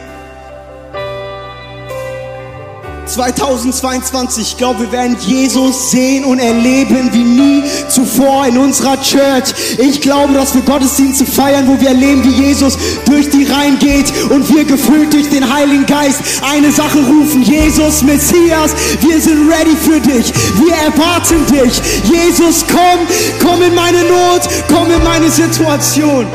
2022, 3.13 4.53
ich 4.53 4.57
glaube, 4.57 4.81
wir 4.81 4.93
werden 4.93 5.17
Jesus 5.19 5.91
sehen 5.91 6.25
und 6.25 6.39
erleben 6.39 7.13
wie 7.13 7.25
nie 7.25 7.65
zuvor 7.89 8.47
in 8.47 8.57
unserer 8.57 9.01
Church. 9.01 9.53
Ich 9.79 10.01
glaube, 10.01 10.35
dass 10.35 10.55
wir 10.55 10.63
Gottesdienste 10.63 11.27
feiern, 11.27 11.67
wo 11.67 11.81
wir 11.81 11.89
erleben, 11.89 12.23
wie 12.25 12.47
Jesus 12.47 12.79
durch 13.07 13.29
die 13.31 13.45
Reihen 13.45 13.79
geht 13.79 14.13
und 14.31 14.49
wir 14.55 14.65
gefüllt 14.65 15.13
durch 15.13 15.29
den 15.29 15.53
Heiligen 15.53 15.87
Geist 15.87 16.21
eine 16.43 16.71
Sache 16.71 16.99
rufen. 16.99 17.43
Jesus, 17.43 18.03
Messias, 18.03 18.75
wir 19.01 19.21
sind 19.21 19.51
ready 19.51 19.77
für 19.77 20.01
dich. 20.01 20.33
Wir 20.57 20.75
erwarten 20.75 21.45
dich. 21.47 21.81
Jesus, 22.05 22.65
komm, 22.71 23.07
komm 23.43 23.63
in 23.63 23.75
meine 23.75 24.03
Not, 24.05 24.43
komm 24.69 24.91
in 24.91 25.03
meine 25.03 25.31
Situation. 25.31 26.27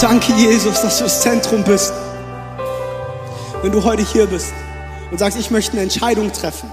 Danke, 0.00 0.32
Jesus, 0.36 0.82
dass 0.82 0.98
du 0.98 1.04
das 1.04 1.20
Zentrum 1.22 1.62
bist 1.62 1.92
wenn 3.66 3.72
du 3.72 3.82
heute 3.82 4.04
hier 4.04 4.26
bist 4.26 4.52
und 5.10 5.18
sagst, 5.18 5.36
ich 5.36 5.50
möchte 5.50 5.72
eine 5.72 5.80
Entscheidung 5.82 6.32
treffen. 6.32 6.70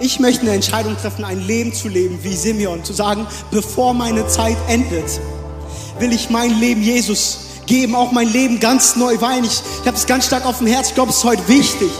Ich 0.00 0.18
möchte 0.18 0.40
eine 0.40 0.52
Entscheidung 0.52 0.96
treffen, 0.96 1.26
ein 1.26 1.40
Leben 1.40 1.74
zu 1.74 1.88
leben 1.88 2.20
wie 2.22 2.34
Simeon, 2.34 2.82
zu 2.84 2.94
sagen, 2.94 3.26
bevor 3.50 3.92
meine 3.92 4.26
Zeit 4.28 4.56
endet, 4.66 5.20
will 5.98 6.10
ich 6.10 6.30
mein 6.30 6.58
Leben 6.58 6.82
Jesus 6.82 7.40
geben, 7.66 7.94
auch 7.94 8.12
mein 8.12 8.32
Leben 8.32 8.60
ganz 8.60 8.96
neu 8.96 9.20
weihen. 9.20 9.44
Ich, 9.44 9.60
ich 9.82 9.86
habe 9.86 9.94
es 9.94 10.06
ganz 10.06 10.24
stark 10.24 10.46
auf 10.46 10.56
dem 10.56 10.68
Herz, 10.68 10.88
ich 10.88 10.94
glaube, 10.94 11.10
es 11.10 11.18
ist 11.18 11.24
heute 11.24 11.46
wichtig, 11.48 11.90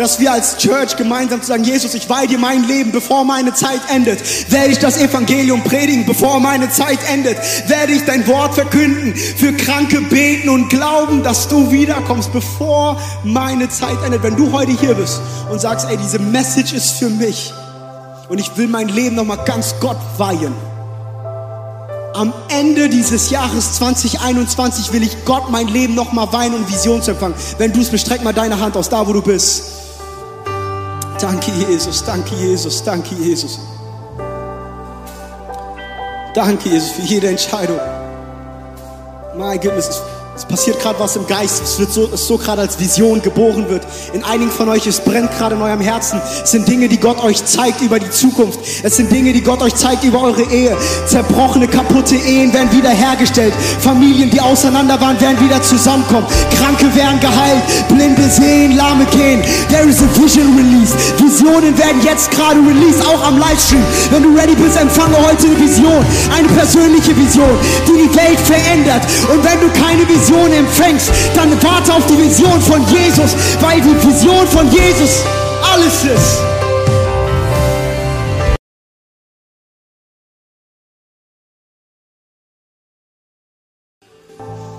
dass 0.00 0.18
wir 0.18 0.32
als 0.32 0.56
Church 0.56 0.96
gemeinsam 0.96 1.42
sagen, 1.42 1.62
Jesus, 1.62 1.92
ich 1.92 2.08
weihe 2.08 2.26
dir 2.26 2.38
mein 2.38 2.64
Leben, 2.64 2.90
bevor 2.90 3.22
meine 3.22 3.52
Zeit 3.52 3.82
endet. 3.94 4.50
Werde 4.50 4.72
ich 4.72 4.78
das 4.78 4.96
Evangelium 4.96 5.62
predigen, 5.62 6.06
bevor 6.06 6.40
meine 6.40 6.70
Zeit 6.70 6.98
endet. 7.12 7.36
Werde 7.68 7.92
ich 7.92 8.06
dein 8.06 8.26
Wort 8.26 8.54
verkünden, 8.54 9.14
für 9.14 9.52
Kranke 9.52 10.00
beten 10.00 10.48
und 10.48 10.70
glauben, 10.70 11.22
dass 11.22 11.48
du 11.48 11.70
wiederkommst, 11.70 12.32
bevor 12.32 12.98
meine 13.24 13.68
Zeit 13.68 14.02
endet. 14.02 14.22
Wenn 14.22 14.36
du 14.36 14.50
heute 14.52 14.72
hier 14.72 14.94
bist 14.94 15.20
und 15.50 15.60
sagst, 15.60 15.86
ey, 15.90 15.98
diese 15.98 16.18
Message 16.18 16.72
ist 16.72 16.92
für 16.92 17.10
mich 17.10 17.52
und 18.30 18.38
ich 18.38 18.56
will 18.56 18.68
mein 18.68 18.88
Leben 18.88 19.16
nochmal 19.16 19.44
ganz 19.44 19.74
Gott 19.80 19.98
weihen. 20.16 20.54
Am 22.14 22.32
Ende 22.48 22.88
dieses 22.88 23.28
Jahres 23.28 23.74
2021 23.74 24.94
will 24.94 25.02
ich 25.02 25.26
Gott 25.26 25.50
mein 25.50 25.68
Leben 25.68 25.94
nochmal 25.94 26.32
weihen 26.32 26.54
und 26.54 26.72
Vision 26.72 27.02
zu 27.02 27.10
empfangen. 27.10 27.34
Wenn 27.58 27.72
du 27.74 27.80
es 27.82 27.90
bestreck 27.90 28.24
mal 28.24 28.32
deine 28.32 28.58
Hand 28.58 28.78
aus 28.78 28.88
da, 28.88 29.06
wo 29.06 29.12
du 29.12 29.20
bist. 29.20 29.79
Danke, 31.20 31.50
Jesus, 31.50 32.02
danke, 32.02 32.34
Jesus, 32.34 32.82
danke, 32.82 33.14
Jesus. 33.14 33.58
Danke, 36.34 36.68
Jesus, 36.70 36.90
für 36.92 37.02
jede 37.02 37.28
Entscheidung. 37.28 37.78
My 39.36 39.58
goodness, 39.58 40.00
Es 40.40 40.46
passiert 40.46 40.80
gerade 40.80 40.98
was 40.98 41.16
im 41.16 41.26
Geist. 41.26 41.62
Es 41.62 41.78
wird 41.78 41.92
so, 41.92 42.08
es 42.14 42.26
so 42.26 42.38
gerade 42.38 42.62
als 42.62 42.80
Vision 42.80 43.20
geboren 43.20 43.68
wird. 43.68 43.82
In 44.14 44.24
einigen 44.24 44.50
von 44.50 44.70
euch, 44.70 44.86
es 44.86 44.98
brennt 44.98 45.30
gerade 45.36 45.54
in 45.54 45.60
eurem 45.60 45.82
Herzen. 45.82 46.18
Es 46.42 46.52
sind 46.52 46.66
Dinge, 46.66 46.88
die 46.88 46.96
Gott 46.96 47.22
euch 47.22 47.44
zeigt 47.44 47.82
über 47.82 47.98
die 47.98 48.08
Zukunft. 48.08 48.58
Es 48.82 48.96
sind 48.96 49.12
Dinge, 49.12 49.34
die 49.34 49.42
Gott 49.42 49.60
euch 49.60 49.74
zeigt 49.74 50.02
über 50.02 50.22
eure 50.22 50.40
Ehe. 50.44 50.74
Zerbrochene, 51.06 51.68
kaputte 51.68 52.16
Ehen 52.16 52.54
werden 52.54 52.72
wiederhergestellt. 52.72 53.52
Familien, 53.80 54.30
die 54.30 54.40
auseinander 54.40 54.98
waren, 54.98 55.20
werden 55.20 55.38
wieder 55.44 55.62
zusammenkommen. 55.62 56.26
Kranke 56.56 56.86
werden 56.96 57.20
geheilt. 57.20 57.62
Blinde 57.88 58.26
sehen, 58.30 58.78
Lahme 58.78 59.04
gehen. 59.12 59.42
There 59.68 59.86
is 59.86 60.00
a 60.00 60.08
vision 60.18 60.56
release. 60.56 60.94
Visionen 61.18 61.76
werden 61.76 62.00
jetzt 62.02 62.30
gerade 62.30 62.60
released, 62.60 63.06
auch 63.06 63.26
am 63.26 63.36
Livestream. 63.36 63.84
Wenn 64.10 64.22
du 64.22 64.30
ready 64.30 64.54
bist, 64.54 64.80
empfange 64.80 65.18
heute 65.18 65.48
eine 65.48 65.60
Vision. 65.60 66.02
Eine 66.34 66.48
persönliche 66.48 67.14
Vision, 67.14 67.58
die 67.86 68.08
die 68.08 68.16
Welt 68.16 68.40
verändert. 68.40 69.02
Und 69.30 69.44
wenn 69.44 69.60
du 69.60 69.68
keine 69.78 70.08
Vision 70.08 70.29
Vision 70.30 70.52
empfängst, 70.52 71.10
dann 71.34 71.50
warte 71.62 71.92
auf 71.92 72.06
die 72.06 72.16
Vision 72.16 72.60
von 72.60 72.86
Jesus, 72.86 73.34
weil 73.60 73.80
die 73.80 74.06
Vision 74.06 74.46
von 74.46 74.70
Jesus 74.70 75.24
alles 75.72 76.04
ist. 76.04 76.38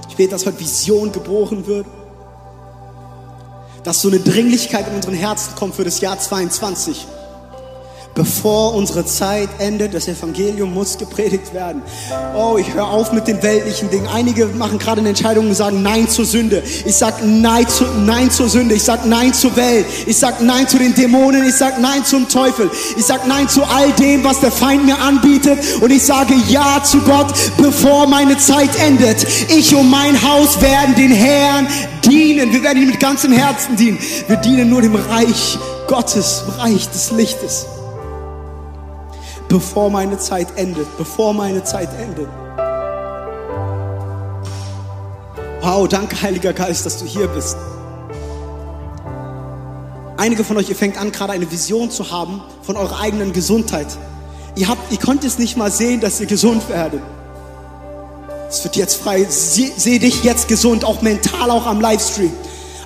Ich 0.10 0.16
bete, 0.16 0.32
dass 0.32 0.46
heute 0.46 0.60
Vision 0.60 1.12
geboren 1.12 1.68
wird, 1.68 1.86
dass 3.84 4.02
so 4.02 4.08
eine 4.08 4.20
Dringlichkeit 4.20 4.88
in 4.88 4.96
unseren 4.96 5.16
Herzen 5.16 5.56
kommt 5.56 5.76
für 5.76 5.84
das 5.84 6.00
Jahr 6.00 6.18
22 6.18 7.06
bevor 8.14 8.74
unsere 8.74 9.06
Zeit 9.06 9.50
endet. 9.60 9.94
Das 9.94 10.08
Evangelium 10.08 10.74
muss 10.74 10.98
gepredigt 10.98 11.54
werden. 11.54 11.82
Oh, 12.36 12.58
ich 12.58 12.74
höre 12.74 12.88
auf 12.88 13.12
mit 13.12 13.28
den 13.28 13.42
weltlichen 13.42 13.90
Dingen. 13.90 14.08
Einige 14.08 14.48
machen 14.48 14.80
gerade 14.80 15.00
eine 15.00 15.10
Entscheidung 15.10 15.48
und 15.48 15.56
sagen 15.56 15.82
Nein 15.82 16.08
zur 16.10 16.26
Sünde. 16.26 16.64
Ich 16.86 16.96
sag 16.96 17.24
Nein, 17.24 17.68
zu, 17.68 17.86
Nein 18.06 18.30
zur 18.32 18.50
Sünde. 18.50 18.76
Ich 18.76 18.84
sag 18.84 19.06
Nein 19.06 19.34
zur 19.34 19.56
Welt. 19.56 19.86
Ich 20.06 20.18
sag 20.18 20.42
Nein 20.42 20.68
zu 20.68 20.78
den 20.78 20.94
Dämonen. 20.94 21.48
Ich 21.48 21.56
sag 21.56 21.80
Nein 21.80 22.04
zum 22.06 22.28
Teufel. 22.28 22.70
Ich 22.98 23.06
sag 23.06 23.28
Nein 23.28 23.48
zu 23.48 23.64
all 23.64 23.92
dem, 23.94 24.24
was 24.24 24.40
der 24.40 24.52
Feind 24.52 24.86
mir 24.86 25.00
anbietet. 25.00 25.60
Und 25.82 25.92
ich 25.92 26.04
sage 26.04 26.34
Ja 26.48 26.84
zu 26.84 27.00
Gott, 27.02 27.34
bevor 27.58 28.08
meine 28.08 28.38
Zeit 28.38 28.70
endet. 28.80 29.26
Ich 29.50 29.76
und 29.76 29.90
mein 29.90 30.22
Haus 30.22 30.62
werden 30.62 30.96
den 30.96 31.12
Herrn 31.12 31.68
dienen. 32.06 32.52
Wir 32.52 32.64
werden 32.64 32.82
ihm 32.82 32.90
mit 32.90 33.00
ganzem 33.00 33.32
Herzen 33.32 33.76
dienen. 33.76 34.00
Wir 34.28 34.38
dienen 34.38 34.70
nur 34.70 34.82
dem 34.82 34.96
Reich 34.96 35.58
Gottes, 35.88 36.44
Reich 36.58 36.90
des 36.90 37.12
Lichtes 37.12 37.66
bevor 39.52 39.90
meine 39.90 40.18
Zeit 40.18 40.48
endet, 40.56 40.88
bevor 40.98 41.34
meine 41.34 41.62
Zeit 41.66 41.90
endet. 42.00 42.30
Wow, 45.62 45.90
danke 45.90 46.20
Heiliger 46.22 46.54
Geist, 46.54 46.86
dass 46.86 46.98
du 46.98 47.06
hier 47.06 47.28
bist. 47.28 47.58
Einige 50.16 50.46
von 50.46 50.56
euch, 50.56 50.70
ihr 50.70 50.76
fängt 50.76 50.98
an, 50.98 51.12
gerade 51.12 51.34
eine 51.34 51.52
Vision 51.52 51.92
zu 51.92 52.12
haben 52.12 52.42
von 52.62 52.78
eurer 52.78 53.02
eigenen 53.02 53.34
Gesundheit. 53.34 53.88
Ihr, 54.56 54.70
habt, 54.70 54.90
ihr 54.90 54.98
könnt 54.98 55.26
es 55.26 55.38
nicht 55.38 55.58
mal 55.58 55.70
sehen, 55.72 56.00
dass 56.00 56.22
ihr 56.22 56.28
gesund 56.28 56.70
werdet. 56.70 57.02
Es 58.50 58.64
wird 58.64 58.78
jetzt 58.78 58.96
frei. 58.96 59.26
Seh, 59.30 59.72
seh 59.76 60.00
dich 60.00 60.24
jetzt 60.24 60.48
gesund, 60.48 60.86
auch 60.86 61.02
mental, 61.02 61.52
auch 61.52 61.66
am 61.66 61.82
Livestream. 61.82 62.32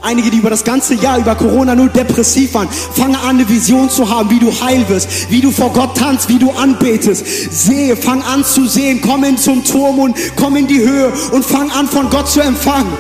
Einige, 0.06 0.30
die 0.30 0.38
über 0.38 0.52
das 0.52 0.64
ganze 0.64 0.94
Jahr 0.94 1.18
über 1.18 1.34
Corona 1.34 1.74
nur 1.74 1.90
depressiv 1.90 2.54
waren, 2.54 2.70
fange 2.70 3.18
an, 3.18 3.38
eine 3.38 3.50
Vision 3.50 3.90
zu 3.90 4.08
haben, 4.08 4.30
wie 4.30 4.38
du 4.38 4.52
heil 4.62 4.88
wirst, 4.88 5.32
wie 5.32 5.42
du 5.42 5.50
vor 5.50 5.74
Gott 5.74 5.98
tanzt, 5.98 6.30
wie 6.30 6.38
du 6.38 6.52
anbetest. 6.52 7.26
Sehe, 7.26 7.96
fang 7.96 8.22
an 8.22 8.46
zu 8.46 8.68
sehen, 8.68 9.02
komm 9.02 9.24
in 9.24 9.36
zum 9.36 9.64
Turm 9.64 9.98
und 9.98 10.16
komm 10.36 10.58
in 10.58 10.68
die 10.68 10.80
Höhe 10.80 11.12
und 11.32 11.44
fang 11.44 11.72
an, 11.72 11.88
von 11.88 12.08
Gott 12.12 12.30
zu 12.30 12.40
empfangen. 12.40 12.94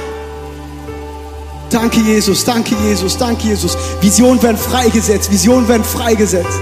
Danke, 1.69 1.99
Jesus, 1.99 2.43
danke, 2.43 2.73
Jesus, 2.87 3.15
danke, 3.19 3.49
Jesus. 3.49 3.77
Visionen 4.01 4.41
werden 4.41 4.57
freigesetzt, 4.57 5.31
Visionen 5.31 5.67
werden 5.67 5.83
freigesetzt. 5.83 6.59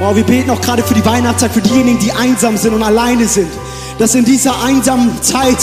Wow, 0.00 0.16
wir 0.16 0.24
beten 0.24 0.50
auch 0.50 0.60
gerade 0.60 0.82
für 0.82 0.94
die 0.94 1.06
Weihnachtszeit, 1.06 1.52
für 1.52 1.62
diejenigen, 1.62 2.00
die 2.00 2.10
einsam 2.10 2.56
sind 2.56 2.74
und 2.74 2.82
alleine 2.82 3.28
sind 3.28 3.48
dass 3.98 4.14
in 4.14 4.24
dieser 4.24 4.62
einsamen 4.62 5.22
Zeit, 5.22 5.58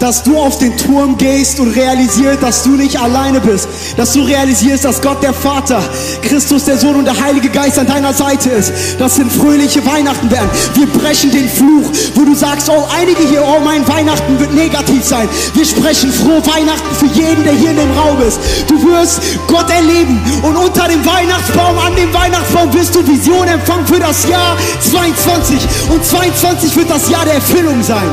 dass 0.00 0.22
du 0.22 0.38
auf 0.38 0.58
den 0.58 0.76
Turm 0.76 1.16
gehst 1.18 1.60
und 1.60 1.74
realisierst, 1.74 2.42
dass 2.42 2.62
du 2.62 2.70
nicht 2.70 2.98
alleine 3.00 3.40
bist, 3.40 3.68
dass 3.96 4.12
du 4.12 4.22
realisierst, 4.22 4.84
dass 4.84 5.00
Gott 5.00 5.22
der 5.22 5.32
Vater, 5.32 5.82
Christus 6.22 6.64
der 6.64 6.78
Sohn 6.78 6.96
und 6.96 7.04
der 7.04 7.20
Heilige 7.20 7.48
Geist 7.48 7.78
an 7.78 7.86
deiner 7.86 8.12
Seite 8.12 8.50
ist, 8.50 8.72
dass 8.98 9.16
sind 9.16 9.32
fröhliche 9.32 9.84
Weihnachten 9.84 10.30
werden. 10.30 10.48
Wir 10.74 10.86
brechen 10.86 11.30
den 11.30 11.48
Fluch, 11.48 11.90
wo 12.14 12.24
du 12.24 12.34
sagst, 12.34 12.68
oh, 12.68 12.86
einige 12.94 13.26
hier, 13.28 13.42
oh, 13.42 13.60
mein 13.64 13.86
Weihnachten 13.88 14.38
wird 14.38 14.54
negativ 14.54 15.02
sein. 15.02 15.28
Wir 15.54 15.64
sprechen 15.64 16.12
frohe 16.12 16.46
Weihnachten 16.46 16.94
für 16.94 17.06
jeden, 17.06 17.44
der 17.44 17.54
hier 17.54 17.70
in 17.70 17.76
dem 17.76 17.90
Raum 17.92 18.20
ist. 18.20 18.38
Du 18.68 18.76
wirst 18.86 19.20
Gott 19.46 19.70
erleben 19.70 20.20
und 20.42 20.56
unter 20.56 20.86
dem 20.88 21.04
Weihnachtsbaum, 21.04 21.78
an 21.78 21.96
dem 21.96 22.12
Weihnachtsbaum 22.12 22.72
wirst 22.74 22.94
du 22.94 23.06
Vision 23.06 23.48
empfangen 23.48 23.86
für 23.86 23.98
das 23.98 24.28
Jahr 24.28 24.56
22 24.80 25.58
und 25.90 26.04
22 26.04 26.76
wird 26.76 26.90
das 26.90 27.08
Jahr 27.08 27.24
der 27.24 27.34
Erfüllung 27.34 27.75
Erfüllung 27.76 27.82
sein. 27.82 28.10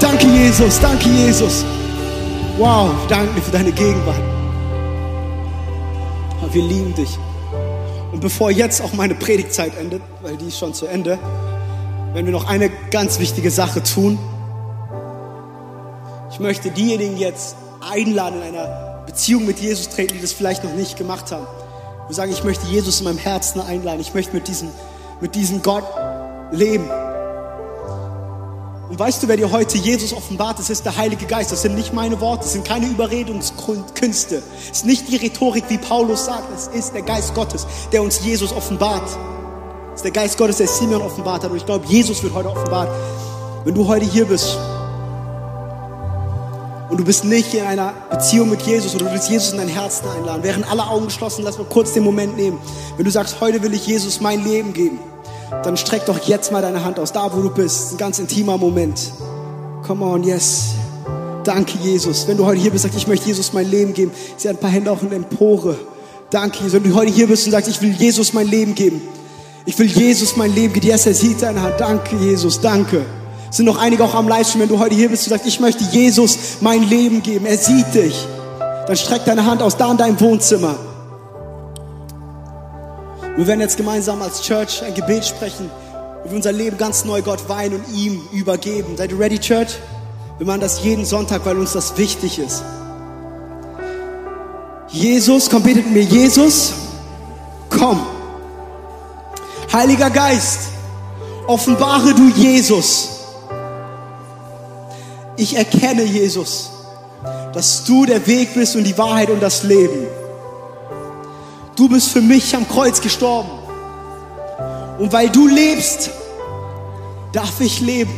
Danke, 0.00 0.26
Jesus. 0.26 0.80
Danke, 0.80 1.08
Jesus. 1.08 1.64
Wow, 2.58 2.90
danke 3.08 3.40
für 3.40 3.50
deine 3.50 3.72
Gegenwart. 3.72 4.20
Wir 6.52 6.62
lieben 6.62 6.94
dich. 6.94 7.18
Und 8.12 8.20
bevor 8.20 8.50
jetzt 8.50 8.82
auch 8.82 8.92
meine 8.92 9.14
Predigtzeit 9.14 9.72
endet, 9.78 10.02
weil 10.20 10.36
die 10.36 10.48
ist 10.48 10.58
schon 10.58 10.74
zu 10.74 10.86
Ende, 10.86 11.18
werden 12.12 12.26
wir 12.26 12.32
noch 12.32 12.46
eine 12.46 12.68
ganz 12.90 13.18
wichtige 13.18 13.50
Sache 13.50 13.82
tun. 13.82 14.18
Ich 16.30 16.38
möchte 16.40 16.70
diejenigen 16.70 17.16
jetzt 17.16 17.56
einladen, 17.80 18.42
in 18.42 18.54
einer 18.54 19.02
Beziehung 19.06 19.46
mit 19.46 19.60
Jesus 19.60 19.88
treten, 19.88 20.14
die 20.14 20.20
das 20.20 20.32
vielleicht 20.32 20.62
noch 20.62 20.74
nicht 20.74 20.98
gemacht 20.98 21.32
haben. 21.32 21.46
Wir 22.08 22.14
sagen, 22.14 22.32
ich 22.32 22.44
möchte 22.44 22.66
Jesus 22.66 23.00
in 23.00 23.04
meinem 23.04 23.18
Herzen 23.18 23.60
einladen. 23.62 24.00
Ich 24.00 24.12
möchte 24.12 24.34
mit 24.34 24.46
diesem, 24.46 24.68
mit 25.20 25.34
diesem 25.34 25.62
Gott 25.62 25.84
leben. 26.50 26.84
Und 28.92 28.98
weißt 28.98 29.22
du, 29.22 29.28
wer 29.28 29.38
dir 29.38 29.50
heute 29.50 29.78
Jesus 29.78 30.12
offenbart? 30.12 30.58
Das 30.58 30.68
ist 30.68 30.84
der 30.84 30.94
Heilige 30.94 31.24
Geist. 31.24 31.50
Das 31.50 31.62
sind 31.62 31.74
nicht 31.74 31.94
meine 31.94 32.20
Worte, 32.20 32.42
das 32.42 32.52
sind 32.52 32.66
keine 32.66 32.88
Überredungskünste. 32.88 34.42
Es 34.70 34.80
ist 34.80 34.84
nicht 34.84 35.08
die 35.08 35.16
Rhetorik, 35.16 35.64
wie 35.68 35.78
Paulus 35.78 36.26
sagt. 36.26 36.54
Es 36.54 36.66
ist 36.66 36.92
der 36.92 37.00
Geist 37.00 37.34
Gottes, 37.34 37.66
der 37.90 38.02
uns 38.02 38.22
Jesus 38.22 38.52
offenbart. 38.52 39.08
Es 39.94 40.00
ist 40.00 40.04
der 40.04 40.10
Geist 40.10 40.36
Gottes, 40.36 40.58
der 40.58 40.68
Simeon 40.68 41.00
offenbart 41.00 41.42
hat. 41.42 41.50
Und 41.50 41.56
ich 41.56 41.64
glaube, 41.64 41.86
Jesus 41.86 42.22
wird 42.22 42.34
heute 42.34 42.50
offenbart. 42.50 42.90
Wenn 43.64 43.74
du 43.74 43.88
heute 43.88 44.04
hier 44.04 44.26
bist 44.26 44.58
und 46.90 47.00
du 47.00 47.04
bist 47.06 47.24
nicht 47.24 47.54
in 47.54 47.64
einer 47.64 47.94
Beziehung 48.10 48.50
mit 48.50 48.60
Jesus 48.60 48.94
oder 48.94 49.06
du 49.06 49.12
willst 49.12 49.30
Jesus 49.30 49.52
in 49.52 49.56
dein 49.56 49.68
Herzen 49.68 50.06
einladen, 50.06 50.42
während 50.42 50.70
alle 50.70 50.86
Augen 50.86 51.06
geschlossen, 51.06 51.44
lass 51.44 51.56
mal 51.56 51.64
kurz 51.64 51.94
den 51.94 52.04
Moment 52.04 52.36
nehmen. 52.36 52.58
Wenn 52.98 53.06
du 53.06 53.10
sagst, 53.10 53.40
heute 53.40 53.62
will 53.62 53.72
ich 53.72 53.86
Jesus 53.86 54.20
mein 54.20 54.44
Leben 54.44 54.74
geben 54.74 54.98
dann 55.62 55.76
streck 55.76 56.06
doch 56.06 56.18
jetzt 56.26 56.50
mal 56.52 56.62
deine 56.62 56.84
Hand 56.84 56.98
aus, 56.98 57.12
da 57.12 57.32
wo 57.32 57.40
du 57.40 57.50
bist. 57.50 57.92
Ein 57.92 57.98
ganz 57.98 58.18
intimer 58.18 58.58
Moment. 58.58 59.12
Come 59.86 60.04
on, 60.04 60.24
yes. 60.24 60.74
Danke, 61.44 61.78
Jesus. 61.82 62.26
Wenn 62.28 62.36
du 62.36 62.46
heute 62.46 62.60
hier 62.60 62.70
bist, 62.70 62.82
sagst, 62.82 62.96
ich 62.96 63.06
möchte 63.06 63.26
Jesus 63.26 63.52
mein 63.52 63.68
Leben 63.68 63.94
geben. 63.94 64.12
Sehe 64.36 64.50
ein 64.50 64.56
paar 64.56 64.70
Hände 64.70 64.90
auch 64.90 65.02
in 65.02 65.12
Empore. 65.12 65.76
Danke, 66.30 66.58
Jesus. 66.58 66.74
Wenn 66.74 66.90
du 66.90 66.96
heute 66.96 67.12
hier 67.12 67.26
bist 67.26 67.46
und 67.46 67.52
sagst, 67.52 67.68
ich 67.68 67.80
will 67.82 67.92
Jesus 67.92 68.32
mein 68.32 68.46
Leben 68.46 68.74
geben. 68.74 69.02
Ich 69.64 69.78
will 69.78 69.86
Jesus 69.86 70.36
mein 70.36 70.54
Leben 70.54 70.72
geben. 70.72 70.86
Yes, 70.86 71.06
er 71.06 71.14
sieht 71.14 71.42
deine 71.42 71.62
Hand. 71.62 71.74
Danke, 71.78 72.16
Jesus. 72.16 72.60
Danke. 72.60 73.04
Es 73.50 73.56
sind 73.56 73.66
noch 73.66 73.78
einige 73.78 74.04
auch 74.04 74.14
am 74.14 74.28
Livestream. 74.28 74.62
Wenn 74.62 74.68
du 74.68 74.78
heute 74.78 74.94
hier 74.94 75.08
bist 75.08 75.26
und 75.26 75.30
sagst, 75.30 75.46
ich 75.46 75.60
möchte 75.60 75.84
Jesus 75.84 76.38
mein 76.60 76.88
Leben 76.88 77.22
geben. 77.22 77.46
Er 77.46 77.58
sieht 77.58 77.94
dich. 77.94 78.26
Dann 78.86 78.96
streck 78.96 79.24
deine 79.24 79.44
Hand 79.46 79.62
aus, 79.62 79.76
da 79.76 79.90
in 79.90 79.96
deinem 79.96 80.20
Wohnzimmer. 80.20 80.76
Wir 83.36 83.46
werden 83.46 83.60
jetzt 83.60 83.78
gemeinsam 83.78 84.20
als 84.20 84.42
Church 84.42 84.82
ein 84.82 84.92
Gebet 84.92 85.24
sprechen, 85.24 85.70
wo 86.22 86.30
wir 86.30 86.36
unser 86.36 86.52
Leben 86.52 86.76
ganz 86.76 87.06
neu 87.06 87.22
Gott 87.22 87.48
weihen 87.48 87.74
und 87.74 87.88
ihm 87.94 88.20
übergeben. 88.30 88.96
Seid 88.98 89.10
ihr 89.10 89.18
ready, 89.18 89.38
Church? 89.38 89.78
Wir 90.36 90.46
machen 90.46 90.60
das 90.60 90.84
jeden 90.84 91.06
Sonntag, 91.06 91.46
weil 91.46 91.56
uns 91.56 91.72
das 91.72 91.96
wichtig 91.96 92.38
ist. 92.38 92.62
Jesus, 94.88 95.48
komm, 95.48 95.62
betet 95.62 95.90
mir. 95.90 96.02
Jesus, 96.02 96.74
komm. 97.70 98.06
Heiliger 99.72 100.10
Geist, 100.10 100.68
offenbare 101.46 102.14
du 102.14 102.28
Jesus. 102.36 103.08
Ich 105.38 105.56
erkenne, 105.56 106.02
Jesus, 106.02 106.70
dass 107.54 107.84
du 107.84 108.04
der 108.04 108.26
Weg 108.26 108.52
bist 108.52 108.76
und 108.76 108.84
die 108.84 108.98
Wahrheit 108.98 109.30
und 109.30 109.42
das 109.42 109.62
Leben. 109.62 110.06
Du 111.82 111.88
bist 111.88 112.12
für 112.12 112.20
mich 112.20 112.54
am 112.54 112.68
Kreuz 112.68 113.00
gestorben. 113.00 113.50
Und 115.00 115.12
weil 115.12 115.28
du 115.30 115.48
lebst, 115.48 116.10
darf 117.32 117.58
ich 117.58 117.80
leben. 117.80 118.12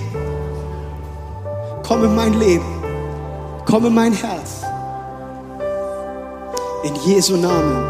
Komm 1.82 2.04
in 2.04 2.14
mein 2.14 2.38
Leben. 2.38 2.66
Komm 3.64 3.86
in 3.86 3.94
mein 3.94 4.12
Herz. 4.12 4.60
In 6.82 6.94
Jesu 7.06 7.38
Namen. 7.38 7.86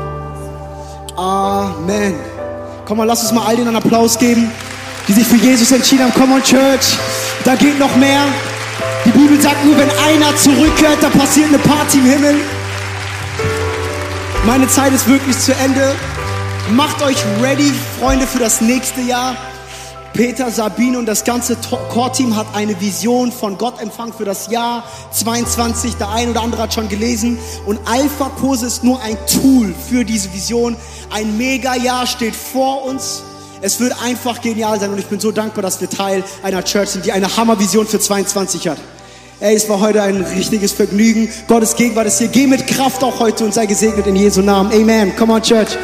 Amen. 1.16 2.14
Komm 2.85 2.99
mal, 2.99 3.05
lass 3.05 3.22
uns 3.22 3.33
mal 3.33 3.45
all 3.45 3.57
denen 3.57 3.66
einen 3.66 3.77
Applaus 3.79 4.16
geben, 4.16 4.53
die 5.09 5.12
sich 5.12 5.27
für 5.27 5.39
Jesus 5.39 5.72
entschieden 5.72 6.05
haben. 6.05 6.12
Komm 6.16 6.35
on, 6.35 6.43
Church. 6.45 6.97
Da 7.45 7.57
geht 7.57 7.81
noch 7.81 7.97
mehr. 7.97 8.27
Die 9.05 9.11
Bibel 9.11 9.41
sagt 9.41 9.64
nur, 9.64 9.77
wenn 9.77 9.91
einer 9.91 10.37
zurückkehrt, 10.37 10.99
da 11.03 11.11
passiert 11.11 11.49
eine 11.49 11.59
Party 11.59 11.99
im 11.99 12.05
Himmel. 12.05 12.37
Meine 14.47 14.69
Zeit 14.69 14.93
ist 14.93 15.09
wirklich 15.09 15.39
zu 15.39 15.55
Ende. 15.55 15.97
Macht 16.73 17.03
euch 17.03 17.17
ready, 17.41 17.73
Freunde, 17.99 18.27
für 18.27 18.39
das 18.39 18.61
nächste 18.61 19.01
Jahr. 19.01 19.37
Peter, 20.13 20.51
Sabine 20.51 20.99
und 20.99 21.07
das 21.07 21.25
ganze 21.25 21.57
Core-Team 21.91 22.37
hat 22.37 22.47
eine 22.55 22.79
Vision 22.79 23.33
von 23.33 23.57
Gott 23.57 23.81
empfangen 23.81 24.13
für 24.13 24.27
das 24.27 24.51
Jahr 24.51 24.85
22. 25.13 25.95
Der 25.97 26.11
ein 26.11 26.29
oder 26.29 26.43
andere 26.43 26.61
hat 26.61 26.75
schon 26.75 26.91
gelesen. 26.91 27.39
Und 27.65 27.81
Alpha-Kurse 27.87 28.67
ist 28.67 28.85
nur 28.85 29.01
ein 29.01 29.17
Tool 29.27 29.75
für 29.89 30.05
diese 30.05 30.31
Vision. 30.35 30.77
Ein 31.11 31.39
Mega-Jahr 31.39 32.07
steht 32.07 32.37
vor 32.37 32.85
uns. 32.85 33.23
Es 33.63 33.81
wird 33.81 33.95
einfach 34.03 34.43
genial 34.43 34.79
sein 34.79 34.91
und 34.91 34.99
ich 34.99 35.07
bin 35.07 35.21
so 35.21 35.33
dankbar, 35.33 35.63
dass 35.63 35.81
wir 35.81 35.89
Teil 35.89 36.23
einer 36.43 36.63
Church 36.63 36.91
sind, 36.91 37.07
die 37.07 37.13
eine 37.13 37.35
Hammer-Vision 37.35 37.87
für 37.87 37.99
22 37.99 38.69
hat. 38.69 38.79
Ey, 39.41 39.55
es 39.55 39.68
war 39.68 39.80
heute 39.80 40.03
ein 40.03 40.22
richtiges 40.22 40.72
Vergnügen. 40.72 41.28
Gottes 41.49 41.74
Gegenwart 41.74 42.07
ist 42.07 42.18
hier. 42.18 42.28
Geh 42.28 42.47
mit 42.47 42.66
Kraft 42.66 43.03
auch 43.03 43.18
heute 43.18 43.45
und 43.45 43.53
sei 43.53 43.66
gesegnet 43.66 44.07
in 44.07 44.16
Jesu 44.16 44.43
Namen. 44.43 44.72
Amen. 44.72 45.14
Come 45.16 45.32
on, 45.32 45.43
Church. 45.43 45.76